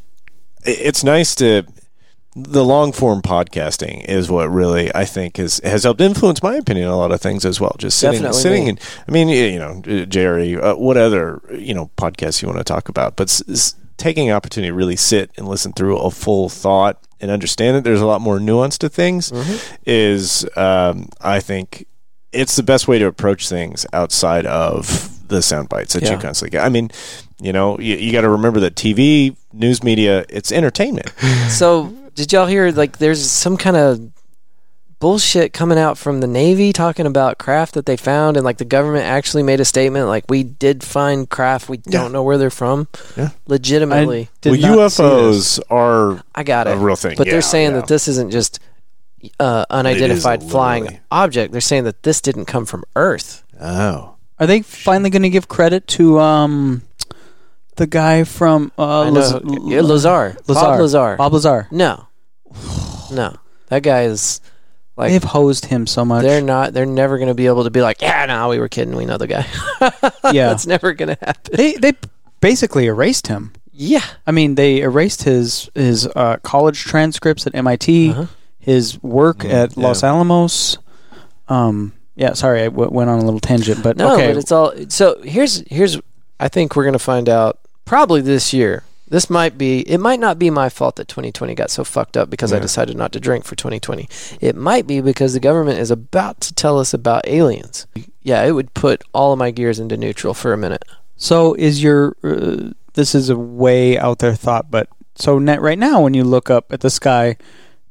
it's 0.63 1.03
nice 1.03 1.35
to 1.35 1.63
the 2.39 2.63
long 2.63 2.91
form 2.91 3.21
podcasting 3.23 4.05
is 4.05 4.29
what 4.29 4.49
really 4.49 4.93
I 4.93 5.05
think 5.05 5.37
has 5.37 5.59
has 5.63 5.83
helped 5.83 6.01
influence 6.01 6.43
my 6.43 6.55
opinion 6.55 6.87
on 6.87 6.93
a 6.93 6.97
lot 6.97 7.11
of 7.11 7.19
things 7.19 7.45
as 7.45 7.59
well. 7.59 7.75
Just 7.79 7.97
sitting, 7.97 8.21
Definitely 8.21 8.41
sitting, 8.41 8.63
me. 8.65 8.69
and 8.69 8.79
I 9.07 9.11
mean, 9.11 9.27
you 9.29 9.57
know, 9.59 10.05
Jerry, 10.05 10.55
uh, 10.55 10.75
what 10.75 10.97
other 10.97 11.41
you 11.51 11.73
know 11.73 11.89
podcasts 11.97 12.41
you 12.41 12.47
want 12.47 12.59
to 12.59 12.63
talk 12.63 12.89
about, 12.89 13.15
but 13.15 13.27
s- 13.29 13.41
s- 13.49 13.75
taking 13.97 14.29
opportunity 14.31 14.69
to 14.69 14.75
really 14.75 14.95
sit 14.95 15.31
and 15.37 15.47
listen 15.47 15.73
through 15.73 15.97
a 15.97 16.11
full 16.11 16.49
thought 16.49 17.01
and 17.19 17.31
understand 17.31 17.75
that 17.75 17.83
there's 17.83 18.01
a 18.01 18.05
lot 18.05 18.21
more 18.21 18.39
nuance 18.39 18.77
to 18.77 18.87
things 18.89 19.31
is, 19.87 20.45
um, 20.55 21.09
I 21.21 21.39
think, 21.39 21.87
it's 22.31 22.55
the 22.55 22.61
best 22.63 22.87
way 22.87 22.99
to 22.99 23.05
approach 23.07 23.49
things 23.49 23.85
outside 23.93 24.45
of 24.45 25.27
the 25.27 25.41
sound 25.41 25.69
bites 25.69 25.93
that 25.93 26.03
you 26.03 26.17
constantly 26.19 26.51
get. 26.51 26.63
I 26.63 26.69
mean, 26.69 26.91
you 27.41 27.51
know, 27.51 27.79
you, 27.79 27.95
you 27.95 28.11
got 28.11 28.21
to 28.21 28.29
remember 28.29 28.59
that 28.59 28.75
TV, 28.75 29.35
news 29.51 29.83
media, 29.83 30.25
it's 30.29 30.51
entertainment. 30.51 31.09
so 31.49 31.91
did 32.17 32.33
y'all 32.33 32.47
hear 32.47 32.71
like 32.71 32.97
there's 32.97 33.29
some 33.29 33.55
kind 33.57 33.77
of 33.77 34.11
bullshit 34.99 35.53
coming 35.53 35.77
out 35.77 35.95
from 35.97 36.19
the 36.21 36.25
Navy 36.27 36.73
talking 36.73 37.05
about 37.05 37.37
craft 37.37 37.75
that 37.75 37.85
they 37.85 37.95
found, 37.95 38.35
and 38.35 38.43
like 38.43 38.57
the 38.57 38.65
government 38.65 39.05
actually 39.05 39.43
made 39.43 39.59
a 39.59 39.65
statement 39.65 40.07
like 40.07 40.25
we 40.27 40.41
did 40.43 40.83
find 40.83 41.29
craft, 41.29 41.69
we 41.69 41.77
don't 41.77 42.11
know 42.11 42.23
where 42.23 42.39
they're 42.39 42.49
from. 42.49 42.87
Yeah. 43.15 43.29
legitimately, 43.47 44.29
Did 44.41 44.51
well, 44.59 44.61
not. 44.77 44.91
UFOs 44.91 45.59
are 45.69 46.23
I 46.33 46.43
got 46.43 46.65
it. 46.67 46.71
a 46.75 46.77
real 46.77 46.95
thing, 46.95 47.15
But 47.15 47.27
Yeah, 47.27 47.33
they're 47.33 47.41
saying 47.43 47.71
yeah. 47.73 47.81
that 47.81 47.87
this 47.87 48.07
isn't 48.07 48.31
just 48.31 48.59
uh, 49.39 49.65
unidentified 49.69 50.41
flying 50.43 50.83
literally. 50.85 51.01
object. 51.11 51.51
They're 51.51 51.61
saying 51.61 51.83
that 51.83 52.01
this 52.03 52.19
didn't 52.19 52.45
come 52.45 52.65
from 52.65 52.83
Earth. 52.95 53.43
oh, 53.61 54.15
Are 54.39 54.47
they 54.47 54.63
finally 54.63 55.11
going 55.11 55.21
to 55.23 55.29
give 55.29 55.47
credit 55.47 55.85
to 55.89 56.19
um 56.19 56.81
the 57.77 57.87
guy 57.87 58.23
from 58.25 58.71
uh, 58.77 59.09
Laz- 59.09 59.33
yeah, 59.65 59.81
Lazar, 59.81 60.35
Bob 60.45 60.49
Lazar. 60.49 60.81
Lazar. 60.81 61.15
Bob 61.17 61.33
Lazar? 61.33 61.67
No, 61.71 62.07
no, 63.11 63.35
that 63.67 63.83
guy 63.83 64.03
is 64.03 64.41
like 64.95 65.11
They've 65.11 65.23
hosed 65.23 65.65
him 65.65 65.85
so 65.87 66.03
much. 66.03 66.23
they're 66.23 66.41
not. 66.41 66.73
They're 66.73 66.85
never 66.85 67.17
going 67.17 67.27
to 67.29 67.35
be 67.35 67.45
able 67.47 67.63
to 67.65 67.69
be 67.69 67.81
like, 67.81 68.01
yeah, 68.01 68.25
no, 68.25 68.49
we 68.49 68.57
were 68.59 68.67
kidding. 68.67 68.95
We 68.95 69.05
know 69.05 69.17
the 69.17 69.27
guy. 69.27 69.45
Yeah. 70.33 70.47
that's 70.49 70.67
never 70.67 70.91
going 70.93 71.15
to 71.15 71.17
happen. 71.25 71.53
they 71.55 71.73
they 71.75 71.93
basically 72.41 72.85
erased 72.87 73.27
him. 73.27 73.53
Yeah, 73.71 74.03
I 74.25 74.31
mean, 74.31 74.55
they 74.55 74.81
erased 74.81 75.23
his 75.23 75.69
his 75.75 76.07
uh, 76.15 76.37
college 76.43 76.83
transcripts 76.83 77.45
at 77.47 77.53
MIT, 77.55 78.09
Uh-huh. 78.11 78.25
his 78.59 79.01
work 79.03 79.39
Mm, 79.39 79.51
at 79.53 79.77
Los. 79.77 80.03
Alamos. 80.03 80.79
Um, 81.47 81.93
yeah, 82.15 82.33
sorry, 82.33 82.61
I 82.63 82.65
w- 82.65 82.89
went 82.91 83.09
on 83.11 83.19
a 83.19 83.23
little 83.23 83.39
tangent, 83.39 83.83
but 83.83 83.95
no, 83.97 84.15
okay. 84.15 84.27
but 84.29 84.37
it's 84.37 84.51
all. 84.51 84.73
So 84.89 85.21
here's 85.21 85.63
here's. 85.69 85.99
I 86.39 86.47
think 86.49 86.75
we're 86.75 86.83
going 86.83 86.93
to 86.93 86.99
find 86.99 87.29
out 87.29 87.59
probably 87.87 88.21
this 88.21 88.53
year. 88.53 88.83
This 89.09 89.29
might 89.29 89.57
be. 89.57 89.79
It 89.89 89.99
might 89.99 90.19
not 90.19 90.37
be 90.37 90.49
my 90.49 90.67
fault 90.67 90.97
that 90.97 91.07
2020 91.07 91.55
got 91.55 91.71
so 91.71 91.85
fucked 91.85 92.17
up 92.17 92.29
because 92.29 92.51
I 92.51 92.59
decided 92.59 92.97
not 92.97 93.13
to 93.13 93.21
drink 93.21 93.45
for 93.45 93.55
2020. 93.55 94.09
It 94.41 94.53
might 94.55 94.85
be 94.85 94.99
because 94.99 95.33
the 95.33 95.39
government 95.39 95.79
is 95.79 95.89
about 95.89 96.41
to 96.41 96.53
tell 96.53 96.77
us 96.77 96.93
about 96.93 97.25
aliens. 97.25 97.87
Yeah, 98.21 98.43
it 98.43 98.51
would 98.51 98.73
put 98.73 99.03
all 99.13 99.31
of 99.31 99.39
my 99.39 99.51
gears 99.51 99.79
into 99.79 99.95
neutral 99.95 100.33
for 100.33 100.51
a 100.51 100.57
minute. 100.57 100.83
So 101.15 101.53
is 101.53 101.81
your 101.81 102.17
uh, 102.21 102.71
this 102.95 103.15
is 103.15 103.29
a 103.29 103.37
way 103.37 103.97
out 103.97 104.19
there 104.19 104.35
thought, 104.35 104.69
but 104.69 104.89
so 105.15 105.39
net 105.39 105.61
right 105.61 105.79
now 105.79 106.01
when 106.01 106.13
you 106.13 106.25
look 106.25 106.49
up 106.49 106.73
at 106.73 106.81
the 106.81 106.89
sky 106.89 107.37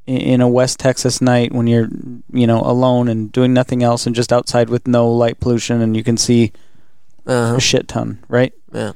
in 0.05 0.39
a 0.39 0.47
West 0.47 0.79
Texas 0.79 1.19
night 1.19 1.51
when 1.51 1.65
you're 1.65 1.89
you 2.31 2.45
know 2.45 2.61
alone 2.61 3.07
and 3.07 3.31
doing 3.31 3.53
nothing 3.53 3.81
else 3.81 4.05
and 4.05 4.15
just 4.15 4.31
outside 4.31 4.69
with 4.69 4.87
no 4.87 5.09
light 5.11 5.39
pollution 5.39 5.81
and 5.81 5.97
you 5.97 6.03
can 6.03 6.15
see 6.15 6.51
Uh-huh. 7.25 7.55
a 7.55 7.59
shit 7.59 7.87
ton, 7.87 8.19
right? 8.29 8.53
Yeah. 8.71 8.91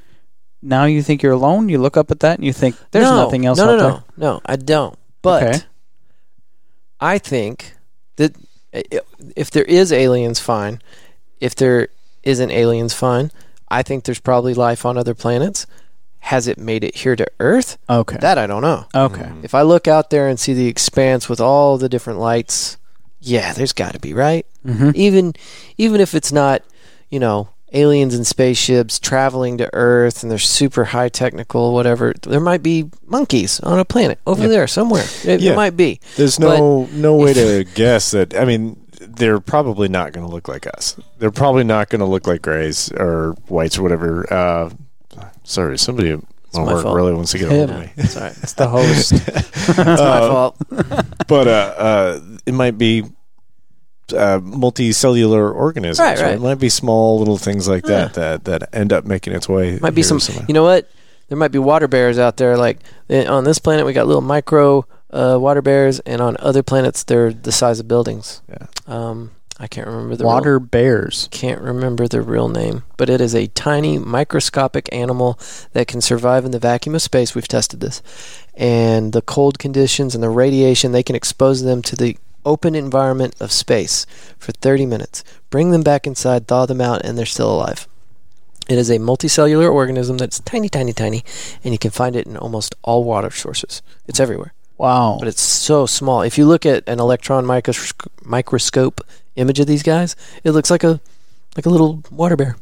Now 0.61 0.85
you 0.85 1.01
think 1.01 1.23
you're 1.23 1.31
alone. 1.33 1.69
You 1.69 1.79
look 1.79 1.97
up 1.97 2.11
at 2.11 2.19
that 2.21 2.37
and 2.37 2.45
you 2.45 2.53
think 2.53 2.75
there's 2.91 3.05
no, 3.05 3.23
nothing 3.23 3.45
else 3.45 3.57
no, 3.57 3.63
out 3.63 3.67
no, 3.67 3.77
there. 3.77 3.91
No, 3.91 4.03
no, 4.33 4.41
I 4.45 4.55
don't. 4.55 4.97
But 5.21 5.43
Okay. 5.43 5.59
I 6.99 7.17
think 7.17 7.73
that 8.17 8.35
if 9.35 9.49
there 9.51 9.63
is 9.63 9.91
aliens, 9.91 10.39
fine. 10.39 10.81
If 11.39 11.55
there 11.55 11.87
isn't 12.23 12.51
aliens, 12.51 12.93
fine. 12.93 13.31
I 13.69 13.81
think 13.81 14.03
there's 14.03 14.19
probably 14.19 14.53
life 14.53 14.85
on 14.85 14.97
other 14.97 15.15
planets. 15.15 15.65
Has 16.19 16.47
it 16.47 16.59
made 16.59 16.83
it 16.83 16.97
here 16.97 17.15
to 17.15 17.25
Earth? 17.39 17.79
Okay. 17.89 18.17
That 18.17 18.37
I 18.37 18.45
don't 18.45 18.61
know. 18.61 18.85
okay. 18.93 19.31
If 19.41 19.55
I 19.55 19.63
look 19.63 19.87
out 19.87 20.11
there 20.11 20.27
and 20.27 20.39
see 20.39 20.53
the 20.53 20.67
expanse 20.67 21.27
with 21.27 21.41
all 21.41 21.79
the 21.79 21.89
different 21.89 22.19
lights, 22.19 22.77
yeah, 23.19 23.53
there's 23.53 23.73
got 23.73 23.93
to 23.93 23.99
be 23.99 24.13
right. 24.13 24.45
Mm-hmm. 24.65 24.91
Even 24.93 25.33
even 25.77 25.99
if 25.99 26.13
it's 26.13 26.31
not, 26.31 26.61
you 27.09 27.19
know, 27.19 27.49
aliens 27.73 28.13
and 28.13 28.25
spaceships 28.27 28.99
traveling 28.99 29.57
to 29.57 29.69
Earth 29.73 30.23
and 30.23 30.31
they're 30.31 30.37
super 30.37 30.85
high 30.85 31.09
technical, 31.09 31.73
whatever. 31.73 32.13
There 32.23 32.39
might 32.39 32.61
be 32.63 32.89
monkeys 33.05 33.59
on 33.61 33.79
a 33.79 33.85
planet 33.85 34.19
over 34.27 34.43
Yeah. 34.43 34.47
there 34.49 34.67
somewhere. 34.67 35.05
It, 35.23 35.39
Yeah. 35.41 35.53
it 35.53 35.55
might 35.55 35.77
be. 35.77 35.99
There's 36.17 36.39
no 36.39 36.87
no 36.91 37.15
way 37.15 37.33
to 37.33 37.63
guess 37.75 38.11
that. 38.11 38.35
I 38.35 38.45
mean, 38.45 38.77
they're 38.99 39.39
probably 39.39 39.87
not 39.87 40.11
going 40.13 40.25
to 40.27 40.31
look 40.31 40.47
like 40.47 40.67
us. 40.67 40.95
They're 41.19 41.31
probably 41.31 41.63
not 41.63 41.89
going 41.89 41.99
to 42.01 42.05
look 42.05 42.27
like 42.27 42.41
grays 42.41 42.91
or 42.91 43.35
whites 43.47 43.77
or 43.79 43.83
whatever. 43.83 44.31
Uh, 44.31 44.69
sorry, 45.43 45.77
somebody 45.79 46.11
at 46.11 46.19
my 46.53 46.65
my 46.65 46.73
work 46.73 46.83
fault. 46.83 46.95
really 46.97 47.13
wants 47.13 47.31
to 47.31 47.37
get 47.39 47.49
Him. 47.49 47.57
hold 47.57 47.69
of 47.71 47.79
me. 47.79 47.91
It's 47.97 48.17
all 48.17 48.23
right. 48.23 48.35
It's 48.43 48.53
the 48.53 48.67
host. 48.67 49.13
It's 49.63 49.77
my 49.77 49.95
fault. 50.19 50.57
but 51.27 51.47
uh, 51.47 51.73
uh, 51.77 52.19
it 52.45 52.53
might 52.53 52.77
be 52.77 53.05
uh, 54.13 54.39
multicellular 54.39 55.53
organisms. 55.53 55.99
Right, 55.99 56.19
right. 56.19 56.35
It 56.35 56.41
might 56.41 56.59
be 56.59 56.69
small 56.69 57.19
little 57.19 57.37
things 57.37 57.67
like 57.67 57.83
that 57.85 58.13
that 58.15 58.45
that 58.45 58.69
end 58.73 58.93
up 58.93 59.05
making 59.05 59.33
its 59.33 59.47
way. 59.47 59.79
Might 59.79 59.95
be 59.95 60.03
some. 60.03 60.19
somewhere. 60.19 60.45
You 60.47 60.53
know 60.53 60.63
what? 60.63 60.89
There 61.29 61.37
might 61.37 61.51
be 61.51 61.59
water 61.59 61.87
bears 61.87 62.19
out 62.19 62.37
there. 62.37 62.57
Like 62.57 62.79
eh, 63.09 63.25
on 63.25 63.43
this 63.43 63.59
planet, 63.59 63.85
we 63.85 63.93
got 63.93 64.07
little 64.07 64.21
micro 64.21 64.85
uh, 65.11 65.37
water 65.39 65.61
bears, 65.61 65.99
and 66.01 66.21
on 66.21 66.37
other 66.39 66.63
planets, 66.63 67.03
they're 67.03 67.31
the 67.33 67.51
size 67.51 67.79
of 67.79 67.87
buildings. 67.87 68.41
Yeah. 68.49 68.67
Um, 68.87 69.31
I 69.61 69.67
can't 69.67 69.85
remember 69.85 70.15
the 70.15 70.23
real- 70.23 70.33
Water 70.33 70.59
bears. 70.59 71.27
can't 71.29 71.61
remember 71.61 72.07
the 72.07 72.21
real 72.21 72.49
name, 72.49 72.83
but 72.97 73.11
it 73.11 73.21
is 73.21 73.35
a 73.35 73.45
tiny 73.47 73.99
microscopic 73.99 74.89
animal 74.91 75.39
that 75.73 75.87
can 75.87 76.01
survive 76.01 76.45
in 76.45 76.51
the 76.51 76.57
vacuum 76.57 76.95
of 76.95 77.01
space. 77.03 77.35
We've 77.35 77.47
tested 77.47 77.79
this. 77.79 78.01
And 78.55 79.13
the 79.13 79.21
cold 79.21 79.59
conditions 79.59 80.15
and 80.15 80.23
the 80.23 80.29
radiation, 80.29 80.93
they 80.93 81.03
can 81.03 81.15
expose 81.15 81.61
them 81.61 81.83
to 81.83 81.95
the 81.95 82.17
open 82.45 82.75
environment 82.75 83.35
of 83.39 83.51
space 83.51 84.05
for 84.37 84.51
30 84.51 84.85
minutes. 84.85 85.23
Bring 85.49 85.71
them 85.71 85.81
back 85.83 86.07
inside, 86.07 86.47
thaw 86.47 86.65
them 86.65 86.81
out, 86.81 87.01
and 87.03 87.17
they're 87.17 87.25
still 87.25 87.53
alive. 87.53 87.87
It 88.69 88.77
is 88.77 88.89
a 88.89 88.99
multicellular 88.99 89.71
organism 89.71 90.17
that's 90.17 90.39
tiny, 90.39 90.69
tiny, 90.69 90.93
tiny, 90.93 91.23
and 91.63 91.73
you 91.73 91.77
can 91.79 91.91
find 91.91 92.15
it 92.15 92.25
in 92.27 92.37
almost 92.37 92.75
all 92.83 93.03
water 93.03 93.29
sources. 93.31 93.81
It's 94.07 94.19
everywhere 94.19 94.53
Wow. 94.77 95.17
but 95.19 95.27
it's 95.27 95.41
so 95.41 95.85
small. 95.85 96.21
If 96.21 96.37
you 96.37 96.45
look 96.45 96.65
at 96.65 96.87
an 96.87 96.99
electron 96.99 97.45
micros- 97.45 97.93
microscope 98.23 99.01
image 99.35 99.59
of 99.59 99.67
these 99.67 99.83
guys, 99.83 100.15
it 100.43 100.51
looks 100.51 100.71
like 100.71 100.83
a 100.83 100.99
like 101.57 101.65
a 101.65 101.69
little 101.69 102.01
water 102.11 102.35
bear. 102.37 102.55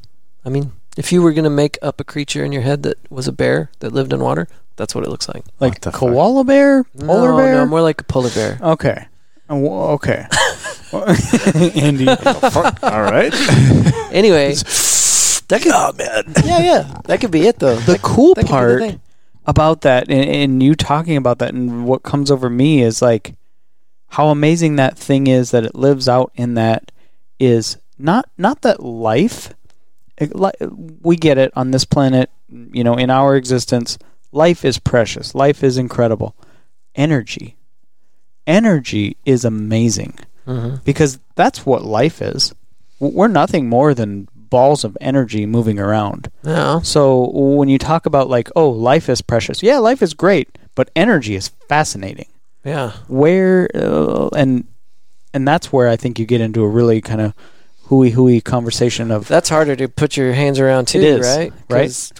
I 0.43 0.49
mean, 0.49 0.71
if 0.97 1.11
you 1.11 1.21
were 1.21 1.31
going 1.31 1.43
to 1.43 1.49
make 1.49 1.77
up 1.81 1.99
a 1.99 2.03
creature 2.03 2.43
in 2.43 2.51
your 2.51 2.63
head 2.63 2.81
that 2.83 2.97
was 3.11 3.27
a 3.27 3.31
bear 3.31 3.69
that 3.79 3.93
lived 3.93 4.11
in 4.11 4.19
water, 4.19 4.47
that's 4.77 4.95
what 4.95 5.03
it 5.03 5.09
looks 5.11 5.27
like. 5.27 5.43
like 5.59 5.73
What 5.73 5.81
the 5.81 5.91
fuck? 5.91 5.99
koala 5.99 6.43
bear? 6.43 6.83
Polar 6.97 7.31
no, 7.31 7.37
bear? 7.37 7.53
no, 7.55 7.65
more 7.67 7.81
like 7.81 8.01
a 8.01 8.03
polar 8.05 8.31
bear. 8.31 8.57
Okay. 8.61 9.07
Wh- 9.49 9.93
Okay. 9.95 10.25
Andy. 11.75 12.07
All 12.07 13.03
right. 13.03 13.33
Anyway, 14.11 14.53
that 14.55 15.59
could, 15.61 15.71
oh 15.71 15.93
man. 15.95 16.23
yeah, 16.43 16.59
yeah, 16.59 17.01
that 17.05 17.21
could 17.21 17.29
be 17.29 17.45
it 17.45 17.59
though. 17.59 17.75
The 17.75 17.91
That- 17.93 18.01
cool 18.01 18.33
that 18.33 18.41
could 18.41 18.47
be 18.47 18.47
the 18.47 18.53
part 18.53 18.79
thing. 18.81 19.01
about 19.45 19.81
that 19.81 20.09
and, 20.09 20.27
and 20.29 20.63
you 20.63 20.73
talking 20.73 21.15
about 21.15 21.37
that 21.39 21.53
and 21.53 21.85
what 21.85 22.01
comes 22.01 22.31
over 22.31 22.49
me 22.49 22.81
is 22.81 23.03
like 23.03 23.35
how 24.07 24.29
amazing 24.29 24.77
that 24.77 24.97
thing 24.97 25.27
is 25.27 25.51
that 25.51 25.63
it 25.63 25.75
lives 25.75 26.09
out 26.09 26.31
in 26.35 26.55
that 26.55 26.91
is 27.39 27.77
not 27.99 28.27
not 28.35 28.61
that 28.63 28.81
life 28.81 29.53
it, 30.17 30.35
li- 30.35 30.51
we 31.01 31.15
get 31.15 31.37
it 31.37 31.51
on 31.55 31.69
this 31.69 31.85
planet 31.85 32.31
you 32.49 32.83
know 32.83 32.95
in 32.95 33.11
our 33.11 33.35
existence 33.35 33.99
life 34.31 34.65
is 34.65 34.79
precious 34.79 35.35
life 35.35 35.63
is 35.63 35.77
incredible 35.77 36.35
energy 36.95 37.55
energy 38.49 39.15
is 39.25 39.45
amazing 39.45 40.13
Mhm. 40.47 40.83
because 40.83 41.19
that's 41.35 41.65
what 41.65 41.83
life 41.85 42.21
is 42.21 42.53
we're 42.99 43.27
nothing 43.29 43.69
more 43.69 43.93
than 43.93 44.27
balls 44.35 44.83
of 44.83 44.97
energy 44.99 45.45
moving 45.45 45.79
around 45.79 46.29
No, 46.43 46.81
so 46.83 47.29
when 47.33 47.69
you 47.69 47.77
talk 47.77 48.05
about 48.07 48.29
like, 48.29 48.49
oh, 48.55 48.69
life 48.69 49.07
is 49.07 49.21
precious. 49.21 49.61
Yeah, 49.61 49.77
life 49.77 50.01
is 50.01 50.13
great, 50.15 50.47
but 50.75 50.89
energy 50.95 51.35
is 51.35 51.49
fascinating. 51.69 52.25
yeah, 52.65 52.93
Where 53.07 53.69
uh, 53.75 54.29
and 54.35 54.65
and 55.35 55.47
that's 55.47 55.71
where 55.71 55.87
I 55.87 55.95
think 55.95 56.17
you 56.19 56.25
get 56.25 56.41
into 56.41 56.63
a 56.63 56.67
really 56.67 56.99
kind 56.99 57.21
of 57.21 57.33
hooey 57.89 58.09
hooey 58.11 58.41
conversation 58.41 59.11
of 59.11 59.27
that's 59.27 59.49
harder 59.49 59.75
to 59.75 59.87
put 59.87 60.17
your 60.17 60.33
hands 60.33 60.59
around 60.59 60.87
too, 60.87 60.97
It 60.99 61.03
is, 61.21 61.27
right? 61.27 61.53
right? 61.69 62.11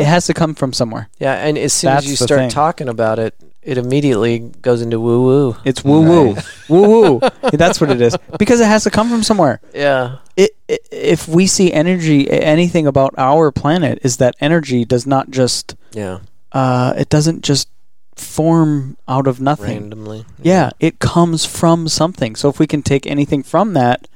it 0.00 0.04
has 0.06 0.26
to 0.26 0.34
come 0.34 0.54
from 0.54 0.72
somewhere. 0.72 1.08
Yeah, 1.20 1.34
and 1.34 1.58
as 1.58 1.72
soon 1.74 1.90
That's 1.92 2.06
as 2.06 2.10
you 2.10 2.16
start 2.16 2.50
talking 2.50 2.88
about 2.88 3.18
it, 3.18 3.34
it 3.64 3.78
immediately 3.78 4.38
goes 4.62 4.82
into 4.82 5.00
woo 5.00 5.22
woo. 5.24 5.56
It's 5.64 5.82
woo 5.84 6.02
woo, 6.02 6.36
woo 6.68 7.18
woo. 7.18 7.20
That's 7.52 7.80
what 7.80 7.90
it 7.90 8.00
is 8.00 8.16
because 8.38 8.60
it 8.60 8.66
has 8.66 8.84
to 8.84 8.90
come 8.90 9.08
from 9.08 9.22
somewhere. 9.22 9.60
Yeah, 9.74 10.18
It, 10.36 10.50
i 10.68 10.78
if 10.90 11.26
we 11.28 11.46
see 11.46 11.72
energy, 11.72 12.30
anything 12.30 12.86
about 12.86 13.14
our 13.18 13.50
planet 13.50 13.98
is 14.02 14.18
that 14.18 14.34
energy 14.40 14.84
does 14.84 15.06
not 15.06 15.30
just 15.30 15.74
yeah, 15.92 16.20
uh, 16.52 16.94
it 16.96 17.08
doesn't 17.08 17.42
just 17.42 17.68
form 18.16 18.96
out 19.08 19.26
of 19.26 19.40
nothing. 19.40 19.80
randomly. 19.80 20.24
Yeah, 20.40 20.70
it 20.80 20.98
comes 20.98 21.44
from 21.44 21.88
something. 21.88 22.36
So 22.36 22.48
if 22.48 22.58
we 22.58 22.66
can 22.66 22.82
take 22.82 23.06
anything 23.06 23.42
from 23.42 23.74
that, 23.74 24.06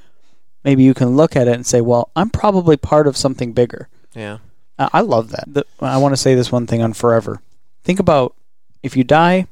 maybe 0.64 0.82
you 0.82 0.94
can 0.94 1.16
look 1.16 1.36
at 1.36 1.48
it 1.48 1.54
and 1.54 1.66
say, 1.66 1.80
"Well, 1.80 2.10
I'm 2.14 2.30
probably 2.30 2.76
part 2.76 3.06
of 3.06 3.16
something 3.16 3.52
bigger." 3.52 3.88
yeah. 4.14 4.38
I 4.78 4.88
I 4.92 5.00
love 5.00 5.30
that. 5.30 5.44
The, 5.48 5.64
I 5.80 5.96
want 5.98 6.12
to 6.12 6.16
say 6.16 6.34
this 6.34 6.52
one 6.52 6.66
thing 6.66 6.82
on 6.82 6.92
forever. 6.92 7.40
Think 7.82 7.98
about 7.98 8.34
if 8.82 8.96
you 8.96 9.04
die, 9.04 9.46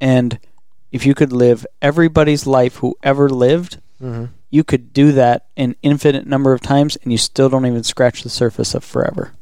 and 0.00 0.38
if 0.92 1.04
you 1.06 1.14
could 1.14 1.32
live 1.32 1.66
everybody's 1.82 2.46
life 2.46 2.76
who 2.76 2.96
ever 3.02 3.28
lived, 3.28 3.78
Mm-hmm. 4.02 4.26
you 4.50 4.62
could 4.62 4.92
do 4.92 5.10
that 5.12 5.46
an 5.56 5.74
infinite 5.80 6.26
number 6.26 6.52
of 6.52 6.60
times, 6.60 6.96
and 7.02 7.10
you 7.12 7.16
still 7.16 7.48
don't 7.48 7.64
even 7.64 7.82
scratch 7.82 8.22
the 8.22 8.28
surface 8.28 8.74
of 8.74 8.84
forever. 8.84 9.32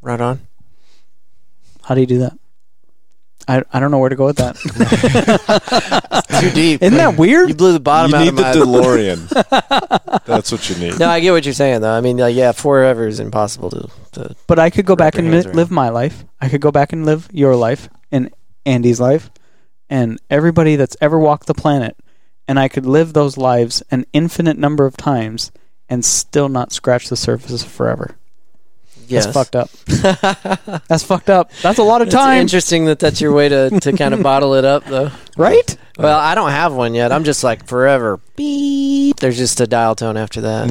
Right 0.00 0.20
on. 0.20 0.46
How 1.82 1.96
do 1.96 2.00
you 2.00 2.06
do 2.06 2.18
that? 2.18 2.38
I, 3.48 3.64
I 3.72 3.80
don't 3.80 3.90
know 3.90 3.98
where 3.98 4.10
to 4.10 4.14
go 4.14 4.26
with 4.26 4.36
that. 4.36 4.54
Too 6.40 6.50
deep. 6.50 6.82
Isn't 6.82 6.96
that 6.98 7.16
weird? 7.18 7.48
You 7.48 7.54
blew 7.56 7.72
the 7.72 7.80
bottom 7.80 8.12
You 8.12 8.16
out 8.16 8.20
need 8.20 8.28
of 8.28 8.36
the 8.36 8.42
my. 8.42 8.52
DeLorean. 8.54 10.22
That's 10.24 10.52
what 10.52 10.70
you 10.70 10.76
need. 10.76 10.98
no, 11.00 11.08
I 11.08 11.18
get 11.18 11.32
what 11.32 11.44
you're 11.44 11.52
saying 11.54 11.80
though. 11.80 11.92
I 11.92 12.00
mean, 12.00 12.16
like, 12.18 12.36
yeah, 12.36 12.52
forever 12.52 13.08
is 13.08 13.18
impossible 13.18 13.70
to. 13.70 13.88
to 14.12 14.36
But 14.46 14.60
I 14.60 14.70
could 14.70 14.86
go 14.86 14.94
back 14.94 15.16
and 15.16 15.26
hands 15.26 15.44
li- 15.46 15.48
around. 15.50 15.56
live 15.56 15.70
my 15.72 15.88
life. 15.88 16.24
I 16.40 16.48
could 16.48 16.60
go 16.60 16.70
back 16.70 16.92
and 16.92 17.04
live 17.04 17.28
your 17.32 17.56
life 17.56 17.88
and 17.88 18.01
Andy's 18.66 19.00
life 19.00 19.30
and 19.90 20.18
everybody 20.30 20.76
that's 20.76 20.96
ever 21.00 21.18
walked 21.18 21.46
the 21.46 21.54
planet. 21.54 21.96
And 22.48 22.58
I 22.58 22.68
could 22.68 22.86
live 22.86 23.12
those 23.12 23.36
lives 23.36 23.82
an 23.90 24.04
infinite 24.12 24.58
number 24.58 24.84
of 24.84 24.96
times 24.96 25.52
and 25.88 26.04
still 26.04 26.48
not 26.48 26.72
scratch 26.72 27.08
the 27.08 27.16
surface 27.16 27.62
forever. 27.62 28.16
yes. 29.06 29.26
That's 29.26 29.34
fucked 29.36 29.56
up. 29.56 29.70
That's 30.88 31.04
fucked 31.04 31.30
up. 31.30 31.52
That's 31.62 31.78
a 31.78 31.82
lot 31.82 32.02
of 32.02 32.08
It's 32.08 32.14
time, 32.16 32.40
interesting 32.40 32.86
that 32.86 32.98
that's 32.98 33.20
your 33.20 33.32
way 33.32 33.48
to, 33.48 33.70
to 33.80 33.92
kind 33.92 34.12
of 34.14 34.22
bottle 34.24 34.54
it 34.54 34.64
up, 34.64 34.84
though. 34.86 35.10
right? 35.36 35.76
Well, 35.98 36.18
I 36.18 36.34
don't 36.34 36.50
have 36.50 36.72
one 36.74 36.94
yet. 36.94 37.12
I'm 37.12 37.22
just 37.24 37.44
like 37.44 37.66
forever. 37.66 38.18
Beep. 38.36 39.16
There's 39.20 39.36
just 39.36 39.60
a 39.60 39.66
dial 39.66 39.94
tone 39.94 40.16
after 40.16 40.40
that. 40.40 40.68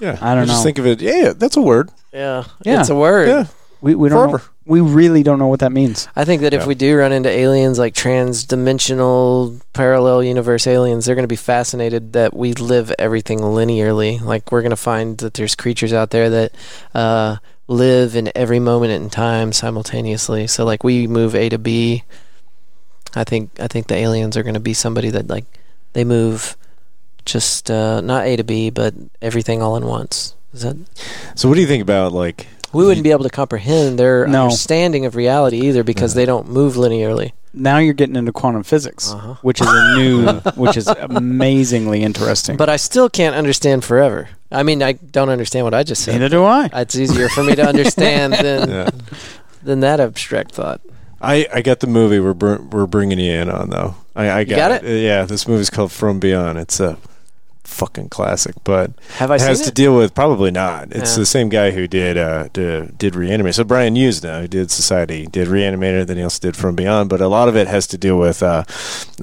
Yeah, 0.00 0.18
I 0.22 0.34
don't 0.34 0.46
just 0.46 0.60
know. 0.60 0.64
think 0.64 0.78
of 0.78 0.86
it. 0.86 1.00
Yeah, 1.00 1.32
that's 1.34 1.56
a 1.56 1.62
word. 1.62 1.90
yeah. 2.12 2.44
Yeah. 2.64 2.80
It's 2.80 2.88
a 2.90 2.94
word. 2.96 3.28
Yeah, 3.28 3.46
We 3.82 3.96
we 3.96 4.08
don't 4.08 4.30
know, 4.32 4.38
we 4.64 4.80
really 4.80 5.22
don't 5.24 5.40
know 5.40 5.48
what 5.48 5.58
that 5.60 5.72
means. 5.72 6.06
I 6.14 6.24
think 6.24 6.40
that 6.42 6.54
if 6.54 6.62
Yeah. 6.62 6.68
we 6.68 6.74
do 6.76 6.96
run 6.96 7.12
into 7.12 7.28
aliens 7.28 7.80
like 7.80 7.94
trans-dimensional 7.94 9.56
parallel 9.72 10.22
universe 10.22 10.66
aliens, 10.68 11.04
they're 11.04 11.16
going 11.16 11.24
to 11.24 11.28
be 11.28 11.34
fascinated 11.36 12.12
that 12.12 12.32
we 12.32 12.52
live 12.54 12.94
everything 12.98 13.40
linearly. 13.40 14.20
Like 14.20 14.52
we're 14.52 14.62
going 14.62 14.70
to 14.70 14.76
find 14.76 15.18
that 15.18 15.34
there's 15.34 15.56
creatures 15.56 15.92
out 15.92 16.10
there 16.10 16.30
that 16.30 16.52
uh, 16.94 17.36
live 17.66 18.14
in 18.14 18.30
every 18.36 18.60
moment 18.60 18.92
in 18.92 19.10
time 19.10 19.52
simultaneously. 19.52 20.46
So 20.46 20.64
like 20.64 20.84
we 20.84 21.08
move 21.08 21.34
A 21.34 21.48
to 21.48 21.58
B. 21.58 22.04
I 23.14 23.24
think 23.24 23.50
I 23.60 23.66
think 23.66 23.88
the 23.88 23.96
aliens 23.96 24.36
are 24.36 24.42
going 24.44 24.54
to 24.54 24.60
be 24.60 24.74
somebody 24.74 25.10
that 25.10 25.26
like 25.28 25.44
they 25.92 26.04
move 26.04 26.56
just 27.24 27.70
uh, 27.70 28.00
not 28.00 28.26
A 28.26 28.36
to 28.36 28.44
B, 28.44 28.70
but 28.70 28.94
everything 29.20 29.60
all 29.60 29.76
in 29.76 29.86
once. 29.86 30.34
Is 30.54 30.62
that 30.62 30.76
So 31.34 31.48
what 31.48 31.56
do 31.56 31.60
you 31.60 31.66
think 31.66 31.82
about 31.82 32.12
like? 32.12 32.46
We 32.72 32.84
wouldn't 32.84 33.04
be 33.04 33.10
able 33.10 33.24
to 33.24 33.30
comprehend 33.30 33.98
their 33.98 34.26
No. 34.26 34.44
understanding 34.44 35.04
of 35.06 35.14
reality 35.16 35.60
either 35.68 35.84
because 35.84 36.14
they 36.14 36.24
don't 36.26 36.48
move 36.48 36.74
linearly. 36.74 37.32
Now 37.54 37.76
you're 37.78 37.92
getting 37.94 38.16
into 38.16 38.32
quantum 38.32 38.62
physics, 38.62 39.12
Uh-huh. 39.12 39.34
which 39.42 39.60
is 39.60 39.66
a 39.70 39.96
new, 39.98 40.26
which 40.56 40.76
is 40.76 40.88
amazingly 40.88 42.02
interesting. 42.02 42.56
But 42.56 42.68
I 42.70 42.76
still 42.76 43.08
can't 43.10 43.34
understand 43.36 43.84
forever. 43.84 44.28
I 44.50 44.62
mean, 44.62 44.82
I 44.82 44.92
don't 44.92 45.28
understand 45.28 45.64
what 45.64 45.74
I 45.74 45.82
just 45.82 46.02
said. 46.02 46.12
neither 46.14 46.28
do 46.28 46.44
I. 46.44 46.70
It's 46.72 46.96
easier 46.96 47.28
for 47.28 47.42
me 47.42 47.54
to 47.56 47.62
understand 47.72 48.32
than 48.34 48.68
Yeah. 48.70 48.90
than 49.62 49.80
that 49.80 50.00
abstract 50.00 50.52
thought. 50.52 50.80
I, 51.20 51.46
I 51.54 51.62
got 51.62 51.80
the 51.80 51.86
movie 51.86 52.18
we're 52.20 52.34
br- 52.34 52.60
we're 52.70 52.86
bringing 52.86 53.18
you 53.20 53.32
in 53.32 53.48
on 53.50 53.70
though. 53.70 53.94
I, 54.16 54.30
I 54.30 54.44
got, 54.44 54.56
got 54.56 54.84
Uh, 54.84 54.88
Yeah, 54.88 55.24
this 55.24 55.46
movie's 55.46 55.70
called 55.70 55.92
From 55.92 56.18
Beyond. 56.20 56.58
It's 56.58 56.80
uh 56.80 56.96
fucking 57.64 58.08
classic. 58.08 58.54
But 58.64 58.90
Have 59.18 59.30
I 59.30 59.36
it 59.36 59.40
has 59.42 59.60
to 59.62 59.68
it? 59.68 59.74
deal 59.74 59.96
with 59.96 60.14
probably 60.14 60.50
not. 60.50 60.88
It's 60.92 61.12
Yeah. 61.12 61.20
the 61.20 61.26
same 61.26 61.48
guy 61.48 61.70
who 61.70 61.86
did 61.86 62.18
uh 62.18 62.48
did, 62.52 62.98
did 62.98 63.14
reanimate. 63.14 63.54
So 63.54 63.64
Brian 63.64 63.94
Yuzna, 63.94 64.40
who 64.42 64.48
did 64.48 64.70
Society, 64.70 65.26
did 65.26 65.48
Reanimator, 65.48 66.06
then 66.06 66.16
he 66.16 66.22
also 66.22 66.40
did 66.40 66.56
From 66.56 66.74
Beyond. 66.74 67.08
But 67.08 67.20
a 67.20 67.28
lot 67.28 67.48
of 67.48 67.56
it 67.56 67.68
has 67.68 67.86
to 67.88 67.98
do 67.98 68.16
with 68.16 68.42
uh, 68.42 68.64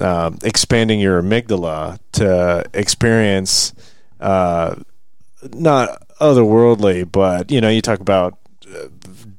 uh, 0.00 0.30
expanding 0.42 1.00
your 1.00 1.22
amygdala 1.22 1.98
to 2.12 2.64
experience 2.74 3.72
uh, 4.20 4.74
not 5.52 6.02
otherworldly, 6.20 7.10
but 7.10 7.50
you 7.50 7.60
know, 7.60 7.68
you 7.68 7.80
talk 7.82 8.00
about. 8.00 8.36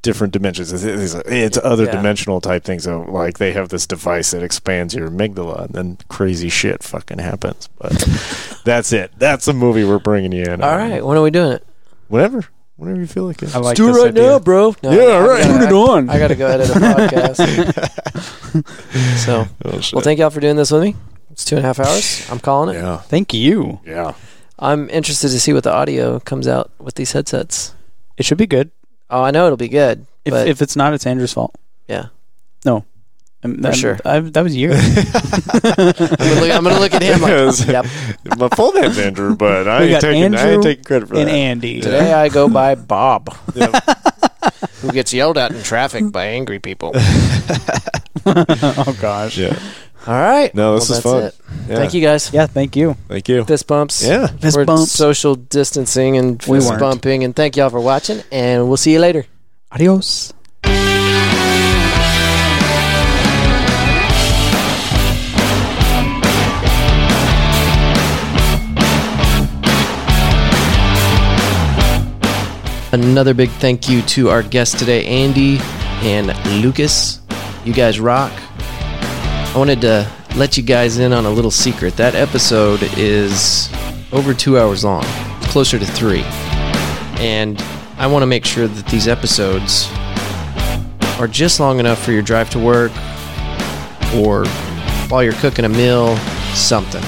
Different 0.03 0.33
dimensions 0.33 0.73
it's, 0.73 0.83
it's, 0.83 1.13
it's 1.27 1.57
other 1.63 1.85
Yeah. 1.85 1.91
dimensional 1.91 2.41
type 2.41 2.63
things 2.63 2.83
so 2.85 3.01
like 3.01 3.37
they 3.37 3.51
have 3.53 3.69
this 3.69 3.85
device 3.85 4.31
that 4.31 4.41
expands 4.41 4.95
your 4.95 5.09
amygdala 5.09 5.65
and 5.65 5.73
then 5.75 5.97
crazy 6.09 6.49
shit 6.49 6.81
fucking 6.81 7.19
happens 7.19 7.69
but 7.77 7.91
that's 8.65 8.91
it 8.93 9.11
that's 9.17 9.45
the 9.45 9.53
movie 9.53 9.83
we're 9.83 9.99
bringing 9.99 10.31
you 10.31 10.43
in 10.43 10.63
All 10.63 10.69
on. 10.71 10.89
right, 10.89 11.05
when 11.05 11.17
are 11.17 11.21
we 11.21 11.29
doing 11.29 11.51
it? 11.51 11.67
Whenever. 12.07 12.43
Whenever 12.77 12.99
you 12.99 13.05
feel 13.05 13.25
like 13.25 13.43
it. 13.43 13.55
I 13.55 13.59
like 13.59 13.77
do 13.77 13.89
it 13.89 13.91
right 13.91 14.07
idea. 14.07 14.23
now, 14.23 14.39
bro. 14.39 14.75
No, 14.81 14.89
Yeah, 14.91 15.17
I 15.19 15.27
right. 15.27 15.43
Put 15.45 15.61
it 15.61 15.71
on. 15.71 16.09
I 16.09 16.17
got 16.17 16.29
to 16.29 16.35
go 16.35 16.47
edit 16.47 16.67
a 16.71 16.73
podcast. 16.73 17.37
so, 19.19 19.45
Oh, 19.65 19.79
shit. 19.79 19.93
well, 19.93 20.01
thank 20.01 20.19
y'all 20.19 20.31
for 20.31 20.39
doing 20.39 20.55
this 20.55 20.71
with 20.71 20.81
me. 20.81 20.95
It's 21.29 21.45
two 21.45 21.57
and 21.57 21.63
a 21.63 21.67
half 21.67 21.79
hours. 21.79 22.27
I'm 22.31 22.39
calling 22.39 22.75
it. 22.75 22.79
Yeah. 22.79 22.97
Thank 22.97 23.35
you. 23.35 23.79
Yeah. 23.85 24.13
I'm 24.57 24.89
interested 24.89 25.29
to 25.29 25.39
see 25.39 25.53
what 25.53 25.63
the 25.63 25.71
audio 25.71 26.19
comes 26.19 26.47
out 26.47 26.71
with 26.79 26.95
these 26.95 27.11
headsets. 27.11 27.75
It 28.17 28.25
should 28.25 28.39
be 28.39 28.47
good. 28.47 28.71
Oh, 29.11 29.21
I 29.21 29.31
know 29.31 29.45
it'll 29.45 29.57
be 29.57 29.67
good. 29.67 30.05
If 30.25 30.31
but 30.31 30.47
if 30.47 30.61
it's 30.61 30.75
not, 30.75 30.93
it's 30.93 31.05
Andrew's 31.05 31.33
fault. 31.33 31.53
yeah, 31.87 32.05
Um, 32.65 32.83
that, 33.61 33.75
sure. 33.75 33.97
I, 34.05 34.19
that 34.19 34.43
was 34.43 34.55
you. 34.55 34.71
I'm 34.73 34.79
gonna, 35.63 36.41
look, 36.41 36.51
I'm 36.51 36.63
gonna 36.63 36.79
look 36.79 36.93
at 36.93 37.01
him 37.01 37.21
like, 37.21 37.31
Yes. 37.31 37.65
yep. 37.65 37.85
My 38.37 38.47
full 38.49 38.71
name's 38.73 38.99
Andrew, 38.99 39.35
but 39.35 39.67
I 39.67 39.79
We 39.79 39.85
ain't, 39.85 39.93
got 39.93 40.01
taking, 40.01 40.35
I 40.35 40.49
ain't 40.51 40.63
taking 40.63 40.83
credit 40.83 41.07
for 41.09 41.15
and 41.15 41.27
that. 41.27 41.33
Andy. 41.33 41.81
Today 41.81 42.13
I 42.13 42.29
go 42.29 42.47
by 42.47 42.75
Bob, 42.75 43.33
who 44.81 44.91
gets 44.91 45.11
yelled 45.11 45.39
at 45.39 45.51
in 45.51 45.63
traffic 45.63 46.11
by 46.11 46.25
angry 46.27 46.59
people. 46.59 46.91
oh 48.27 48.97
gosh. 49.01 49.37
yeah. 49.37 49.57
All 50.07 50.13
right. 50.15 50.53
No, 50.55 50.75
this 50.79 50.89
Well, 50.89 50.97
is 50.97 51.03
that's 51.03 51.03
fun. 51.03 51.23
it. 51.23 51.69
Yeah. 51.69 51.75
Thank 51.75 51.93
you 51.93 52.01
guys. 52.01 52.33
Yeah. 52.33 52.47
Thank 52.47 52.75
you. 52.75 52.95
Thank 53.07 53.29
you. 53.29 53.43
Fist 53.45 53.67
bumps. 53.67 54.03
Yeah. 54.03 54.27
Fist 54.27 54.57
We're 54.57 54.65
bumps. 54.65 54.91
social 54.91 55.35
distancing 55.35 56.17
and 56.17 56.41
We 56.47 56.57
fist 56.57 56.69
weren't. 56.69 56.79
bumping. 56.79 57.23
And 57.23 57.35
thank 57.35 57.55
y'all 57.55 57.69
for 57.69 57.79
watching. 57.79 58.21
And 58.31 58.67
we'll 58.67 58.77
see 58.77 58.93
you 58.93 58.99
later. 58.99 59.25
Adios. 59.71 60.33
Another 72.93 73.33
big 73.33 73.49
thank 73.51 73.87
you 73.87 74.01
to 74.03 74.29
our 74.29 74.43
guests 74.43 74.77
today, 74.77 75.05
Andy 75.05 75.59
and 76.03 76.27
Lucas. 76.61 77.21
You 77.63 77.71
guys 77.73 78.01
rock. 78.01 78.33
I 79.53 79.57
wanted 79.57 79.81
to 79.81 80.09
let 80.37 80.55
you 80.55 80.63
guys 80.63 80.97
in 80.97 81.11
on 81.11 81.25
a 81.25 81.29
little 81.29 81.51
secret. 81.51 81.97
That 81.97 82.15
episode 82.15 82.81
is 82.97 83.69
over 84.13 84.33
two 84.33 84.57
hours 84.57 84.85
long, 84.85 85.03
closer 85.41 85.77
to 85.77 85.85
three. 85.85 86.23
And 87.19 87.61
I 87.97 88.07
want 88.07 88.23
to 88.23 88.27
make 88.27 88.45
sure 88.45 88.69
that 88.69 88.85
these 88.87 89.09
episodes 89.09 89.91
are 91.19 91.27
just 91.27 91.59
long 91.59 91.81
enough 91.81 92.01
for 92.01 92.13
your 92.13 92.21
drive 92.21 92.49
to 92.51 92.59
work 92.59 92.93
or 94.15 94.45
while 95.09 95.21
you're 95.21 95.33
cooking 95.33 95.65
a 95.65 95.69
meal, 95.69 96.15
something. 96.55 97.03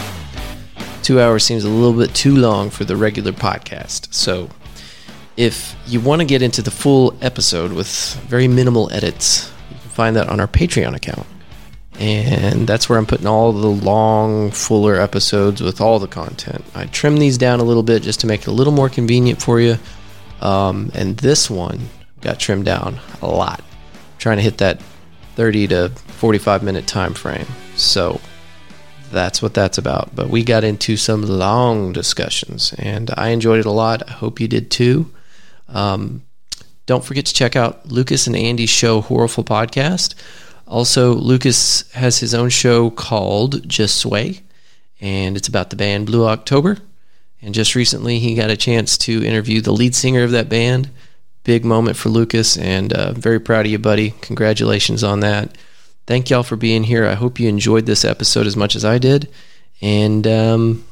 Two 1.01 1.21
hours 1.21 1.45
seems 1.45 1.63
a 1.63 1.69
little 1.69 1.97
bit 1.97 2.13
too 2.13 2.35
long 2.35 2.69
for 2.69 2.83
the 2.83 2.97
regular 2.97 3.31
podcast. 3.31 4.13
So 4.13 4.49
if 5.37 5.77
you 5.87 6.01
want 6.01 6.19
to 6.19 6.25
get 6.25 6.41
into 6.41 6.61
the 6.61 6.71
full 6.71 7.15
episode 7.21 7.71
with 7.71 8.15
very 8.27 8.49
minimal 8.49 8.91
edits, 8.91 9.49
you 9.71 9.77
can 9.79 9.89
find 9.91 10.15
that 10.17 10.27
on 10.27 10.41
our 10.41 10.47
Patreon 10.47 10.93
account. 10.93 11.25
And 11.99 12.67
that's 12.67 12.89
where 12.89 12.97
I'm 12.97 13.05
putting 13.05 13.27
all 13.27 13.53
the 13.53 13.67
long, 13.67 14.51
fuller 14.51 14.95
episodes 14.95 15.61
with 15.61 15.79
all 15.79 15.99
the 15.99 16.07
content. 16.07 16.65
I 16.73 16.85
trim 16.85 17.17
these 17.17 17.37
down 17.37 17.59
a 17.59 17.63
little 17.63 17.83
bit 17.83 18.01
just 18.01 18.19
to 18.21 18.27
make 18.27 18.41
it 18.41 18.47
a 18.47 18.51
little 18.51 18.73
more 18.73 18.89
convenient 18.89 19.41
for 19.41 19.59
you. 19.59 19.77
Um, 20.41 20.91
and 20.93 21.15
this 21.17 21.49
one 21.49 21.89
got 22.21 22.39
trimmed 22.39 22.65
down 22.65 22.99
a 23.21 23.27
lot. 23.27 23.63
trying 24.17 24.37
to 24.37 24.43
hit 24.43 24.57
that 24.57 24.81
30 25.35 25.67
to 25.67 25.89
45 25.89 26.63
minute 26.63 26.87
time 26.87 27.13
frame. 27.13 27.47
So 27.75 28.19
that's 29.11 29.41
what 29.41 29.53
that's 29.53 29.77
about. 29.77 30.15
But 30.15 30.29
we 30.29 30.43
got 30.43 30.63
into 30.63 30.97
some 30.97 31.21
long 31.21 31.93
discussions, 31.93 32.73
and 32.77 33.11
I 33.15 33.29
enjoyed 33.29 33.59
it 33.59 33.65
a 33.65 33.71
lot. 33.71 34.03
I 34.09 34.13
hope 34.13 34.39
you 34.39 34.47
did 34.47 34.71
too. 34.71 35.11
Um, 35.69 36.23
don't 36.85 37.05
forget 37.05 37.25
to 37.27 37.33
check 37.33 37.55
out 37.55 37.87
Lucas 37.89 38.27
and 38.27 38.35
Andy's 38.35 38.69
show, 38.69 39.01
Horrorful 39.01 39.45
Podcast. 39.45 40.15
Also, 40.68 41.14
Lucas 41.14 41.91
has 41.91 42.20
his 42.20 42.34
own 42.34 42.49
show 42.49 42.89
called 42.89 43.68
Just 43.68 43.97
Sway, 43.97 44.41
and 45.01 45.36
it's 45.38 45.47
about 45.47 45.70
the 45.70 45.76
band 45.76 46.05
Blue 46.05 46.26
October. 46.26 46.78
And 47.41 47.53
just 47.53 47.76
recently, 47.76 48.20
he 48.20 48.36
got 48.36 48.49
a 48.49 48.57
chance 48.57 48.97
to 48.99 49.26
interview 49.26 49.59
the 49.59 49.74
lead 49.74 49.95
singer 49.95 50.24
of 50.24 50.32
that 50.32 50.49
band. 50.49 50.89
Big 51.43 51.66
moment 51.66 51.97
for 51.97 52.09
Lucas, 52.09 52.57
and 52.57 52.93
uh, 52.93 53.11
very 53.11 53.39
proud 53.39 53.66
of 53.66 53.72
you, 53.72 53.80
buddy. 53.80 54.11
Congratulations 54.22 55.03
on 55.03 55.20
that. 55.20 55.57
Thank 56.07 56.30
y'all 56.30 56.43
for 56.43 56.55
being 56.55 56.84
here. 56.84 57.05
I 57.05 57.14
hope 57.16 57.39
you 57.39 57.49
enjoyed 57.49 57.86
this 57.86 58.05
episode 58.05 58.47
as 58.47 58.55
much 58.55 58.76
as 58.76 58.86
I 58.86 58.97
did. 58.97 59.30
And 59.82 60.26
um, 60.26 60.86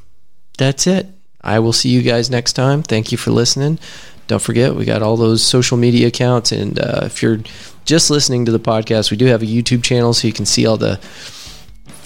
that's 0.58 0.88
it. 0.88 1.08
I 1.42 1.60
will 1.60 1.74
see 1.74 1.90
you 1.90 2.02
guys 2.02 2.30
next 2.30 2.54
time. 2.54 2.84
Thank 2.84 3.12
you 3.12 3.18
for 3.18 3.32
listening. 3.32 3.80
Don't 4.28 4.42
forget, 4.42 4.76
we 4.76 4.86
got 4.86 5.02
all 5.02 5.18
those 5.18 5.44
social 5.44 5.78
media 5.78 6.08
accounts. 6.08 6.52
And 6.52 6.80
uh, 6.80 7.02
if 7.04 7.22
you're 7.22 7.40
just 7.86 8.10
listening 8.10 8.46
to 8.46 8.52
the 8.52 8.60
podcast, 8.60 9.12
we 9.12 9.18
do 9.18 9.26
have 9.26 9.42
a 9.42 9.46
YouTube 9.46 9.84
channel 9.84 10.14
so 10.14 10.28
you 10.28 10.34
can 10.34 10.46
see 10.46 10.66
all 10.66 10.78
the 10.78 10.98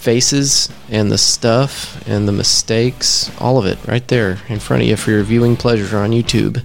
faces 0.06 0.68
and 0.88 1.10
the 1.10 1.18
stuff 1.18 2.06
and 2.08 2.28
the 2.28 2.32
mistakes, 2.32 3.30
all 3.40 3.58
of 3.58 3.66
it 3.66 3.78
right 3.86 4.06
there 4.08 4.38
in 4.48 4.60
front 4.60 4.82
of 4.82 4.88
you 4.88 4.96
for 4.96 5.10
your 5.10 5.22
viewing 5.22 5.56
pleasure 5.56 5.96
on 5.98 6.10
YouTube. 6.10 6.64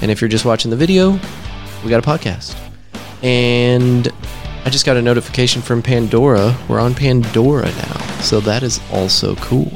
And 0.00 0.10
if 0.10 0.20
you're 0.20 0.28
just 0.28 0.44
watching 0.44 0.70
the 0.70 0.76
video, 0.76 1.12
we 1.84 1.90
got 1.90 2.04
a 2.04 2.08
podcast. 2.08 2.56
And 3.22 4.08
I 4.64 4.70
just 4.70 4.86
got 4.86 4.96
a 4.96 5.02
notification 5.02 5.62
from 5.62 5.82
Pandora. 5.82 6.56
We're 6.68 6.80
on 6.80 6.94
Pandora 6.94 7.66
now. 7.66 7.98
So 8.20 8.40
that 8.40 8.62
is 8.62 8.80
also 8.92 9.34
cool. 9.36 9.72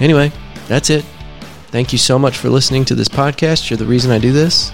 Anyway, 0.00 0.32
that's 0.68 0.90
it. 0.90 1.04
Thank 1.72 1.90
you 1.90 1.98
so 1.98 2.18
much 2.18 2.36
for 2.36 2.50
listening 2.50 2.84
to 2.84 2.94
this 2.94 3.08
podcast. 3.08 3.70
You're 3.70 3.78
the 3.78 3.86
reason 3.86 4.10
I 4.10 4.18
do 4.18 4.30
this. 4.30 4.70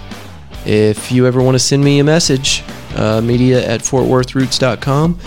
If 0.65 1.13
you 1.13 1.25
ever 1.25 1.41
want 1.41 1.55
to 1.55 1.59
send 1.59 1.81
me 1.81 1.99
a 1.99 2.03
message, 2.03 2.61
uh, 2.95 3.21
media 3.21 3.65
at 3.65 3.79
fortworthroots.com, 3.79 5.17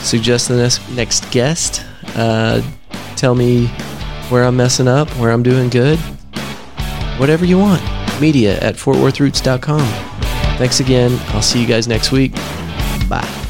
suggest 0.00 0.48
the 0.48 0.56
next, 0.58 0.90
next 0.90 1.30
guest, 1.30 1.82
uh, 2.14 2.60
tell 3.16 3.34
me 3.34 3.68
where 4.28 4.44
I'm 4.44 4.56
messing 4.56 4.86
up, 4.86 5.08
where 5.16 5.30
I'm 5.30 5.42
doing 5.42 5.70
good, 5.70 5.98
whatever 7.18 7.46
you 7.46 7.58
want. 7.58 7.82
Media 8.20 8.60
at 8.60 8.74
fortworthroots.com. 8.74 9.80
Thanks 10.58 10.80
again. 10.80 11.18
I'll 11.28 11.42
see 11.42 11.58
you 11.58 11.66
guys 11.66 11.88
next 11.88 12.12
week. 12.12 12.34
Bye. 13.08 13.43